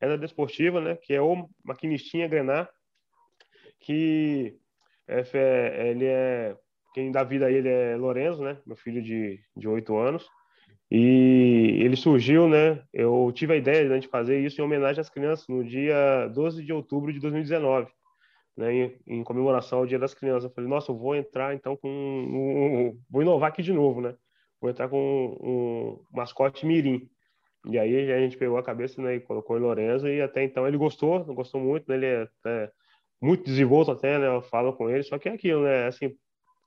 é 0.00 0.08
da 0.08 0.16
Desportiva, 0.16 0.80
né? 0.80 0.96
Que 0.96 1.14
é 1.14 1.20
o 1.20 1.48
maquinistinha 1.64 2.28
grenar, 2.28 2.70
que 3.80 4.56
é, 5.08 5.90
ele 5.90 6.06
é 6.06 6.56
quem 6.94 7.12
dá 7.12 7.22
vida 7.22 7.46
a 7.46 7.52
ele 7.52 7.68
é 7.68 7.96
Lorenzo, 7.96 8.42
né? 8.42 8.58
Meu 8.66 8.76
filho 8.76 9.02
de 9.02 9.40
de 9.56 9.68
oito 9.68 9.96
anos. 9.96 10.28
E 10.90 11.80
ele 11.82 11.96
surgiu, 11.96 12.48
né? 12.48 12.82
Eu 12.92 13.32
tive 13.34 13.54
a 13.54 13.56
ideia 13.56 13.98
de 13.98 14.06
fazer 14.06 14.38
isso 14.40 14.60
em 14.60 14.64
homenagem 14.64 15.00
às 15.00 15.10
crianças 15.10 15.46
no 15.48 15.64
dia 15.64 16.28
12 16.28 16.64
de 16.64 16.72
outubro 16.72 17.12
de 17.12 17.18
2019, 17.18 17.90
né? 18.56 18.72
Em, 18.72 18.98
em 19.06 19.24
comemoração 19.24 19.80
ao 19.80 19.86
Dia 19.86 19.98
das 19.98 20.14
Crianças. 20.14 20.44
Eu 20.44 20.50
falei, 20.50 20.70
nossa, 20.70 20.92
eu 20.92 20.96
vou 20.96 21.16
entrar 21.16 21.54
então 21.54 21.76
com. 21.76 21.88
Um, 21.88 22.88
um, 22.88 23.00
vou 23.10 23.22
inovar 23.22 23.48
aqui 23.48 23.62
de 23.62 23.72
novo, 23.72 24.00
né? 24.00 24.14
Vou 24.60 24.70
entrar 24.70 24.88
com 24.88 24.98
um, 24.98 25.48
um 25.48 26.04
mascote 26.12 26.64
Mirim. 26.64 27.08
E 27.68 27.78
aí 27.78 28.12
a 28.12 28.18
gente 28.20 28.36
pegou 28.36 28.56
a 28.58 28.62
cabeça 28.62 29.02
né, 29.02 29.16
e 29.16 29.20
colocou 29.20 29.56
em 29.56 29.60
Lorenzo, 29.60 30.08
e 30.08 30.20
até 30.20 30.44
então 30.44 30.66
ele 30.66 30.76
gostou, 30.76 31.24
gostou 31.34 31.60
muito, 31.60 31.88
né? 31.88 31.96
Ele 31.96 32.06
é 32.06 32.22
até 32.22 32.70
muito 33.20 33.44
desenvolto 33.44 33.90
até, 33.90 34.18
né? 34.18 34.28
Eu 34.28 34.42
falo 34.42 34.72
com 34.72 34.88
ele, 34.88 35.02
só 35.02 35.18
que 35.18 35.28
é 35.28 35.32
aquilo, 35.32 35.62
né? 35.62 35.86
Assim, 35.86 36.14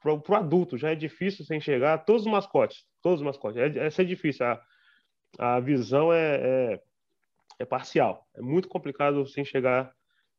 para 0.01 0.13
o 0.13 0.35
adulto 0.35 0.77
já 0.77 0.91
é 0.91 0.95
difícil 0.95 1.45
você 1.45 1.55
enxergar 1.55 1.99
todos 1.99 2.25
os 2.25 2.31
mascotes, 2.31 2.85
todos 3.01 3.19
os 3.19 3.25
mascotes. 3.25 3.57
É, 3.57 3.67
é, 3.67 3.87
é 3.87 4.03
difícil, 4.03 4.45
a, 4.45 4.61
a 5.37 5.59
visão 5.59 6.11
é, 6.11 6.35
é, 6.35 6.81
é, 7.59 7.65
parcial, 7.65 8.25
é 8.35 8.41
muito 8.41 8.67
complicado 8.67 9.25
você 9.25 9.41
enxergar 9.41 9.91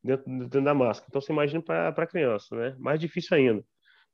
dentro, 0.02 0.24
dentro 0.26 0.64
da 0.64 0.74
máscara. 0.74 1.06
Então 1.08 1.20
você 1.20 1.32
imagina 1.32 1.62
para 1.62 2.06
criança, 2.06 2.54
né? 2.54 2.76
Mais 2.78 3.00
difícil 3.00 3.36
ainda. 3.36 3.64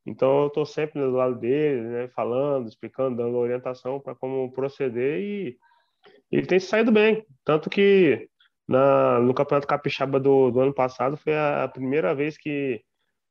Então 0.04 0.42
eu 0.42 0.46
estou 0.48 0.64
sempre 0.64 1.00
do 1.00 1.10
lado 1.10 1.36
dele, 1.38 1.80
né? 1.80 2.08
Falando, 2.08 2.68
explicando, 2.68 3.16
dando 3.16 3.36
orientação 3.36 4.00
para 4.00 4.14
como 4.14 4.52
proceder 4.52 5.20
e 5.20 5.58
ele 6.30 6.46
tem 6.46 6.58
saído 6.58 6.92
bem, 6.92 7.24
tanto 7.44 7.70
que 7.70 8.28
na, 8.66 9.20
no 9.20 9.34
Campeonato 9.34 9.66
Capixaba 9.66 10.18
do, 10.18 10.50
do 10.50 10.60
ano 10.60 10.74
passado 10.74 11.16
foi 11.16 11.34
a, 11.36 11.68
primeira 11.68 12.14
vez 12.14 12.36
que 12.36 12.82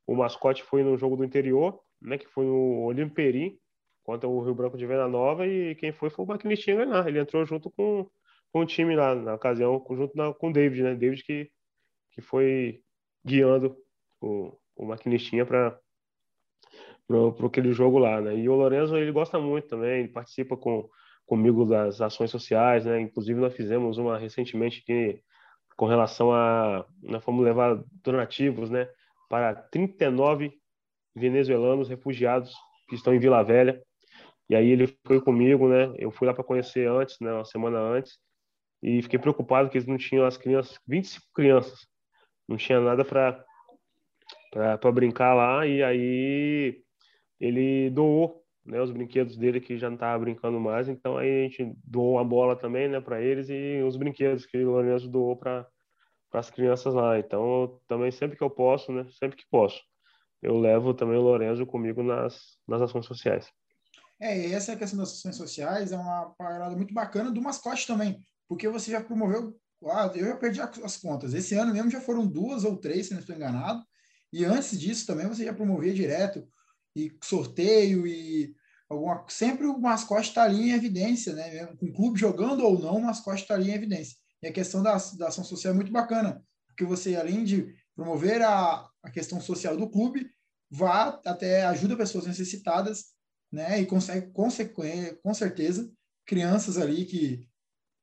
o 0.06 0.14
mascote 0.14 0.62
foi 0.62 0.82
no 0.82 0.96
jogo 0.96 1.16
do 1.16 1.24
interior 1.24 1.80
né, 2.00 2.18
que 2.18 2.26
foi 2.26 2.46
o 2.46 2.84
Olímpio 2.84 3.14
Peri 3.14 3.58
contra 4.04 4.28
o 4.28 4.42
Rio 4.42 4.54
Branco 4.54 4.78
de 4.78 4.86
Venda 4.86 5.08
Nova 5.08 5.46
e 5.46 5.74
quem 5.74 5.92
foi 5.92 6.10
foi 6.10 6.24
o 6.24 6.28
Maquinistinha 6.28 6.76
ganhar. 6.76 7.06
Ele 7.08 7.18
entrou 7.18 7.44
junto 7.44 7.70
com, 7.70 8.08
com 8.52 8.60
o 8.60 8.66
time 8.66 8.94
lá 8.94 9.14
na 9.14 9.34
ocasião, 9.34 9.84
junto 9.90 10.16
na, 10.16 10.32
com 10.32 10.50
o 10.50 10.52
David, 10.52 10.82
né? 10.82 10.94
David 10.94 11.24
que, 11.24 11.50
que 12.12 12.20
foi 12.20 12.82
guiando 13.24 13.76
o, 14.20 14.56
o 14.76 14.86
Maquinistinha 14.86 15.44
para 15.44 15.78
para 17.08 17.46
aquele 17.46 17.72
jogo 17.72 17.98
lá, 17.98 18.20
né? 18.20 18.36
E 18.36 18.48
o 18.48 18.54
Lorenzo 18.56 18.96
ele 18.96 19.12
gosta 19.12 19.38
muito 19.38 19.68
também, 19.68 20.00
ele 20.00 20.08
participa 20.08 20.56
com 20.56 20.90
comigo 21.26 21.64
das 21.64 22.00
ações 22.00 22.30
sociais, 22.30 22.84
né? 22.86 23.00
Inclusive 23.00 23.38
nós 23.40 23.54
fizemos 23.54 23.98
uma 23.98 24.16
recentemente 24.16 24.82
que 24.82 25.20
com 25.76 25.86
relação 25.86 26.32
a 26.32 26.86
nós 27.02 27.22
fomos 27.22 27.44
levar 27.44 27.82
donativos, 28.02 28.70
né? 28.70 28.88
Para 29.28 29.54
39 29.54 30.52
venezuelanos 31.14 31.88
refugiados 31.88 32.54
que 32.88 32.94
estão 32.94 33.14
em 33.14 33.18
Vila 33.18 33.42
Velha. 33.42 33.82
E 34.48 34.54
aí 34.54 34.68
ele 34.70 34.86
foi 35.04 35.20
comigo, 35.20 35.68
né? 35.68 35.92
Eu 35.98 36.10
fui 36.10 36.26
lá 36.26 36.32
para 36.32 36.44
conhecer 36.44 36.88
antes, 36.88 37.18
né? 37.20 37.32
Uma 37.32 37.44
semana 37.44 37.78
antes. 37.78 38.18
E 38.82 39.02
fiquei 39.02 39.18
preocupado 39.18 39.68
que 39.68 39.76
eles 39.76 39.88
não 39.88 39.98
tinham 39.98 40.24
as 40.24 40.36
crianças, 40.36 40.78
25 40.86 41.26
crianças. 41.34 41.80
Não 42.48 42.56
tinha 42.56 42.80
nada 42.80 43.04
para 43.04 43.44
para 44.52 44.92
brincar 44.92 45.34
lá. 45.34 45.66
E 45.66 45.82
aí 45.82 46.80
ele 47.40 47.90
doou 47.90 48.45
né, 48.66 48.80
os 48.82 48.90
brinquedos 48.90 49.36
dele 49.36 49.60
que 49.60 49.78
já 49.78 49.88
não 49.88 49.94
estava 49.94 50.18
brincando 50.18 50.58
mais. 50.58 50.88
Então 50.88 51.16
aí 51.16 51.40
a 51.40 51.48
gente 51.48 51.72
doou 51.84 52.14
uma 52.14 52.24
bola 52.24 52.56
também, 52.56 52.88
né, 52.88 53.00
para 53.00 53.22
eles 53.22 53.48
e 53.48 53.82
os 53.86 53.96
brinquedos 53.96 54.44
que 54.44 54.58
o 54.58 54.70
Lourenço 54.70 55.08
doou 55.08 55.36
para 55.36 55.66
as 56.32 56.50
crianças 56.50 56.92
lá. 56.92 57.18
Então 57.18 57.80
também 57.86 58.10
sempre 58.10 58.36
que 58.36 58.42
eu 58.42 58.50
posso, 58.50 58.92
né, 58.92 59.06
sempre 59.18 59.36
que 59.36 59.44
posso, 59.50 59.80
eu 60.42 60.58
levo 60.58 60.92
também 60.92 61.16
o 61.16 61.22
Lorenzo 61.22 61.64
comigo 61.64 62.02
nas, 62.02 62.58
nas 62.66 62.82
ações 62.82 63.06
sociais. 63.06 63.50
É, 64.18 64.50
essa 64.50 64.72
é 64.72 64.76
questão 64.76 64.98
das 64.98 65.12
ações 65.12 65.36
sociais 65.36 65.92
é 65.92 65.96
uma 65.96 66.34
parada 66.38 66.74
muito 66.74 66.94
bacana 66.94 67.30
do 67.30 67.42
mascote 67.42 67.86
também, 67.86 68.18
porque 68.48 68.68
você 68.68 68.90
já 68.90 69.00
promoveu, 69.02 69.54
ah, 69.84 70.10
eu 70.14 70.26
já 70.26 70.36
perdi 70.36 70.60
as 70.60 70.96
contas, 70.96 71.34
esse 71.34 71.54
ano 71.54 71.72
mesmo 71.72 71.90
já 71.90 72.00
foram 72.00 72.26
duas 72.26 72.64
ou 72.64 72.78
três, 72.78 73.08
se 73.08 73.12
não 73.12 73.20
estou 73.20 73.36
enganado, 73.36 73.84
e 74.32 74.44
antes 74.44 74.80
disso 74.80 75.06
também 75.06 75.26
você 75.26 75.44
já 75.44 75.52
promovia 75.52 75.92
direto, 75.92 76.48
e 76.96 77.12
sorteio, 77.22 78.06
e 78.06 78.54
alguma, 78.88 79.24
sempre 79.28 79.66
o 79.66 79.78
mascote 79.78 80.28
está 80.28 80.44
ali 80.44 80.70
em 80.70 80.72
evidência, 80.72 81.34
né? 81.34 81.66
Com 81.66 81.86
o 81.86 81.92
clube 81.92 82.18
jogando 82.18 82.64
ou 82.64 82.78
não, 82.78 82.96
o 82.96 83.02
mascote 83.02 83.42
está 83.42 83.54
ali 83.54 83.70
em 83.70 83.74
evidência. 83.74 84.16
E 84.42 84.48
a 84.48 84.52
questão 84.52 84.82
da, 84.82 84.96
da 85.18 85.28
ação 85.28 85.44
social 85.44 85.72
é 85.72 85.76
muito 85.76 85.92
bacana, 85.92 86.42
porque 86.68 86.84
você, 86.84 87.14
além 87.14 87.44
de 87.44 87.74
promover 87.94 88.42
a, 88.42 88.88
a 89.02 89.10
questão 89.10 89.40
social 89.40 89.76
do 89.76 89.90
clube, 89.90 90.28
vá 90.70 91.20
até 91.24 91.64
ajuda 91.66 91.96
pessoas 91.96 92.26
necessitadas, 92.26 93.06
né? 93.52 93.80
E 93.80 93.86
consegue, 93.86 94.30
com, 94.32 94.48
com 95.22 95.34
certeza, 95.34 95.90
crianças 96.24 96.78
ali 96.78 97.04
que 97.04 97.46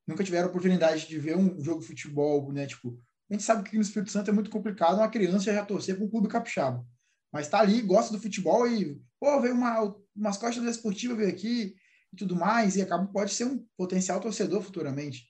nunca 0.07 0.23
tiveram 0.23 0.49
oportunidade 0.49 1.07
de 1.07 1.19
ver 1.19 1.35
um 1.37 1.59
jogo 1.61 1.81
de 1.81 1.87
futebol, 1.87 2.51
né? 2.51 2.67
Tipo, 2.67 2.97
a 3.29 3.33
gente 3.33 3.43
sabe 3.43 3.67
que 3.67 3.75
no 3.75 3.81
Espírito 3.81 4.11
Santo 4.11 4.29
é 4.29 4.33
muito 4.33 4.49
complicado 4.49 4.97
uma 4.97 5.09
criança 5.09 5.51
já 5.51 5.65
torcer 5.65 5.95
para 5.95 6.05
um 6.05 6.09
clube 6.09 6.27
capixaba. 6.27 6.85
Mas 7.33 7.47
tá 7.47 7.59
ali, 7.59 7.81
gosta 7.81 8.13
do 8.13 8.21
futebol 8.21 8.67
e, 8.67 9.01
pô, 9.19 9.41
veio 9.41 9.55
uma 9.55 9.95
mascote 10.15 10.61
da 10.61 10.69
esportiva 10.69 11.15
veio 11.15 11.29
aqui 11.29 11.75
e 12.13 12.15
tudo 12.15 12.35
mais, 12.35 12.75
e 12.75 12.81
acaba, 12.83 13.07
pode 13.07 13.33
ser 13.33 13.45
um 13.45 13.65
potencial 13.75 14.19
torcedor 14.19 14.61
futuramente. 14.61 15.25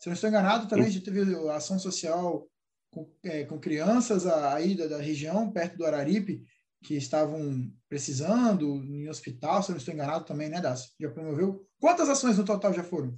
Se 0.00 0.08
eu 0.08 0.10
não 0.10 0.14
estou 0.14 0.28
enganado, 0.28 0.66
também 0.66 0.86
a 0.86 0.90
gente 0.90 1.04
teve 1.04 1.22
ação 1.50 1.78
social 1.78 2.44
com, 2.90 3.08
é, 3.22 3.44
com 3.44 3.60
crianças 3.60 4.26
aí 4.26 4.74
da, 4.74 4.88
da, 4.88 4.98
região, 4.98 5.52
perto 5.52 5.78
do 5.78 5.86
Araripe, 5.86 6.42
que 6.82 6.96
estavam 6.96 7.70
precisando 7.88 8.82
em 8.82 9.08
hospital, 9.08 9.62
se 9.62 9.70
eu 9.70 9.74
não 9.74 9.78
estou 9.78 9.94
enganado 9.94 10.24
também, 10.24 10.48
né, 10.48 10.60
Dácio? 10.60 10.90
Já 11.00 11.08
promoveu? 11.08 11.64
Quantas 11.80 12.08
ações 12.08 12.36
no 12.36 12.44
total 12.44 12.74
já 12.74 12.82
foram? 12.82 13.16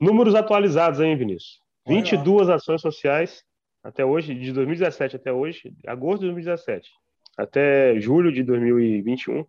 Números 0.00 0.34
atualizados 0.34 0.98
aí, 0.98 1.14
Vinícius. 1.14 1.60
22 1.86 2.48
ações 2.48 2.80
sociais 2.80 3.44
até 3.84 4.04
hoje, 4.04 4.34
de 4.34 4.52
2017 4.52 5.16
até 5.16 5.32
hoje, 5.32 5.72
agosto 5.86 6.22
de 6.22 6.32
2017 6.32 6.90
até 7.36 7.98
julho 8.00 8.32
de 8.32 8.42
2021, 8.42 9.44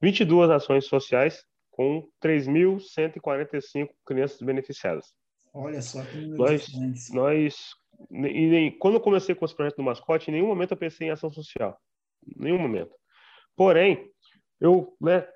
22 0.00 0.50
ações 0.50 0.86
sociais 0.86 1.44
com 1.70 2.08
3.145 2.22 3.88
crianças 4.04 4.40
beneficiadas. 4.40 5.12
Olha 5.52 5.82
só 5.82 6.02
que 6.04 6.26
nós, 6.26 6.68
nós 7.12 7.74
e 8.10 8.46
nem, 8.46 8.78
quando 8.78 8.94
eu 8.94 9.00
comecei 9.00 9.34
com 9.34 9.44
esse 9.44 9.54
projeto 9.54 9.76
do 9.76 9.82
mascote, 9.82 10.30
em 10.30 10.34
nenhum 10.34 10.46
momento 10.46 10.72
eu 10.72 10.76
pensei 10.76 11.08
em 11.08 11.10
ação 11.10 11.30
social, 11.30 11.78
nenhum 12.36 12.58
momento. 12.58 12.94
Porém, 13.56 14.10
eu, 14.60 14.94
né, 15.00 15.26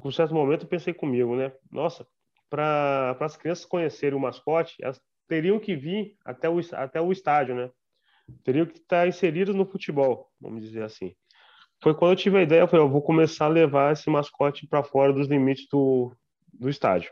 com 0.00 0.10
certo 0.10 0.34
momento 0.34 0.66
pensei 0.66 0.94
comigo, 0.94 1.36
né, 1.36 1.52
nossa, 1.70 2.06
para 2.48 3.16
as 3.20 3.36
crianças 3.36 3.66
conhecerem 3.66 4.16
o 4.16 4.20
mascote, 4.20 4.76
elas 4.80 5.00
teriam 5.28 5.58
que 5.58 5.76
vir 5.76 6.16
até 6.24 6.48
o 6.48 6.58
até 6.72 7.00
o 7.00 7.12
estádio, 7.12 7.54
né? 7.54 7.70
Teriam 8.44 8.66
que 8.66 8.78
estar 8.78 9.06
inseridas 9.06 9.54
no 9.54 9.66
futebol, 9.66 10.30
vamos 10.40 10.62
dizer 10.62 10.82
assim. 10.82 11.14
Foi 11.82 11.94
quando 11.94 12.12
eu 12.12 12.16
tive 12.16 12.38
a 12.38 12.42
ideia, 12.42 12.60
eu 12.60 12.68
falei, 12.68 12.84
eu 12.84 12.90
vou 12.90 13.02
começar 13.02 13.46
a 13.46 13.48
levar 13.48 13.92
esse 13.92 14.08
mascote 14.08 14.66
para 14.66 14.82
fora 14.82 15.12
dos 15.12 15.28
limites 15.28 15.66
do, 15.70 16.14
do 16.52 16.68
estádio 16.68 17.10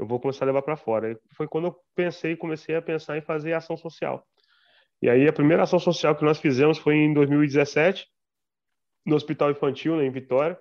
eu 0.00 0.06
vou 0.06 0.18
começar 0.18 0.46
a 0.46 0.46
levar 0.46 0.62
para 0.62 0.78
fora. 0.78 1.12
E 1.12 1.18
foi 1.34 1.46
quando 1.46 1.66
eu 1.66 1.76
pensei, 1.94 2.34
comecei 2.34 2.74
a 2.74 2.80
pensar 2.80 3.18
em 3.18 3.20
fazer 3.20 3.52
ação 3.52 3.76
social. 3.76 4.26
E 5.02 5.10
aí 5.10 5.28
a 5.28 5.32
primeira 5.32 5.62
ação 5.62 5.78
social 5.78 6.16
que 6.16 6.24
nós 6.24 6.40
fizemos 6.40 6.78
foi 6.78 6.94
em 6.94 7.12
2017, 7.12 8.08
no 9.04 9.14
Hospital 9.14 9.50
Infantil, 9.50 9.96
né, 9.96 10.06
em 10.06 10.10
Vitória, 10.10 10.58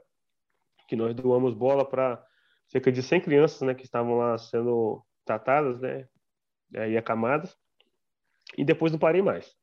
que 0.90 0.96
nós 0.96 1.16
doamos 1.16 1.54
bola 1.54 1.88
para 1.88 2.22
cerca 2.68 2.92
de 2.92 3.02
100 3.02 3.22
crianças, 3.22 3.62
né, 3.62 3.74
que 3.74 3.86
estavam 3.86 4.18
lá 4.18 4.38
sendo 4.38 5.02
tratadas, 5.24 5.80
né, 5.80 6.06
e 6.74 6.98
acamadas. 6.98 7.56
E 8.58 8.66
depois 8.66 8.92
não 8.92 9.00
parei 9.00 9.22
mais. 9.22 9.56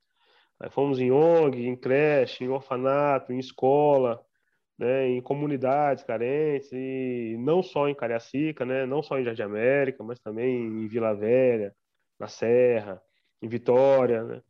Aí 0.58 0.70
fomos 0.70 0.98
em 0.98 1.10
ONG, 1.10 1.66
em 1.66 1.76
creche, 1.76 2.44
em 2.44 2.48
orfanato, 2.48 3.32
em 3.32 3.38
escola, 3.38 4.24
né, 4.78 5.08
em 5.08 5.20
comunidades 5.20 6.04
carentes, 6.04 6.70
e 6.72 7.36
não 7.38 7.62
só 7.62 7.88
em 7.88 7.94
Cariacica, 7.94 8.64
né, 8.64 8.86
não 8.86 9.02
só 9.02 9.18
em 9.18 9.24
Jardim 9.24 9.42
América, 9.42 10.02
mas 10.02 10.18
também 10.18 10.56
em 10.56 10.86
Vila 10.86 11.14
Velha, 11.14 11.74
na 12.18 12.28
Serra, 12.28 13.00
em 13.40 13.48
Vitória, 13.48 14.22
né, 14.22 14.42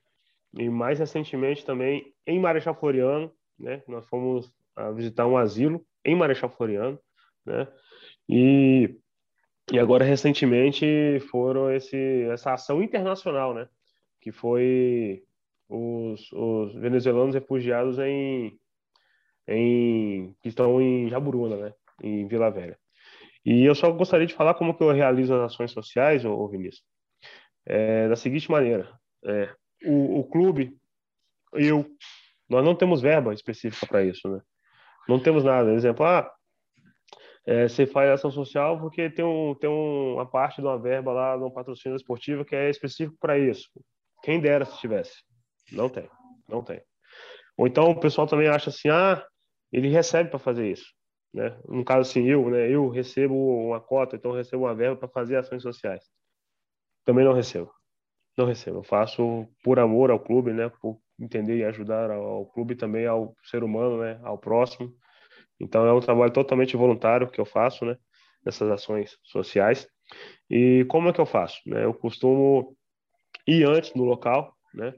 e 0.55 0.69
mais 0.69 0.99
recentemente 0.99 1.65
também 1.65 2.13
em 2.27 2.41
Marechal 2.41 2.75
Floriano, 2.75 3.33
né, 3.59 3.83
nós 3.87 4.07
fomos 4.07 4.53
a 4.75 4.91
visitar 4.91 5.27
um 5.27 5.37
asilo 5.37 5.85
em 6.05 6.15
Marechal 6.15 6.51
Floriano, 6.51 6.99
né, 7.45 7.67
e, 8.29 8.97
e 9.73 9.79
agora 9.79 10.05
recentemente 10.05 11.21
foram 11.31 11.71
esse, 11.73 12.23
essa 12.31 12.53
ação 12.53 12.83
internacional, 12.83 13.55
né, 13.55 13.69
que 14.21 14.33
foi 14.33 15.26
os, 15.69 16.33
os 16.33 16.75
venezuelanos 16.75 17.35
refugiados 17.35 17.99
em 17.99 18.59
em, 19.49 20.35
que 20.43 20.49
estão 20.49 20.81
em 20.81 21.09
Jaburuna, 21.09 21.57
né, 21.57 21.75
em 22.03 22.27
Vila 22.27 22.51
Velha. 22.51 22.79
E 23.45 23.65
eu 23.65 23.75
só 23.75 23.91
gostaria 23.93 24.27
de 24.27 24.35
falar 24.35 24.55
como 24.55 24.75
que 24.75 24.83
eu 24.83 24.91
realizo 24.91 25.35
as 25.35 25.53
ações 25.53 25.71
sociais, 25.71 26.25
ô, 26.25 26.49
Vinícius, 26.49 26.85
é, 27.65 28.09
da 28.09 28.17
seguinte 28.17 28.51
maneira: 28.51 28.93
é, 29.25 29.55
o, 29.85 30.21
o 30.21 30.25
clube, 30.25 30.77
eu, 31.53 31.87
nós 32.49 32.65
não 32.65 32.75
temos 32.75 33.01
verba 33.01 33.33
específica 33.33 33.87
para 33.87 34.05
isso, 34.05 34.29
né? 34.29 34.41
Não 35.09 35.21
temos 35.21 35.45
nada. 35.45 35.73
Exemplo, 35.73 36.05
ah, 36.05 36.29
é, 37.47 37.69
você 37.69 37.87
faz 37.87 38.11
ação 38.11 38.33
social 38.33 38.81
porque 38.81 39.09
tem, 39.09 39.25
um, 39.25 39.55
tem 39.55 39.71
uma 39.71 40.27
parte 40.27 40.61
de 40.61 40.67
uma 40.67 40.77
verba 40.77 41.13
lá, 41.13 41.37
de 41.37 41.45
um 41.45 41.51
patrocínio 41.51 41.95
esportivo 41.95 42.45
que 42.45 42.57
é 42.57 42.69
específico 42.69 43.17
para 43.21 43.39
isso. 43.39 43.71
Quem 44.25 44.41
dera 44.41 44.65
se 44.65 44.77
tivesse. 44.79 45.23
Não 45.73 45.89
tem, 45.89 46.09
não 46.49 46.63
tem. 46.63 46.81
Ou 47.57 47.67
então 47.67 47.91
o 47.91 48.01
pessoal 48.01 48.27
também 48.27 48.49
acha 48.49 48.71
assim, 48.71 48.89
ah, 48.89 49.25
ele 49.73 49.89
recebe 49.89 50.31
para 50.31 50.39
fazer 50.39 50.71
isso. 50.71 50.87
Né? 51.33 51.59
No 51.69 51.85
caso, 51.85 52.11
assim, 52.11 52.27
eu, 52.27 52.49
né, 52.49 52.71
eu 52.71 52.89
recebo 52.89 53.35
uma 53.35 53.81
cota, 53.81 54.17
então 54.17 54.33
recebo 54.33 54.65
uma 54.65 54.75
verba 54.75 54.97
para 54.97 55.09
fazer 55.09 55.37
ações 55.37 55.63
sociais. 55.63 56.05
Também 57.05 57.25
não 57.25 57.33
recebo. 57.33 57.71
Não 58.37 58.47
recebo. 58.47 58.79
Eu 58.79 58.83
faço 58.83 59.47
por 59.63 59.79
amor 59.79 60.11
ao 60.11 60.21
clube, 60.21 60.53
né, 60.53 60.71
por 60.81 60.99
entender 61.19 61.59
e 61.59 61.65
ajudar 61.65 62.11
ao 62.11 62.47
clube 62.47 62.75
também 62.75 63.07
ao 63.07 63.35
ser 63.45 63.63
humano, 63.65 63.99
né, 63.99 64.21
ao 64.23 64.39
próximo. 64.39 64.93
Então 65.59 65.87
é 65.87 65.93
um 65.93 66.01
trabalho 66.01 66.33
totalmente 66.33 66.77
voluntário 66.77 67.31
que 67.31 67.41
eu 67.41 67.47
faço, 67.47 67.85
né, 67.85 67.97
nessas 68.45 68.71
ações 68.71 69.19
sociais. 69.23 69.89
E 70.51 70.85
como 70.89 71.09
é 71.09 71.13
que 71.13 71.21
eu 71.21 71.27
faço? 71.27 71.61
Né? 71.67 71.85
Eu 71.85 71.95
costumo 71.95 72.77
ir 73.47 73.67
antes 73.67 73.95
no 73.95 74.05
local, 74.05 74.55
né, 74.75 74.95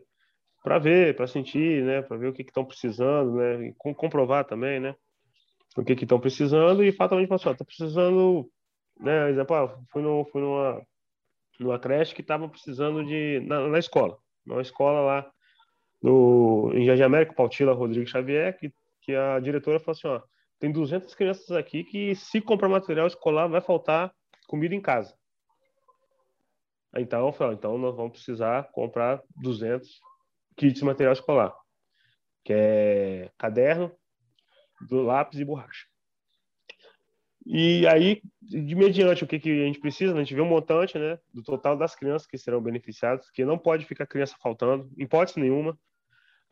para 0.68 0.78
ver, 0.78 1.16
para 1.16 1.26
sentir, 1.26 1.82
né, 1.82 2.02
para 2.02 2.18
ver 2.18 2.28
o 2.28 2.32
que 2.34 2.42
estão 2.42 2.62
precisando, 2.62 3.36
né, 3.36 3.68
e 3.68 3.74
comprovar 3.94 4.44
também, 4.44 4.78
né, 4.78 4.94
o 5.74 5.82
que 5.82 5.94
estão 5.94 6.20
precisando 6.20 6.84
e 6.84 6.92
fatalmente 6.92 7.26
passou, 7.26 7.54
tá 7.54 7.64
precisando, 7.64 8.50
né, 9.00 9.30
exemplo, 9.30 9.56
ah, 9.56 9.78
fui, 9.90 10.02
no, 10.02 10.26
fui 10.26 10.42
numa 10.42 10.82
numa 11.58 11.78
creche 11.78 12.14
que 12.14 12.20
estava 12.20 12.46
precisando 12.48 13.02
de 13.02 13.40
na, 13.46 13.66
na, 13.66 13.78
escola, 13.78 14.18
numa 14.44 14.60
escola 14.60 15.00
lá 15.00 15.30
no 16.02 16.70
em 16.74 16.84
Jardim 16.84 17.02
América, 17.02 17.34
Pautila 17.34 17.72
Rodrigues 17.72 18.10
Xavier, 18.10 18.56
que 18.58 18.70
que 19.00 19.14
a 19.14 19.40
diretora 19.40 19.80
falou 19.80 19.96
assim, 19.96 20.06
ó, 20.06 20.20
tem 20.60 20.70
200 20.70 21.14
crianças 21.14 21.50
aqui 21.52 21.82
que 21.82 22.14
se 22.14 22.42
comprar 22.42 22.68
material 22.68 23.06
escolar 23.06 23.48
vai 23.48 23.62
faltar 23.62 24.12
comida 24.46 24.74
em 24.74 24.82
casa. 24.82 25.16
Então, 26.94 27.26
eu 27.26 27.32
falei, 27.32 27.54
então 27.54 27.78
nós 27.78 27.96
vamos 27.96 28.12
precisar 28.12 28.70
comprar 28.70 29.22
200 29.36 29.98
kits 30.58 30.80
de 30.80 30.84
material 30.84 31.12
escolar, 31.12 31.54
que 32.44 32.52
é 32.52 33.30
caderno, 33.38 33.90
lápis 34.90 35.38
e 35.38 35.44
borracha. 35.44 35.86
E 37.46 37.86
aí, 37.86 38.20
de 38.42 38.74
mediante 38.74 39.24
o 39.24 39.26
que, 39.26 39.38
que 39.38 39.50
a 39.62 39.64
gente 39.64 39.80
precisa, 39.80 40.12
a 40.12 40.18
gente 40.18 40.34
vê 40.34 40.40
um 40.42 40.48
montante 40.48 40.98
né, 40.98 41.18
do 41.32 41.42
total 41.42 41.76
das 41.78 41.94
crianças 41.94 42.26
que 42.26 42.36
serão 42.36 42.60
beneficiadas, 42.60 43.30
que 43.30 43.44
não 43.44 43.56
pode 43.56 43.86
ficar 43.86 44.06
criança 44.06 44.36
faltando, 44.38 44.90
em 44.98 45.04
hipótese 45.04 45.40
nenhuma. 45.40 45.78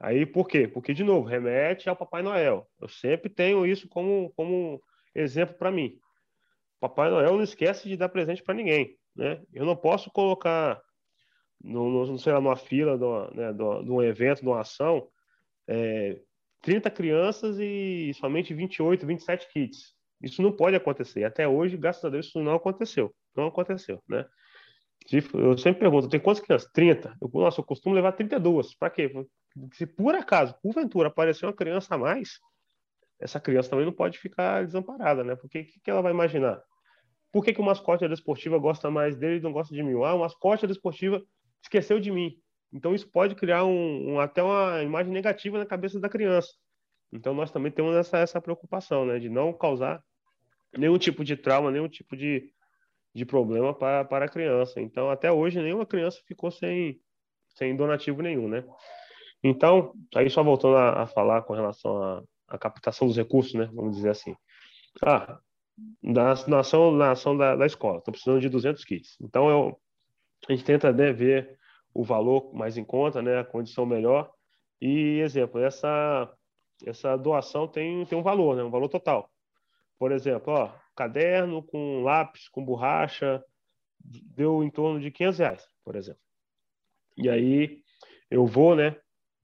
Aí, 0.01 0.25
por 0.25 0.49
quê? 0.49 0.67
Porque, 0.67 0.95
de 0.95 1.05
novo, 1.05 1.29
remete 1.29 1.89
ao 1.89 1.97
Papai 1.97 2.23
Noel. 2.23 2.67
Eu 2.81 2.89
sempre 2.89 3.29
tenho 3.29 3.67
isso 3.67 3.89
como, 3.89 4.33
como 4.35 4.81
exemplo 5.15 5.57
para 5.57 5.71
mim. 5.71 5.99
Papai 6.81 7.11
Noel 7.11 7.35
não 7.35 7.43
esquece 7.43 7.89
de 7.89 7.97
dar 7.97 8.09
presente 8.09 8.43
para 8.43 8.55
ninguém. 8.55 8.97
Né? 9.15 9.43
Eu 9.53 9.67
não 9.67 9.77
posso 9.77 10.11
colocar 10.11 10.81
no, 11.63 12.07
no, 12.07 12.19
sei 12.19 12.33
lá, 12.33 12.41
numa 12.41 12.57
fila 12.57 12.97
de, 12.97 13.05
uma, 13.05 13.31
né, 13.33 13.53
de, 13.53 13.63
um 13.63 14.03
evento, 14.03 14.41
de 14.41 14.47
uma 14.47 14.61
ação, 14.61 15.09
é, 15.69 16.21
30 16.63 16.91
crianças 16.91 17.59
e 17.59 18.13
somente 18.15 18.55
28, 18.55 19.07
27 19.07 19.49
kits. 19.53 19.95
Isso 20.23 20.43
não 20.43 20.53
pode 20.53 20.77
acontecer. 20.77 21.25
Até 21.25 21.47
hoje, 21.47 21.77
graças 21.77 22.05
a 22.05 22.09
Deus, 22.09 22.27
isso 22.27 22.43
não 22.43 22.55
aconteceu. 22.55 23.15
Não 23.37 23.47
aconteceu, 23.47 24.03
né? 24.09 24.25
Eu 25.35 25.57
sempre 25.59 25.81
pergunto, 25.81 26.09
tem 26.09 26.19
quantas 26.19 26.43
crianças? 26.43 26.69
30. 26.73 27.17
Eu, 27.21 27.31
nossa, 27.33 27.61
eu 27.61 27.65
costumo 27.65 27.95
levar 27.95 28.13
32. 28.13 28.75
Para 28.75 28.91
quê? 28.91 29.13
Se 29.75 29.87
por 29.87 30.15
acaso, 30.15 30.55
porventura, 30.63 31.09
aparecer 31.09 31.47
uma 31.47 31.53
criança 31.53 31.95
a 31.95 31.99
mais, 31.99 32.41
essa 33.21 33.39
criança 33.39 33.71
também 33.71 33.87
não 33.87 33.93
pode 33.93 34.19
ficar 34.19 34.65
desamparada, 34.65 35.23
né? 35.23 35.37
Porque 35.37 35.61
o 35.61 35.65
que, 35.65 35.81
que 35.81 35.91
ela 35.91 36.03
vai 36.03 36.13
imaginar? 36.13 36.61
Por 37.33 37.45
que, 37.45 37.53
que 37.53 37.61
o 37.61 37.65
mascote 37.65 38.07
da 38.07 38.15
esportiva 38.15 38.59
gosta 38.59 38.91
mais 38.91 39.17
dele 39.17 39.37
e 39.37 39.43
não 39.43 39.53
gosta 39.53 39.75
de 39.75 39.83
mim? 39.83 39.93
Ah, 40.03 40.15
o 40.15 40.21
mascote 40.21 40.67
da 40.67 40.73
esportiva 40.73 41.23
esqueceu 41.67 42.01
de 42.01 42.11
mim. 42.11 42.37
Então 42.73 42.95
isso 42.95 43.11
pode 43.11 43.35
criar 43.35 43.65
um, 43.65 44.15
um, 44.15 44.21
até 44.21 44.43
uma 44.43 44.83
imagem 44.83 45.13
negativa 45.13 45.59
na 45.59 45.67
cabeça 45.67 46.01
da 46.01 46.09
criança. 46.09 46.53
Então 47.13 47.35
nós 47.35 47.51
também 47.51 47.71
temos 47.71 47.95
essa, 47.97 48.19
essa 48.19 48.41
preocupação, 48.41 49.05
né, 49.05 49.19
de 49.19 49.29
não 49.29 49.53
causar 49.53 50.03
nenhum 50.77 50.99
tipo 50.99 51.25
de 51.25 51.37
trauma, 51.37 51.71
nenhum 51.71 51.89
tipo 51.89 52.17
de, 52.17 52.51
de 53.15 53.25
problema 53.25 53.73
para, 53.73 54.05
para 54.05 54.25
a 54.27 54.29
criança. 54.29 54.81
Então 54.81 55.11
até 55.11 55.31
hoje 55.31 55.61
nenhuma 55.61 55.87
criança 55.87 56.21
ficou 56.27 56.51
sem, 56.51 57.01
sem 57.55 57.77
donativo 57.77 58.23
nenhum, 58.23 58.49
né? 58.49 58.65
Então, 59.43 59.93
aí 60.15 60.29
só 60.29 60.43
voltando 60.43 60.77
a, 60.77 61.03
a 61.03 61.07
falar 61.07 61.43
com 61.43 61.55
relação 61.55 62.03
à, 62.03 62.23
à 62.49 62.59
captação 62.59 63.07
dos 63.07 63.17
recursos, 63.17 63.55
né, 63.55 63.71
vamos 63.73 63.97
dizer 63.97 64.11
assim. 64.11 64.35
Ah, 65.05 65.39
na, 66.03 66.35
na 66.49 66.61
ação, 66.61 66.91
na 66.91 67.13
ação 67.13 67.37
da, 67.37 67.55
da 67.55 67.67
escola, 67.67 67.99
estou 67.99 68.13
precisando 68.13 68.41
de 68.41 68.49
200 68.49 68.85
kits. 68.85 69.17
Então 69.21 69.49
eu 69.49 69.79
a 70.49 70.53
gente 70.53 70.65
tenta 70.65 70.93
né, 70.93 71.13
ver 71.13 71.59
o 71.93 72.05
valor 72.05 72.53
mais 72.55 72.77
em 72.77 72.85
conta, 72.85 73.23
né, 73.23 73.39
a 73.39 73.45
condição 73.45 73.87
melhor. 73.87 74.31
E, 74.81 75.21
exemplo, 75.21 75.61
essa, 75.61 76.31
essa 76.85 77.17
doação 77.17 77.67
tem, 77.67 78.05
tem 78.07 78.19
um 78.19 78.23
valor, 78.23 78.57
né, 78.57 78.63
um 78.63 78.71
valor 78.71 78.89
total. 78.89 79.31
Por 79.99 80.13
exemplo, 80.13 80.53
ó, 80.53 80.73
caderno 80.95 81.63
com 81.63 82.03
lápis, 82.03 82.49
com 82.49 82.65
borracha, 82.65 83.43
deu 83.99 84.63
em 84.63 84.71
torno 84.71 85.01
de 85.01 85.11
500 85.11 85.39
reais, 85.39 85.69
por 85.85 85.97
exemplo. 85.97 86.21
E 87.17 87.31
aí 87.31 87.81
eu 88.31 88.47
vou, 88.47 88.77
né, 88.77 88.97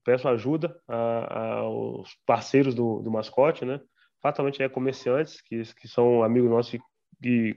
peço 0.03 0.27
ajuda 0.27 0.79
aos 0.87 2.15
parceiros 2.25 2.75
do, 2.75 3.01
do 3.01 3.09
mascote, 3.09 3.65
né, 3.65 3.81
fatalmente 4.21 4.61
é 4.61 4.69
comerciantes 4.69 5.41
que, 5.41 5.63
que 5.73 5.87
são 5.87 6.23
amigos 6.23 6.49
nossos 6.49 6.79
que 7.21 7.55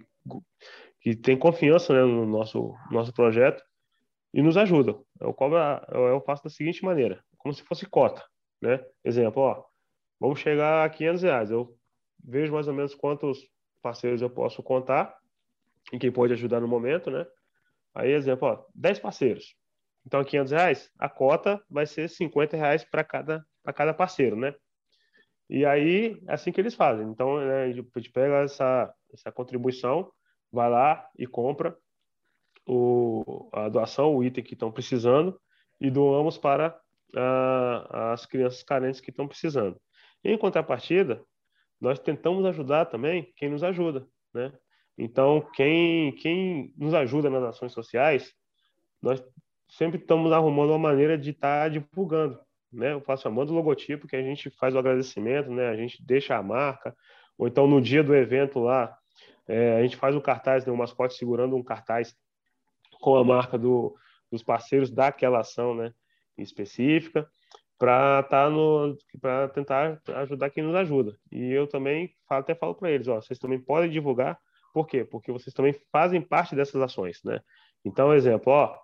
tem 1.14 1.38
confiança 1.38 1.92
né, 1.92 2.00
no 2.00 2.26
nosso, 2.26 2.74
nosso 2.90 3.12
projeto 3.12 3.62
e 4.34 4.42
nos 4.42 4.57
ajudam. 4.57 5.04
Eu, 5.20 5.32
cobro, 5.32 5.59
eu 5.88 6.20
faço 6.22 6.42
da 6.44 6.50
seguinte 6.50 6.84
maneira, 6.84 7.22
como 7.38 7.54
se 7.54 7.62
fosse 7.62 7.86
cota. 7.86 8.24
Né? 8.61 8.84
Exemplo, 9.04 9.42
ó, 9.42 9.64
vamos 10.18 10.40
chegar 10.40 10.84
a 10.84 10.88
500 10.88 11.22
reais. 11.22 11.50
Eu 11.50 11.76
vejo 12.24 12.52
mais 12.52 12.66
ou 12.66 12.74
menos 12.74 12.94
quantos 12.94 13.38
parceiros 13.80 14.20
eu 14.20 14.28
posso 14.28 14.62
contar 14.62 15.16
e 15.92 15.98
quem 15.98 16.11
pode 16.11 16.32
ajudar 16.32 16.61
no 16.61 16.66
momento, 16.66 17.11
né? 17.11 17.24
Aí, 17.94 18.11
exemplo, 18.11 18.48
ó, 18.48 18.64
10 18.74 18.98
parceiros. 18.98 19.54
Então, 20.04 20.22
500 20.22 20.52
reais, 20.52 20.90
a 20.98 21.09
cota 21.09 21.62
vai 21.70 21.86
ser 21.86 22.09
50 22.09 22.57
reais 22.57 22.84
para 22.84 23.04
cada, 23.04 23.44
cada 23.74 23.94
parceiro, 23.94 24.36
né? 24.36 24.54
E 25.48 25.64
aí, 25.64 26.20
é 26.28 26.34
assim 26.34 26.50
que 26.50 26.61
eles 26.61 26.74
fazem. 26.74 27.09
Então, 27.09 27.38
né, 27.38 27.64
a 27.64 27.72
gente 27.72 28.11
pega 28.11 28.42
essa, 28.42 28.92
essa 29.12 29.30
contribuição, 29.30 30.11
vai 30.53 30.70
lá 30.70 31.09
e 31.18 31.26
compra 31.26 31.76
o, 32.66 33.49
a 33.53 33.68
doação, 33.68 34.14
o 34.14 34.24
item 34.24 34.42
que 34.42 34.55
estão 34.55 34.72
precisando, 34.72 35.40
e 35.80 35.90
doamos 35.90 36.38
para 36.38 36.78
uh, 37.14 37.97
as 38.12 38.26
crianças 38.26 38.62
carentes 38.62 39.01
que 39.01 39.11
estão 39.11 39.28
precisando. 39.28 39.80
Em 40.24 40.36
contrapartida, 40.36 41.22
nós 41.80 41.99
tentamos 41.99 42.44
ajudar 42.47 42.86
também 42.86 43.32
quem 43.36 43.49
nos 43.49 43.62
ajuda, 43.62 44.07
né? 44.34 44.53
Então, 44.99 45.47
quem, 45.55 46.12
quem 46.12 46.72
nos 46.76 46.94
ajuda 46.94 47.28
nas 47.28 47.42
ações 47.42 47.72
sociais, 47.72 48.32
nós 49.03 49.22
sempre 49.68 50.01
estamos 50.01 50.32
arrumando 50.32 50.70
uma 50.70 50.78
maneira 50.78 51.18
de 51.18 51.30
estar 51.30 51.64
tá 51.64 51.68
divulgando, 51.68 52.40
né? 52.72 52.94
Eu 52.94 53.01
faço 53.03 53.24
chamando 53.24 53.51
o 53.51 53.55
logotipo, 53.55 54.09
que 54.09 54.16
a 54.16 54.22
gente 54.22 54.49
faz 54.51 54.74
o 54.74 54.78
agradecimento, 54.78 55.51
né? 55.51 55.68
A 55.68 55.76
gente 55.76 56.03
deixa 56.03 56.36
a 56.36 56.42
marca, 56.42 56.97
ou 57.36 57.47
então 57.47 57.66
no 57.66 57.80
dia 57.80 58.03
do 58.03 58.14
evento 58.14 58.59
lá, 58.59 58.97
é, 59.49 59.76
a 59.76 59.82
gente 59.82 59.97
faz 59.97 60.14
o 60.14 60.20
cartaz, 60.20 60.64
né? 60.64 60.72
O 60.72 60.76
mascote 60.76 61.14
segurando 61.14 61.57
um 61.57 61.62
cartaz 61.62 62.16
com 63.01 63.16
a 63.16 63.24
marca 63.24 63.59
do, 63.59 63.94
dos 64.30 64.42
parceiros 64.42 64.90
daquela 64.90 65.40
ação, 65.40 65.74
né? 65.74 65.92
Específica 66.36 67.28
para 67.78 68.22
tá 68.22 68.49
no 68.49 68.97
para 69.20 69.49
tentar 69.49 70.01
ajudar 70.16 70.51
quem 70.51 70.62
nos 70.62 70.74
ajuda. 70.74 71.16
E 71.30 71.51
eu 71.51 71.66
também 71.66 72.14
falo, 72.28 72.40
até 72.40 72.55
falo 72.55 72.74
para 72.74 72.90
eles, 72.90 73.09
ó, 73.09 73.20
vocês 73.20 73.38
também 73.38 73.61
podem 73.61 73.90
divulgar, 73.90 74.38
por 74.72 74.86
quê? 74.86 75.05
Porque 75.05 75.32
vocês 75.32 75.55
também 75.55 75.74
fazem 75.92 76.20
parte 76.20 76.55
dessas 76.55 76.80
ações, 76.80 77.20
né? 77.24 77.40
Então, 77.84 78.14
exemplo, 78.14 78.53
ó, 78.53 78.76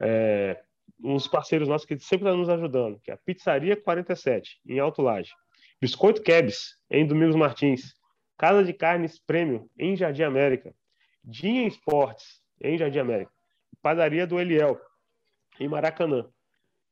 é, 0.00 0.60
uns 1.02 1.28
parceiros 1.28 1.68
nossos 1.68 1.86
que 1.86 1.98
sempre 1.98 2.26
estão 2.26 2.36
nos 2.36 2.48
ajudando, 2.48 2.98
que 3.00 3.10
é 3.10 3.14
a 3.14 3.18
Pizzaria 3.18 3.76
47 3.76 4.60
em 4.66 4.78
Alto 4.78 5.02
Laje, 5.02 5.32
Biscoito 5.80 6.22
Kebs 6.22 6.76
em 6.90 7.06
Domingos 7.06 7.36
Martins, 7.36 7.94
Casa 8.38 8.64
de 8.64 8.72
Carnes 8.72 9.18
Prêmio 9.18 9.68
em 9.78 9.94
Jardim 9.94 10.22
América, 10.22 10.74
Dinha 11.22 11.68
Esportes 11.68 12.40
em 12.62 12.78
Jardim 12.78 13.00
América, 13.00 13.32
Padaria 13.82 14.26
do 14.26 14.40
Eliel 14.40 14.80
em 15.60 15.68
Maracanã 15.68 16.26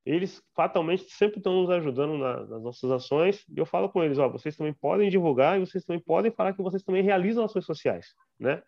eles 0.07 0.41
fatalmente 0.55 1.11
sempre 1.11 1.39
estão 1.39 1.61
nos 1.61 1.69
ajudando 1.69 2.17
na, 2.17 2.47
nas 2.47 2.63
nossas 2.63 2.89
ações. 2.93 3.45
E 3.49 3.59
eu 3.59 3.67
falo 3.67 3.89
com 3.89 4.05
eles, 4.05 4.19
ó, 4.19 4.29
vocês 4.29 4.57
também 4.57 4.73
podem 4.73 5.11
divulgar 5.11 5.57
e 5.57 5.67
vocês 5.67 5.85
também 5.85 6.01
podem 6.01 6.31
falar 6.31 6.53
que 6.53 6.63
vocês 6.63 6.85
também 6.85 7.03
realizam 7.03 7.45
ações 7.45 7.65
sociais, 7.65 8.15
né? 8.39 8.63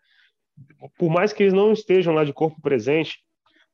Por 0.97 1.09
mais 1.09 1.31
que 1.31 1.41
eles 1.41 1.53
não 1.53 1.71
estejam 1.71 2.13
lá 2.13 2.25
de 2.25 2.33
corpo 2.33 2.61
presente 2.61 3.23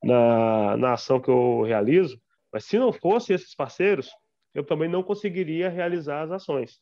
na, 0.03 0.77
na 0.77 0.93
ação 0.93 1.19
que 1.19 1.27
eu 1.27 1.63
realizo, 1.63 2.21
mas 2.53 2.65
se 2.65 2.77
não 2.77 2.93
fossem 2.93 3.35
esses 3.35 3.55
parceiros, 3.55 4.11
eu 4.53 4.63
também 4.63 4.87
não 4.87 5.01
conseguiria 5.01 5.67
realizar 5.67 6.21
as 6.21 6.31
ações. 6.31 6.79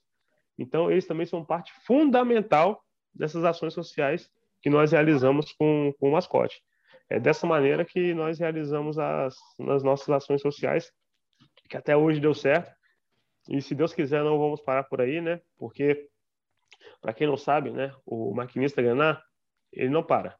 Então, 0.57 0.91
eles 0.91 1.05
também 1.05 1.25
são 1.25 1.43
parte 1.43 1.71
fundamental 1.85 2.83
dessas 3.13 3.43
ações 3.43 3.73
sociais 3.73 4.29
que 4.61 4.69
nós 4.69 4.91
realizamos 4.91 5.51
com, 5.53 5.93
com 5.99 6.09
o 6.09 6.11
mascote. 6.11 6.61
É 7.09 7.19
dessa 7.19 7.45
maneira 7.45 7.83
que 7.83 8.13
nós 8.13 8.39
realizamos 8.39 8.97
as, 8.97 9.35
as 9.69 9.83
nossas 9.83 10.09
ações 10.09 10.41
sociais, 10.41 10.91
que 11.69 11.77
até 11.77 11.95
hoje 11.95 12.19
deu 12.19 12.33
certo. 12.33 12.71
E 13.49 13.61
se 13.61 13.75
Deus 13.75 13.93
quiser, 13.93 14.23
não 14.23 14.39
vamos 14.39 14.61
parar 14.61 14.83
por 14.83 15.01
aí, 15.01 15.19
né? 15.19 15.41
Porque, 15.57 16.07
para 17.01 17.13
quem 17.13 17.27
não 17.27 17.35
sabe, 17.35 17.71
né, 17.71 17.93
o 18.05 18.33
maquinista 18.33 18.81
Granar, 18.81 19.21
ele 19.71 19.89
não 19.89 20.01
para. 20.01 20.37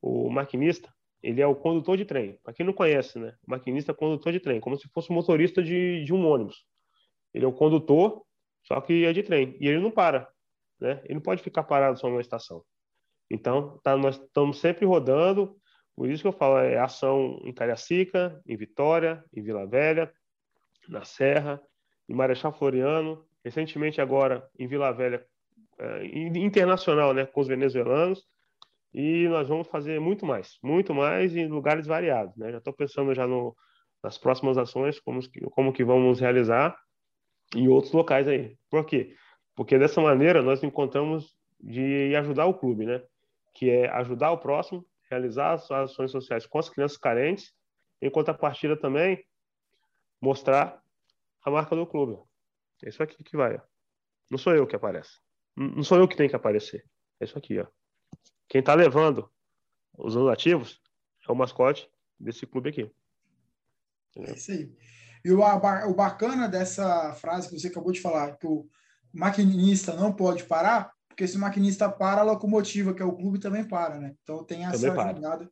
O 0.00 0.28
maquinista, 0.30 0.92
ele 1.22 1.40
é 1.40 1.46
o 1.46 1.54
condutor 1.54 1.96
de 1.96 2.04
trem. 2.04 2.38
Para 2.44 2.52
quem 2.52 2.66
não 2.66 2.72
conhece, 2.72 3.18
né? 3.18 3.34
O 3.46 3.50
maquinista 3.50 3.92
é 3.92 3.94
condutor 3.94 4.30
de 4.30 4.40
trem, 4.40 4.60
como 4.60 4.76
se 4.76 4.88
fosse 4.88 5.08
o 5.08 5.14
motorista 5.14 5.62
de, 5.62 6.04
de 6.04 6.12
um 6.12 6.26
ônibus. 6.26 6.66
Ele 7.32 7.46
é 7.46 7.48
o 7.48 7.52
condutor, 7.52 8.23
só 8.64 8.80
que 8.80 9.04
é 9.04 9.12
de 9.12 9.22
trem. 9.22 9.56
E 9.60 9.68
ele 9.68 9.80
não 9.80 9.90
para, 9.90 10.28
né? 10.80 11.00
Ele 11.04 11.14
não 11.14 11.20
pode 11.20 11.42
ficar 11.42 11.62
parado 11.62 11.98
só 11.98 12.08
numa 12.08 12.20
estação. 12.20 12.64
Então, 13.30 13.78
tá, 13.82 13.96
nós 13.96 14.16
estamos 14.20 14.58
sempre 14.58 14.84
rodando, 14.84 15.56
por 15.96 16.08
isso 16.10 16.22
que 16.22 16.28
eu 16.28 16.32
falo, 16.32 16.58
é 16.58 16.78
ação 16.78 17.40
em 17.44 17.52
Cariacica, 17.52 18.40
em 18.46 18.56
Vitória, 18.56 19.24
em 19.32 19.42
Vila 19.42 19.66
Velha, 19.66 20.12
na 20.88 21.04
Serra, 21.04 21.60
em 22.08 22.14
Marechal 22.14 22.52
Floriano, 22.52 23.24
recentemente 23.44 24.00
agora 24.00 24.48
em 24.58 24.66
Vila 24.66 24.92
Velha, 24.92 25.24
é, 25.78 26.04
internacional, 26.38 27.14
né, 27.14 27.26
com 27.26 27.40
os 27.40 27.48
venezuelanos, 27.48 28.24
e 28.92 29.26
nós 29.28 29.48
vamos 29.48 29.66
fazer 29.68 30.00
muito 30.00 30.24
mais, 30.24 30.58
muito 30.62 30.94
mais 30.94 31.34
em 31.34 31.48
lugares 31.48 31.86
variados, 31.86 32.36
né? 32.36 32.52
Já 32.52 32.58
estou 32.58 32.72
pensando 32.72 33.12
já 33.12 33.26
no, 33.26 33.56
nas 34.02 34.16
próximas 34.16 34.56
ações, 34.56 35.00
como, 35.00 35.18
como 35.50 35.72
que 35.72 35.82
vamos 35.82 36.20
realizar 36.20 36.78
em 37.54 37.68
outros 37.68 37.92
locais 37.92 38.26
aí. 38.28 38.56
Por 38.68 38.84
quê? 38.84 39.14
Porque 39.54 39.78
dessa 39.78 40.00
maneira 40.00 40.42
nós 40.42 40.62
encontramos 40.62 41.36
de 41.60 42.14
ajudar 42.16 42.46
o 42.46 42.54
clube, 42.54 42.86
né? 42.86 43.02
Que 43.54 43.70
é 43.70 43.88
ajudar 43.90 44.32
o 44.32 44.38
próximo 44.38 44.84
realizar 45.14 45.52
as 45.52 45.70
ações 45.70 46.10
sociais 46.10 46.46
com 46.46 46.58
as 46.58 46.68
crianças 46.68 46.98
carentes, 46.98 47.54
em 48.00 48.10
contrapartida 48.10 48.76
também 48.76 49.24
mostrar 50.20 50.82
a 51.42 51.50
marca 51.50 51.76
do 51.76 51.86
clube. 51.86 52.18
É 52.84 52.88
isso 52.88 53.02
aqui 53.02 53.22
que 53.22 53.36
vai. 53.36 53.56
Ó. 53.56 53.60
Não 54.30 54.38
sou 54.38 54.54
eu 54.54 54.66
que 54.66 54.76
aparece. 54.76 55.20
Não 55.56 55.82
sou 55.82 55.98
eu 55.98 56.08
que 56.08 56.16
tem 56.16 56.28
que 56.28 56.36
aparecer. 56.36 56.84
É 57.20 57.24
isso 57.24 57.38
aqui, 57.38 57.58
ó. 57.60 57.66
Quem 58.48 58.58
está 58.58 58.74
levando 58.74 59.30
os 59.96 60.16
ativos 60.28 60.82
é 61.26 61.30
o 61.30 61.34
mascote 61.34 61.88
desse 62.18 62.46
clube 62.46 62.70
aqui. 62.70 62.90
É 64.16 64.32
isso 64.32 64.52
aí. 64.52 64.72
E 65.24 65.32
o, 65.32 65.40
o 65.40 65.94
bacana 65.94 66.48
dessa 66.48 67.12
frase 67.14 67.48
que 67.48 67.58
você 67.58 67.68
acabou 67.68 67.92
de 67.92 68.00
falar, 68.00 68.36
que 68.36 68.46
o 68.46 68.68
maquinista 69.12 69.94
não 69.94 70.12
pode 70.12 70.44
parar, 70.44 70.92
porque 71.08 71.26
se 71.26 71.36
o 71.36 71.40
maquinista 71.40 71.88
para, 71.88 72.20
a 72.20 72.24
locomotiva, 72.24 72.92
que 72.92 73.00
é 73.00 73.04
o 73.04 73.16
clube, 73.16 73.38
também 73.38 73.64
para, 73.64 73.98
né? 73.98 74.14
Então 74.22 74.44
tem 74.44 74.64
essa 74.64 74.76
jogada. 74.78 75.50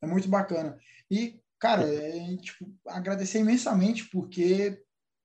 É 0.00 0.06
muito 0.06 0.28
bacana. 0.28 0.78
E, 1.10 1.40
cara, 1.58 1.82
é, 1.82 2.36
tipo, 2.36 2.72
agradecer 2.86 3.40
imensamente, 3.40 4.08
porque 4.08 4.80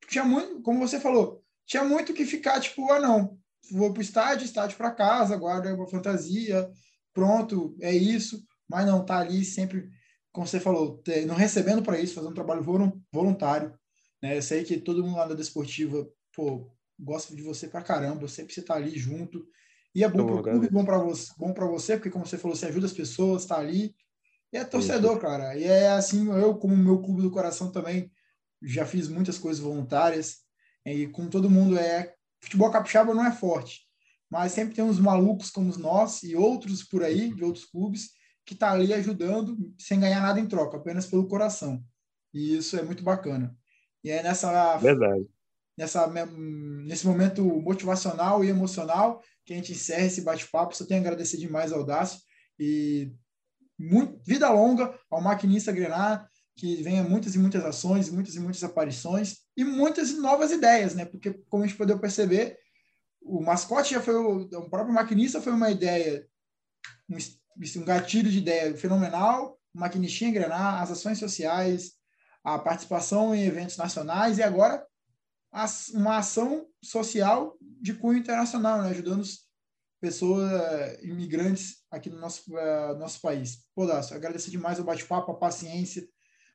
tinha 0.09 0.25
muito, 0.25 0.61
como 0.61 0.79
você 0.79 0.99
falou, 0.99 1.43
tinha 1.65 1.83
muito 1.83 2.13
que 2.13 2.25
ficar, 2.25 2.59
tipo, 2.59 2.91
ah, 2.91 2.99
não, 2.99 3.37
vou 3.71 3.93
pro 3.93 4.01
estádio, 4.01 4.45
estádio 4.45 4.77
para 4.77 4.91
casa, 4.91 5.37
guarda 5.37 5.73
uma 5.73 5.87
fantasia, 5.87 6.69
pronto, 7.13 7.75
é 7.79 7.93
isso. 7.93 8.43
Mas 8.67 8.85
não, 8.85 9.05
tá 9.05 9.19
ali 9.19 9.45
sempre, 9.45 9.89
como 10.31 10.47
você 10.47 10.59
falou, 10.59 11.01
não 11.27 11.35
recebendo 11.35 11.83
para 11.83 11.99
isso, 11.99 12.15
fazendo 12.15 12.31
um 12.31 12.35
trabalho 12.35 12.63
voluntário. 13.11 13.73
Né? 14.21 14.37
Eu 14.37 14.41
sei 14.41 14.63
que 14.63 14.77
todo 14.77 15.03
mundo 15.03 15.17
lá 15.17 15.25
da 15.25 15.35
Desportiva, 15.35 16.07
pô, 16.33 16.71
gosta 16.99 17.35
de 17.35 17.41
você 17.41 17.67
pra 17.67 17.81
caramba, 17.81 18.27
sempre 18.27 18.53
você 18.53 18.61
tá 18.61 18.75
ali 18.75 18.97
junto. 18.97 19.47
E 19.93 20.03
é 20.03 20.09
bom 20.09 20.25
para 20.25 20.35
o 20.35 20.43
clube, 20.43 20.69
bom 20.69 20.83
para 20.83 20.97
você, 20.97 21.31
bom 21.37 21.53
para 21.53 21.65
você, 21.67 21.95
porque 21.95 22.09
como 22.09 22.25
você 22.25 22.37
falou, 22.37 22.55
você 22.55 22.65
ajuda 22.65 22.85
as 22.85 22.93
pessoas, 22.93 23.43
está 23.43 23.57
ali. 23.57 23.95
E 24.51 24.57
é 24.57 24.63
torcedor, 24.63 25.13
Isso. 25.13 25.21
cara. 25.21 25.57
E 25.57 25.63
é 25.63 25.89
assim, 25.89 26.29
eu 26.29 26.55
como 26.57 26.75
meu 26.75 27.01
clube 27.01 27.21
do 27.21 27.31
coração 27.31 27.71
também 27.71 28.11
já 28.61 28.85
fiz 28.85 29.07
muitas 29.07 29.37
coisas 29.37 29.61
voluntárias 29.61 30.39
e 30.85 31.07
com 31.07 31.29
todo 31.29 31.49
mundo 31.49 31.77
é 31.77 32.13
futebol 32.41 32.71
capixaba 32.71 33.13
não 33.13 33.25
é 33.25 33.31
forte, 33.31 33.81
mas 34.29 34.51
sempre 34.51 34.75
tem 34.75 34.83
uns 34.83 34.99
malucos 34.99 35.49
como 35.49 35.75
nós 35.77 36.23
e 36.23 36.35
outros 36.35 36.83
por 36.83 37.03
aí 37.03 37.33
de 37.33 37.43
outros 37.43 37.65
clubes 37.65 38.11
que 38.45 38.55
tá 38.55 38.71
ali 38.71 38.93
ajudando 38.93 39.57
sem 39.79 39.99
ganhar 39.99 40.21
nada 40.21 40.39
em 40.39 40.47
troca, 40.47 40.77
apenas 40.77 41.07
pelo 41.07 41.27
coração. 41.27 41.83
E 42.33 42.55
isso 42.57 42.77
é 42.77 42.83
muito 42.83 43.03
bacana. 43.03 43.55
E 44.05 44.11
é 44.11 44.21
nessa 44.21 44.77
Verdade. 44.77 45.25
Nessa, 45.75 46.07
nesse 46.07 47.07
momento 47.07 47.43
motivacional 47.43 48.45
e 48.45 48.49
emocional 48.49 49.21
que 49.43 49.51
a 49.51 49.55
gente 49.55 49.71
encerra 49.71 50.05
esse 50.05 50.21
bate-papo. 50.21 50.75
Só 50.75 50.85
tenho 50.85 50.99
a 50.99 51.01
agradecer 51.01 51.37
demais 51.37 51.73
ao 51.73 51.83
Dácio 51.83 52.19
e 52.59 53.11
muito, 53.77 54.21
vida 54.23 54.47
longa 54.51 54.97
ao 55.09 55.19
maquinista 55.19 55.71
Grenar, 55.71 56.29
que 56.55 56.83
venha 56.83 57.03
muitas 57.03 57.33
e 57.33 57.39
muitas 57.39 57.65
ações, 57.65 58.09
muitas 58.09 58.35
e 58.35 58.39
muitas 58.39 58.63
aparições 58.63 59.37
e 59.57 59.63
muitas 59.63 60.15
novas 60.17 60.51
ideias, 60.51 60.93
né? 60.93 61.03
Porque, 61.03 61.33
como 61.49 61.63
a 61.63 61.67
gente 61.67 61.75
pode 61.75 61.99
perceber, 61.99 62.57
o 63.23 63.41
mascote 63.41 63.95
já 63.95 64.01
foi, 64.01 64.15
o, 64.15 64.41
o 64.43 64.69
próprio 64.69 64.93
maquinista 64.93 65.41
foi 65.41 65.51
uma 65.51 65.71
ideia, 65.71 66.25
um, 67.09 67.17
um 67.17 67.85
gatilho 67.85 68.29
de 68.29 68.37
ideia 68.37 68.77
fenomenal, 68.77 69.59
o 69.73 69.79
maquinistinha 69.79 70.31
Grenar, 70.31 70.83
as 70.83 70.91
ações 70.91 71.17
sociais, 71.17 71.93
a 72.45 72.59
participação 72.59 73.33
em 73.33 73.43
eventos 73.43 73.75
nacionais 73.75 74.37
e 74.37 74.43
agora 74.43 74.85
uma 75.93 76.17
ação 76.17 76.67
social 76.83 77.57
de 77.59 77.93
cunho 77.93 78.19
internacional, 78.19 78.81
né? 78.81 78.89
ajudando 78.89 79.23
pessoas 80.01 80.51
eh, 80.51 80.99
imigrantes 81.03 81.77
aqui 81.89 82.09
no 82.09 82.19
nosso, 82.19 82.43
uh, 82.53 82.95
nosso 82.99 83.19
país. 83.21 83.65
Pô, 83.73 83.87
Dácio, 83.87 84.15
agradecer 84.15 84.51
demais 84.51 84.79
o 84.79 84.83
bate-papo, 84.83 85.31
a 85.31 85.37
paciência, 85.37 86.07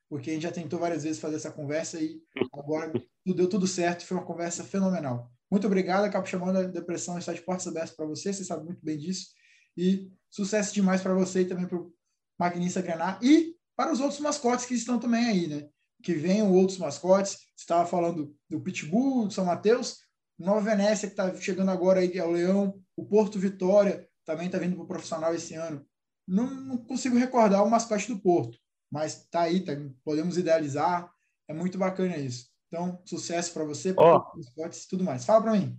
porque 0.09 0.31
a 0.31 0.35
gente 0.35 0.43
já 0.43 0.53
tentou 0.53 0.79
várias 0.79 1.03
vezes 1.03 1.21
fazer 1.21 1.37
essa 1.37 1.51
conversa 1.51 1.99
e 2.01 2.21
agora 2.53 2.93
deu 3.27 3.49
tudo 3.49 3.67
certo, 3.67 4.05
foi 4.05 4.19
uma 4.19 4.27
conversa 4.27 4.63
fenomenal. 4.63 5.33
Muito 5.51 5.67
obrigado, 5.67 6.05
acabo 6.05 6.27
chamando 6.27 6.59
a 6.59 6.63
depressão 6.63 7.19
está 7.19 7.33
de 7.33 7.41
portas 7.41 7.67
abertas 7.67 7.97
para 7.97 8.07
você, 8.07 8.33
você 8.33 8.45
sabe 8.45 8.65
muito 8.65 8.85
bem 8.85 8.99
disso. 8.99 9.29
E 9.77 10.13
sucesso 10.29 10.73
demais 10.75 11.01
para 11.01 11.15
você 11.15 11.41
e 11.41 11.47
também 11.47 11.67
para 11.67 11.79
o 11.79 11.93
Magnista 12.39 12.83
Granar. 12.83 13.19
E 13.23 13.57
para 13.75 13.93
os 13.93 13.99
outros 13.99 14.21
mascotes 14.21 14.67
que 14.67 14.75
estão 14.75 14.99
também 14.99 15.25
aí, 15.25 15.47
né? 15.49 15.69
Que 16.03 16.15
venham 16.15 16.53
outros 16.53 16.79
mascotes. 16.79 17.33
Você 17.33 17.65
estava 17.65 17.87
falando 17.87 18.35
do 18.49 18.61
Pitbull, 18.61 19.27
do 19.27 19.33
São 19.33 19.45
Mateus, 19.45 19.99
Nova 20.39 20.61
Venécia, 20.61 21.07
que 21.07 21.13
está 21.13 21.35
chegando 21.37 21.71
agora 21.71 22.01
aí, 22.01 22.17
é 22.17 22.25
o 22.25 22.31
Leão, 22.31 22.81
o 22.97 23.05
Porto 23.05 23.39
Vitória 23.39 24.09
também 24.25 24.47
está 24.47 24.59
vindo 24.59 24.75
para 24.75 24.85
o 24.85 24.89
profissional 24.89 25.35
esse 25.35 25.55
ano. 25.55 25.85
Não, 26.27 26.49
não, 26.49 26.79
consigo 26.79 27.19
recordar 27.19 27.63
o 27.63 27.71
mascote 27.71 28.09
do 28.09 28.19
Porto, 28.19 28.57
mas 28.91 29.19
está 29.19 29.43
aí, 29.43 29.61
tá, 29.61 29.73
podemos 30.05 30.39
idealizar. 30.39 31.11
É 31.49 31.53
muito 31.53 31.77
bacana 31.77 32.17
isso. 32.17 32.49
Então, 32.69 33.03
sucesso 33.05 33.53
para 33.53 33.65
você, 33.65 33.93
para 33.93 34.05
oh, 34.05 34.39
os 34.39 34.47
mascotes 34.47 34.85
e 34.85 34.89
tudo 34.89 35.05
mais. 35.05 35.25
Fala 35.25 35.43
para 35.43 35.53
mim. 35.53 35.77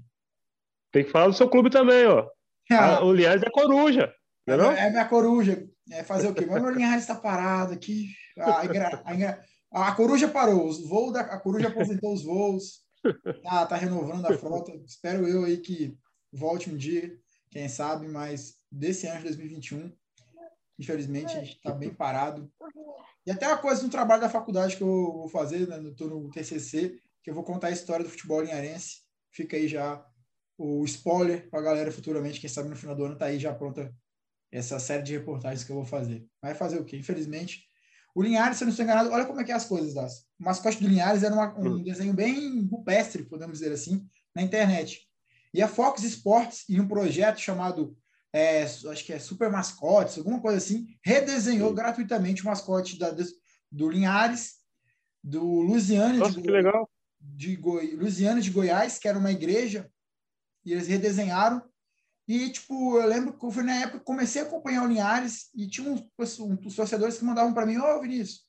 Tem 0.92 1.06
que 1.06 1.12
falar 1.12 1.28
do 1.28 1.34
seu 1.34 1.50
clube 1.50 1.70
também, 1.70 2.06
ó. 2.06 2.28
Ah, 2.72 3.04
o 3.04 3.12
Linhares 3.12 3.44
é 3.44 3.50
coruja. 3.50 4.14
É, 4.48 4.56
não? 4.56 4.72
é 4.72 4.90
minha 4.90 5.06
coruja. 5.06 5.68
É 5.90 6.04
fazer 6.04 6.30
o 6.30 6.34
quê? 6.34 6.46
Mas 6.46 6.62
meu 6.62 6.72
Linhares 6.72 7.04
está 7.04 7.16
parado 7.16 7.74
aqui. 7.74 8.08
A, 8.38 8.50
a, 8.50 8.62
a, 8.62 9.40
coruja 9.96 10.28
parou. 10.28 10.68
Os 10.68 10.86
voos 10.88 11.14
da, 11.14 11.22
a 11.22 11.40
coruja 11.40 11.70
aposentou 11.70 12.14
os 12.14 12.24
voos. 12.24 12.82
Tá, 13.44 13.66
tá 13.68 13.76
renovando 13.76 14.26
a 14.26 14.38
frota. 14.38 14.72
Espero 14.86 15.28
eu 15.28 15.46
aí 15.46 15.58
que 15.58 15.98
volte 16.32 16.70
um 16.70 16.78
dia, 16.78 17.18
quem 17.50 17.68
sabe, 17.68 18.08
mas 18.08 18.56
desse 18.72 19.08
ano 19.08 19.18
de 19.18 19.26
2021, 19.26 19.92
infelizmente, 20.80 21.36
a 21.36 21.40
gente 21.40 21.56
está 21.56 21.72
bem 21.72 21.94
parado. 21.94 22.52
E 23.26 23.32
até 23.32 23.48
uma 23.48 23.58
coisa 23.58 23.84
no 23.84 23.90
trabalho 23.90 24.22
da 24.22 24.30
faculdade 24.30 24.76
que 24.76 24.84
eu 24.84 24.88
vou 24.88 25.30
fazer, 25.30 25.68
né? 25.68 25.80
Estou 25.90 26.10
no 26.10 26.30
TCC, 26.30 27.00
que 27.24 27.30
eu 27.30 27.36
vou 27.36 27.44
contar 27.44 27.68
a 27.68 27.72
história 27.72 28.04
do 28.04 28.10
futebol 28.10 28.42
linharense. 28.42 29.02
Fica 29.32 29.56
aí 29.56 29.68
já 29.68 30.04
o 30.58 30.84
spoiler 30.86 31.50
para 31.50 31.60
a 31.60 31.64
galera 31.64 31.92
futuramente, 31.92 32.40
quem 32.40 32.50
sabe 32.50 32.70
no 32.70 32.76
final 32.76 32.96
do 32.96 33.06
ano 33.06 33.18
tá 33.18 33.26
aí 33.26 33.40
já 33.40 33.54
pronta 33.54 33.92
essa 34.52 34.78
série 34.80 35.02
de 35.02 35.14
reportagens 35.14 35.64
que 35.64 35.72
eu 35.72 35.76
vou 35.76 35.86
fazer. 35.86 36.26
Vai 36.42 36.54
fazer 36.54 36.80
o 36.80 36.86
quê? 36.86 36.98
Infelizmente, 36.98 37.64
o 38.14 38.22
Linhares, 38.22 38.58
se 38.58 38.64
eu 38.64 38.66
não 38.66 38.72
estou 38.72 38.84
enganado, 38.84 39.12
olha 39.12 39.26
como 39.26 39.40
é 39.40 39.44
que 39.44 39.52
é 39.52 39.56
as 39.56 39.66
coisas, 39.66 39.94
das. 39.94 40.26
O 40.40 40.44
mascote 40.44 40.82
do 40.82 40.88
Linhares 40.88 41.24
era 41.24 41.34
uma, 41.34 41.58
um 41.58 41.76
hum. 41.76 41.84
desenho 41.84 42.14
bem 42.14 42.66
rupestre, 42.66 43.24
podemos 43.24 43.60
dizer 43.60 43.72
assim, 43.72 44.06
na 44.36 44.42
internet. 44.42 45.08
E 45.54 45.62
a 45.62 45.68
Fox 45.68 46.04
Sports, 46.04 46.70
em 46.70 46.80
um 46.80 46.88
projeto 46.88 47.40
chamado, 47.40 47.96
é, 48.34 48.64
acho 48.64 49.06
que 49.06 49.14
é 49.14 49.20
Super 49.20 49.50
Mascotes, 49.50 50.18
alguma 50.18 50.40
coisa 50.40 50.58
assim, 50.58 50.88
redesenhou 51.04 51.70
Sim. 51.70 51.76
gratuitamente 51.76 52.42
o 52.42 52.46
mascote 52.46 52.98
da, 52.98 53.14
do 53.72 53.90
Linhares, 53.90 54.56
do 55.24 55.44
Lusiane 55.62 56.18
Nossa, 56.18 56.34
de, 56.34 56.42
que 56.42 56.50
legal. 56.50 56.90
de 57.20 57.58
de 57.58 58.50
Goiás, 58.50 58.98
que 58.98 59.08
era 59.08 59.20
uma 59.20 59.32
igreja, 59.32 59.90
e 60.66 60.72
eles 60.72 60.88
redesenharam 60.88 61.62
e, 62.28 62.50
tipo, 62.50 62.98
eu 62.98 63.08
lembro 63.08 63.38
que 63.38 63.52
fui 63.52 63.64
na 63.64 63.76
época 63.76 64.00
que 64.00 64.06
comecei 64.06 64.42
a 64.42 64.46
acompanhar 64.46 64.84
o 64.84 64.88
Linhares 64.88 65.50
e 65.56 65.68
tinha 65.68 65.90
uns, 65.92 66.04
uns 66.40 66.76
torcedores 66.76 67.18
que 67.18 67.26
mandavam 67.26 67.54
para 67.54 67.66
mim: 67.66 67.78
Ô, 67.78 67.98
oh, 67.98 68.02
Vinícius, 68.02 68.46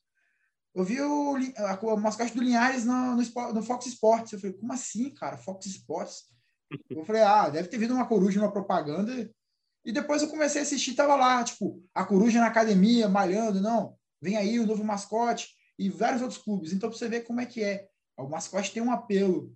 eu 0.75 0.83
vi 0.83 1.01
o, 1.01 1.35
a, 1.57 1.73
a 1.73 1.97
mascote 1.97 2.33
do 2.33 2.41
Linhares 2.41 2.85
no, 2.85 3.15
no, 3.15 3.53
no, 3.53 3.63
Fox 3.63 3.85
Sports. 3.87 4.33
Eu 4.33 4.39
falei: 4.39 4.55
como 4.55 4.73
assim, 4.73 5.09
cara? 5.09 5.37
Fox 5.37 5.65
Sports? 5.65 6.23
Eu 6.89 7.03
falei: 7.05 7.23
ah, 7.23 7.49
deve 7.49 7.67
ter 7.67 7.77
vindo 7.77 7.93
uma 7.93 8.07
coruja 8.07 8.39
numa 8.39 8.51
propaganda. 8.51 9.29
E 9.85 9.91
depois 9.91 10.21
eu 10.21 10.29
comecei 10.29 10.61
a 10.61 10.63
assistir, 10.63 10.93
tava 10.93 11.15
lá, 11.15 11.43
tipo, 11.43 11.83
a 11.93 12.05
coruja 12.05 12.39
na 12.39 12.47
academia, 12.47 13.09
malhando, 13.09 13.59
não, 13.59 13.97
vem 14.21 14.37
aí 14.37 14.57
o 14.57 14.65
novo 14.65 14.81
mascote 14.81 15.49
e 15.77 15.89
vários 15.89 16.21
outros 16.21 16.41
clubes. 16.41 16.71
Então, 16.71 16.89
para 16.89 16.97
você 16.97 17.09
ver 17.09 17.21
como 17.21 17.41
é 17.41 17.45
que 17.45 17.61
é. 17.61 17.89
O 18.17 18.29
mascote 18.29 18.71
tem 18.71 18.81
um 18.81 18.91
apelo 18.91 19.53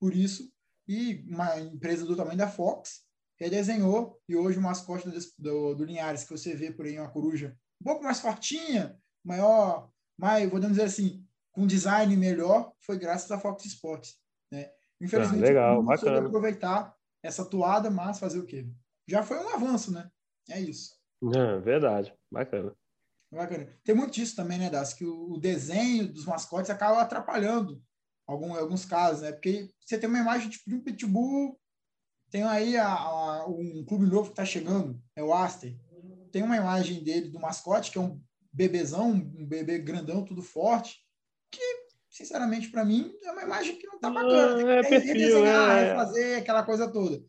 por 0.00 0.14
isso. 0.14 0.50
E 0.88 1.26
uma 1.28 1.58
empresa 1.60 2.06
do 2.06 2.16
tamanho 2.16 2.38
da 2.38 2.48
Fox 2.48 3.05
redesenhou 3.38 4.20
e 4.28 4.36
hoje 4.36 4.58
o 4.58 4.62
mascote 4.62 5.08
do, 5.08 5.18
do, 5.38 5.74
do, 5.74 5.84
Linhares, 5.84 6.24
que 6.24 6.30
você 6.30 6.54
vê 6.54 6.70
por 6.70 6.86
aí, 6.86 6.98
uma 6.98 7.10
coruja 7.10 7.56
um 7.80 7.84
pouco 7.84 8.02
mais 8.02 8.20
fortinha, 8.20 8.98
maior, 9.24 9.90
mais, 10.18 10.48
vou 10.50 10.58
dizer 10.58 10.84
assim, 10.84 11.26
com 11.52 11.66
design 11.66 12.16
melhor, 12.16 12.72
foi 12.80 12.98
graças 12.98 13.30
à 13.30 13.38
Fox 13.38 13.64
Sports. 13.66 14.18
Né? 14.50 14.70
Infelizmente, 15.00 15.42
ah, 15.42 15.46
legal, 15.46 15.82
não 15.82 15.96
soube 15.96 16.26
aproveitar 16.26 16.94
essa 17.22 17.44
toada, 17.44 17.90
mas 17.90 18.18
fazer 18.18 18.38
o 18.38 18.46
quê? 18.46 18.66
Já 19.08 19.22
foi 19.22 19.38
um 19.38 19.48
avanço, 19.50 19.92
né? 19.92 20.10
É 20.48 20.60
isso. 20.60 20.96
É, 21.34 21.58
verdade, 21.60 22.14
bacana. 22.30 22.74
Bacana. 23.32 23.68
Tem 23.84 23.94
muito 23.94 24.14
disso 24.14 24.36
também, 24.36 24.58
né, 24.58 24.70
Das? 24.70 24.94
Que 24.94 25.04
o, 25.04 25.32
o 25.32 25.38
desenho 25.38 26.12
dos 26.12 26.24
mascotes 26.24 26.70
acaba 26.70 27.00
atrapalhando 27.00 27.82
algum, 28.26 28.54
alguns 28.54 28.84
casos, 28.84 29.22
né? 29.22 29.32
Porque 29.32 29.70
você 29.80 29.98
tem 29.98 30.08
uma 30.08 30.20
imagem 30.20 30.48
tipo, 30.48 30.68
de 30.68 30.76
um 30.76 30.82
pitbull 30.82 31.58
tem 32.30 32.42
aí 32.42 32.76
a, 32.76 32.88
a, 32.88 33.46
um 33.48 33.84
clube 33.84 34.06
novo 34.06 34.24
que 34.24 34.32
está 34.32 34.44
chegando, 34.44 35.00
é 35.14 35.22
o 35.22 35.32
Aster. 35.32 35.74
Tem 36.32 36.42
uma 36.42 36.56
imagem 36.56 37.02
dele 37.02 37.28
do 37.28 37.40
mascote, 37.40 37.90
que 37.90 37.98
é 37.98 38.00
um 38.00 38.20
bebezão, 38.52 39.10
um 39.10 39.46
bebê 39.46 39.78
grandão, 39.78 40.24
tudo 40.24 40.42
forte, 40.42 40.98
que, 41.50 41.62
sinceramente, 42.10 42.68
para 42.68 42.84
mim, 42.84 43.12
é 43.22 43.30
uma 43.30 43.42
imagem 43.42 43.76
que 43.76 43.86
não 43.86 43.96
está 43.96 44.10
bacana. 44.10 44.56
Tem 44.56 44.64
que 44.64 44.70
é 44.70 44.82
perfil, 44.82 45.14
redesenhar, 45.14 45.78
é... 45.78 45.88
refazer 45.90 46.38
aquela 46.38 46.62
coisa 46.62 46.90
toda. 46.90 47.22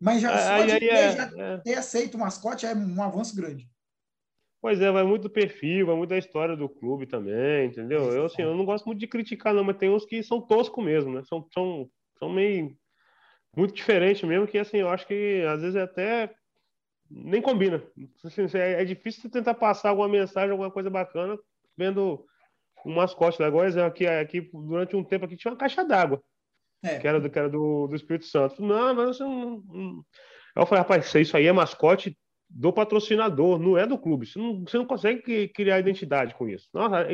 Mas 0.00 0.20
já, 0.20 0.36
só 0.36 0.52
aí, 0.54 0.66
de 0.66 0.78
ter, 0.80 0.86
é, 0.86 1.12
já 1.16 1.30
é. 1.36 1.58
ter 1.58 1.74
aceito 1.74 2.16
o 2.16 2.18
mascote 2.18 2.66
é 2.66 2.74
um 2.74 3.02
avanço 3.02 3.36
grande. 3.36 3.70
Pois 4.60 4.80
é, 4.80 4.90
vai 4.90 5.02
muito 5.02 5.22
do 5.22 5.30
perfil, 5.30 5.86
vai 5.86 5.96
muito 5.96 6.10
da 6.10 6.18
história 6.18 6.56
do 6.56 6.68
clube 6.68 7.06
também, 7.06 7.66
entendeu? 7.66 8.12
Eu, 8.12 8.26
assim, 8.26 8.42
eu 8.42 8.56
não 8.56 8.64
gosto 8.64 8.84
muito 8.84 8.98
de 8.98 9.08
criticar, 9.08 9.52
não, 9.54 9.64
mas 9.64 9.76
tem 9.76 9.90
uns 9.90 10.04
que 10.04 10.22
são 10.22 10.40
toscos 10.40 10.84
mesmo, 10.84 11.12
né? 11.12 11.22
São, 11.24 11.46
são, 11.52 11.90
são 12.18 12.32
meio 12.32 12.76
muito 13.56 13.74
diferente 13.74 14.24
mesmo, 14.24 14.46
que 14.46 14.58
assim, 14.58 14.78
eu 14.78 14.88
acho 14.88 15.06
que 15.06 15.44
às 15.48 15.60
vezes 15.60 15.76
é 15.76 15.82
até 15.82 16.34
nem 17.10 17.42
combina. 17.42 17.82
Assim, 18.24 18.46
é, 18.54 18.82
é, 18.82 18.84
difícil 18.84 19.22
você 19.22 19.28
tentar 19.28 19.54
passar 19.54 19.90
alguma 19.90 20.08
mensagem, 20.08 20.50
alguma 20.50 20.70
coisa 20.70 20.88
bacana, 20.88 21.38
vendo 21.76 22.24
um 22.86 22.94
mascote. 22.94 23.42
Igual 23.42 23.66
exemplo, 23.66 23.88
aqui, 23.88 24.06
aqui 24.06 24.50
durante 24.52 24.96
um 24.96 25.04
tempo 25.04 25.26
aqui 25.26 25.36
tinha 25.36 25.52
uma 25.52 25.58
caixa 25.58 25.84
d'água. 25.84 26.22
É. 26.82 26.98
Que 26.98 27.06
era, 27.06 27.20
do, 27.20 27.30
que 27.30 27.38
era 27.38 27.48
do, 27.48 27.86
do 27.86 27.94
Espírito 27.94 28.26
Santo. 28.26 28.62
Não, 28.62 28.94
mas 28.94 29.16
você 29.16 29.22
não, 29.22 29.62
não. 29.66 30.04
Eu 30.56 30.66
falei, 30.66 30.82
rapaz, 30.82 31.14
isso 31.14 31.36
aí 31.36 31.46
é 31.46 31.52
mascote 31.52 32.18
do 32.48 32.72
patrocinador, 32.72 33.58
não 33.58 33.78
é 33.78 33.86
do 33.86 33.98
clube. 33.98 34.26
Você 34.26 34.38
não, 34.38 34.62
você 34.64 34.76
não 34.76 34.84
consegue 34.84 35.48
criar 35.48 35.78
identidade 35.78 36.34
com 36.34 36.48
isso. 36.48 36.68
Nossa, 36.72 37.06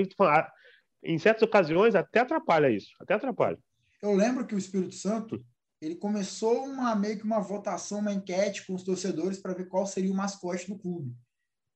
em 1.02 1.18
certas 1.18 1.42
ocasiões 1.42 1.94
até 1.94 2.20
atrapalha 2.20 2.70
isso, 2.70 2.90
até 3.00 3.14
atrapalha. 3.14 3.58
Eu 4.02 4.14
lembro 4.14 4.46
que 4.46 4.54
o 4.54 4.58
Espírito 4.58 4.94
Santo 4.94 5.44
ele 5.80 5.94
começou 5.94 6.64
uma 6.64 6.94
meio 6.94 7.18
que 7.18 7.24
uma 7.24 7.40
votação, 7.40 8.00
uma 8.00 8.12
enquete 8.12 8.66
com 8.66 8.74
os 8.74 8.82
torcedores 8.82 9.38
para 9.38 9.54
ver 9.54 9.68
qual 9.68 9.86
seria 9.86 10.10
o 10.10 10.14
mascote 10.14 10.68
do 10.68 10.78
clube, 10.78 11.16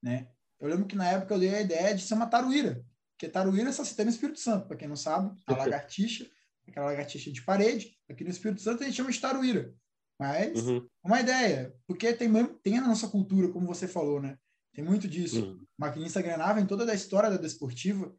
né? 0.02 0.28
Eu 0.60 0.68
lembro 0.68 0.86
que 0.86 0.96
na 0.96 1.08
época 1.08 1.34
eu 1.34 1.40
dei 1.40 1.54
a 1.54 1.60
ideia 1.60 1.94
de 1.94 2.02
ser 2.02 2.14
uma 2.14 2.26
taruíra, 2.26 2.84
porque 3.12 3.28
taruíra 3.28 3.72
só 3.72 3.84
se 3.84 3.96
tem 3.96 4.04
no 4.04 4.10
Espírito 4.10 4.40
Santo, 4.40 4.66
para 4.66 4.76
quem 4.76 4.88
não 4.88 4.96
sabe, 4.96 5.36
a 5.46 5.56
lagartixa, 5.56 6.28
aquela 6.68 6.86
lagartixa 6.86 7.30
de 7.30 7.42
parede, 7.42 7.96
aqui 8.08 8.24
no 8.24 8.30
Espírito 8.30 8.60
Santo 8.60 8.82
a 8.82 8.86
gente 8.86 8.96
chama 8.96 9.10
de 9.10 9.20
taruíra. 9.20 9.74
Mas 10.18 10.66
uhum. 10.66 10.86
uma 11.02 11.20
ideia, 11.20 11.74
porque 11.86 12.12
tem 12.12 12.30
tem 12.62 12.80
na 12.80 12.86
nossa 12.86 13.08
cultura, 13.08 13.48
como 13.48 13.66
você 13.66 13.88
falou, 13.88 14.20
né? 14.20 14.38
Tem 14.72 14.84
muito 14.84 15.08
disso. 15.08 15.44
Uhum. 15.44 15.66
Maquinista 15.76 16.22
Granava 16.22 16.60
em 16.60 16.66
toda 16.66 16.90
a 16.90 16.94
história 16.94 17.30
da 17.30 17.36
desportiva, 17.36 18.14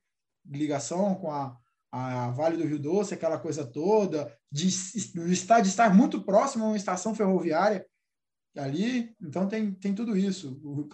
ligação 0.45 1.15
com 1.15 1.31
a 1.31 1.57
a 1.93 2.31
Vale 2.31 2.57
do 2.57 2.65
Rio 2.65 2.79
Doce, 2.79 3.13
aquela 3.13 3.37
coisa 3.37 3.63
toda, 3.63 4.35
de, 4.51 4.67
de, 4.67 5.31
estar, 5.31 5.61
de 5.61 5.67
estar 5.67 5.93
muito 5.93 6.23
próximo 6.23 6.65
a 6.65 6.67
uma 6.69 6.75
estação 6.75 7.13
ferroviária 7.13 7.85
ali, 8.57 9.13
então 9.21 9.47
tem, 9.47 9.71
tem 9.73 9.93
tudo 9.93 10.17
isso. 10.17 10.59
O, 10.63 10.89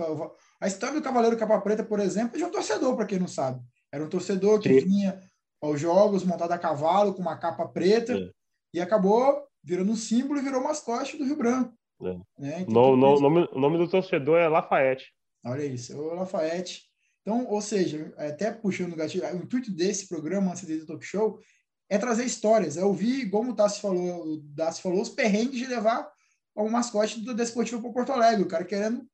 a 0.60 0.68
história 0.68 0.96
do 0.96 1.02
Cavaleiro 1.02 1.38
Capa 1.38 1.62
Preta, 1.62 1.86
por 1.86 2.02
exemplo, 2.02 2.36
é 2.36 2.40
de 2.40 2.44
um 2.44 2.52
torcedor, 2.52 2.98
para 2.98 3.06
quem 3.06 3.18
não 3.18 3.30
sabe. 3.30 3.62
Era 3.90 4.04
um 4.04 4.10
torcedor 4.10 4.60
que 4.60 4.68
Sim. 4.68 4.86
vinha 4.86 5.22
aos 5.62 5.80
jogos 5.80 6.26
montado 6.26 6.52
a 6.52 6.60
cavalo, 6.60 7.14
com 7.14 7.22
uma 7.22 7.38
capa 7.38 7.66
preta, 7.66 8.14
é. 8.14 8.30
e 8.74 8.82
acabou 8.82 9.42
virando 9.64 9.94
um 9.94 9.96
símbolo 9.96 10.40
e 10.40 10.44
virou 10.44 10.62
mascote 10.62 11.18
do 11.18 11.24
Rio 11.24 11.38
Branco. 11.38 11.74
É. 12.02 12.18
Né? 12.38 12.62
Então, 12.68 12.98
no, 12.98 13.16
no, 13.16 13.22
nome, 13.22 13.50
o 13.54 13.60
nome 13.60 13.78
do 13.78 13.88
torcedor 13.88 14.38
é 14.38 14.50
Lafayette. 14.50 15.14
Olha 15.46 15.64
isso, 15.64 15.94
é 15.94 15.96
o 15.96 16.14
Lafayette. 16.16 16.89
Então, 17.30 17.46
ou 17.46 17.62
seja, 17.62 18.12
até 18.18 18.52
puxando 18.52 18.94
o 18.94 18.96
gatilho, 18.96 19.24
o 19.36 19.44
intuito 19.44 19.70
desse 19.72 20.08
programa, 20.08 20.50
antes 20.52 20.66
do 20.66 20.86
talk 20.88 21.06
show, 21.06 21.40
é 21.88 21.96
trazer 21.96 22.26
histórias. 22.26 22.76
É 22.76 22.84
ouvir, 22.84 23.30
como 23.30 23.52
o 23.52 23.56
Tassi 23.56 23.80
falou, 23.80 24.34
o 24.34 24.44
Tassi 24.56 24.82
falou, 24.82 25.00
os 25.00 25.10
perrengues 25.10 25.60
de 25.60 25.68
levar 25.68 26.12
um 26.58 26.70
mascote 26.70 27.22
do 27.22 27.36
Desportivo 27.36 27.84
para 27.84 27.92
Porto 27.92 28.12
Alegre, 28.14 28.42
o 28.42 28.48
cara 28.48 28.66
querendo 28.66 29.08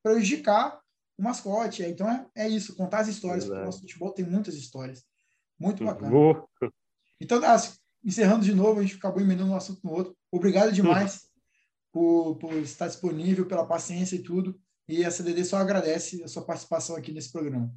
prejudicar 0.00 0.80
o 1.18 1.22
mascote. 1.24 1.82
Então, 1.82 2.08
é, 2.08 2.24
é 2.36 2.48
isso, 2.48 2.76
contar 2.76 3.00
as 3.00 3.08
histórias, 3.08 3.44
porque 3.44 3.60
o 3.60 3.64
nosso 3.64 3.80
futebol 3.80 4.12
tem 4.12 4.24
muitas 4.24 4.54
histórias. 4.54 5.04
Muito 5.58 5.84
bacana. 5.84 6.12
Então, 7.20 7.40
Tassi, 7.40 7.80
encerrando 8.04 8.44
de 8.44 8.54
novo, 8.54 8.78
a 8.78 8.82
gente 8.84 8.94
acabou 8.94 9.20
emendando 9.20 9.50
um 9.50 9.56
assunto 9.56 9.84
no 9.84 9.92
outro. 9.92 10.16
Obrigado 10.30 10.70
demais 10.70 11.22
por, 11.90 12.36
por 12.36 12.52
estar 12.58 12.86
disponível, 12.86 13.44
pela 13.44 13.66
paciência 13.66 14.14
e 14.14 14.22
tudo. 14.22 14.56
E 14.90 15.04
a 15.04 15.10
CDD 15.10 15.44
só 15.44 15.56
agradece 15.58 16.20
a 16.24 16.26
sua 16.26 16.44
participação 16.44 16.96
aqui 16.96 17.12
nesse 17.12 17.30
programa. 17.30 17.72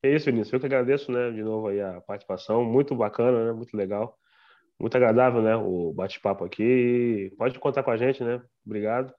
É 0.00 0.14
isso, 0.14 0.26
Vinícius. 0.26 0.52
Eu 0.52 0.60
que 0.60 0.66
agradeço, 0.66 1.10
né, 1.10 1.32
de 1.32 1.42
novo 1.42 1.66
aí 1.66 1.80
a 1.80 2.00
participação. 2.00 2.64
Muito 2.64 2.94
bacana, 2.94 3.46
né? 3.46 3.52
Muito 3.52 3.76
legal. 3.76 4.16
Muito 4.78 4.96
agradável, 4.96 5.42
né, 5.42 5.56
o 5.56 5.92
bate-papo 5.92 6.44
aqui. 6.44 7.34
Pode 7.36 7.58
contar 7.58 7.82
com 7.82 7.90
a 7.90 7.96
gente, 7.96 8.22
né? 8.22 8.40
Obrigado. 8.64 9.12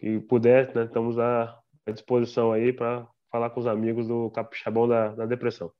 E 0.00 0.18
puder, 0.20 0.74
né, 0.74 0.86
estamos 0.86 1.18
à 1.18 1.54
disposição 1.92 2.50
aí 2.50 2.72
para 2.72 3.06
falar 3.30 3.50
com 3.50 3.60
os 3.60 3.66
amigos 3.66 4.08
do 4.08 4.30
Capixabão 4.30 4.88
da, 4.88 5.08
da 5.08 5.26
Depressão. 5.26 5.70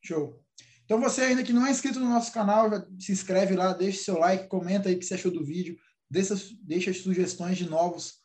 Show. 0.00 0.40
Então, 0.84 1.00
você 1.00 1.22
ainda 1.22 1.42
que 1.42 1.52
não 1.52 1.66
é 1.66 1.72
inscrito 1.72 1.98
no 1.98 2.08
nosso 2.08 2.32
canal, 2.32 2.70
se 3.00 3.10
inscreve 3.10 3.56
lá, 3.56 3.72
deixe 3.72 3.98
seu 3.98 4.16
like, 4.16 4.46
comenta 4.46 4.88
aí 4.88 4.94
o 4.94 4.98
que 4.98 5.04
você 5.04 5.14
achou 5.14 5.32
do 5.32 5.44
vídeo, 5.44 5.76
deixa, 6.08 6.34
deixa 6.62 6.94
sugestões 6.94 7.58
de 7.58 7.68
novos 7.68 8.22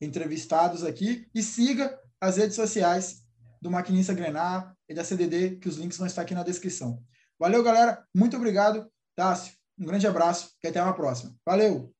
entrevistados 0.00 0.84
aqui 0.84 1.28
e 1.34 1.42
siga 1.42 1.98
as 2.20 2.36
redes 2.36 2.56
sociais 2.56 3.22
do 3.60 3.70
Maquinista 3.70 4.14
Grenar 4.14 4.74
e 4.88 4.94
da 4.94 5.04
CDD, 5.04 5.56
que 5.56 5.68
os 5.68 5.76
links 5.76 5.98
vão 5.98 6.06
estar 6.06 6.22
aqui 6.22 6.34
na 6.34 6.42
descrição. 6.42 7.02
Valeu, 7.38 7.62
galera. 7.62 8.04
Muito 8.14 8.36
obrigado. 8.36 8.90
Tássio, 9.14 9.54
um 9.78 9.84
grande 9.84 10.06
abraço 10.06 10.52
e 10.62 10.68
até 10.68 10.82
uma 10.82 10.94
próxima. 10.94 11.34
Valeu! 11.44 11.95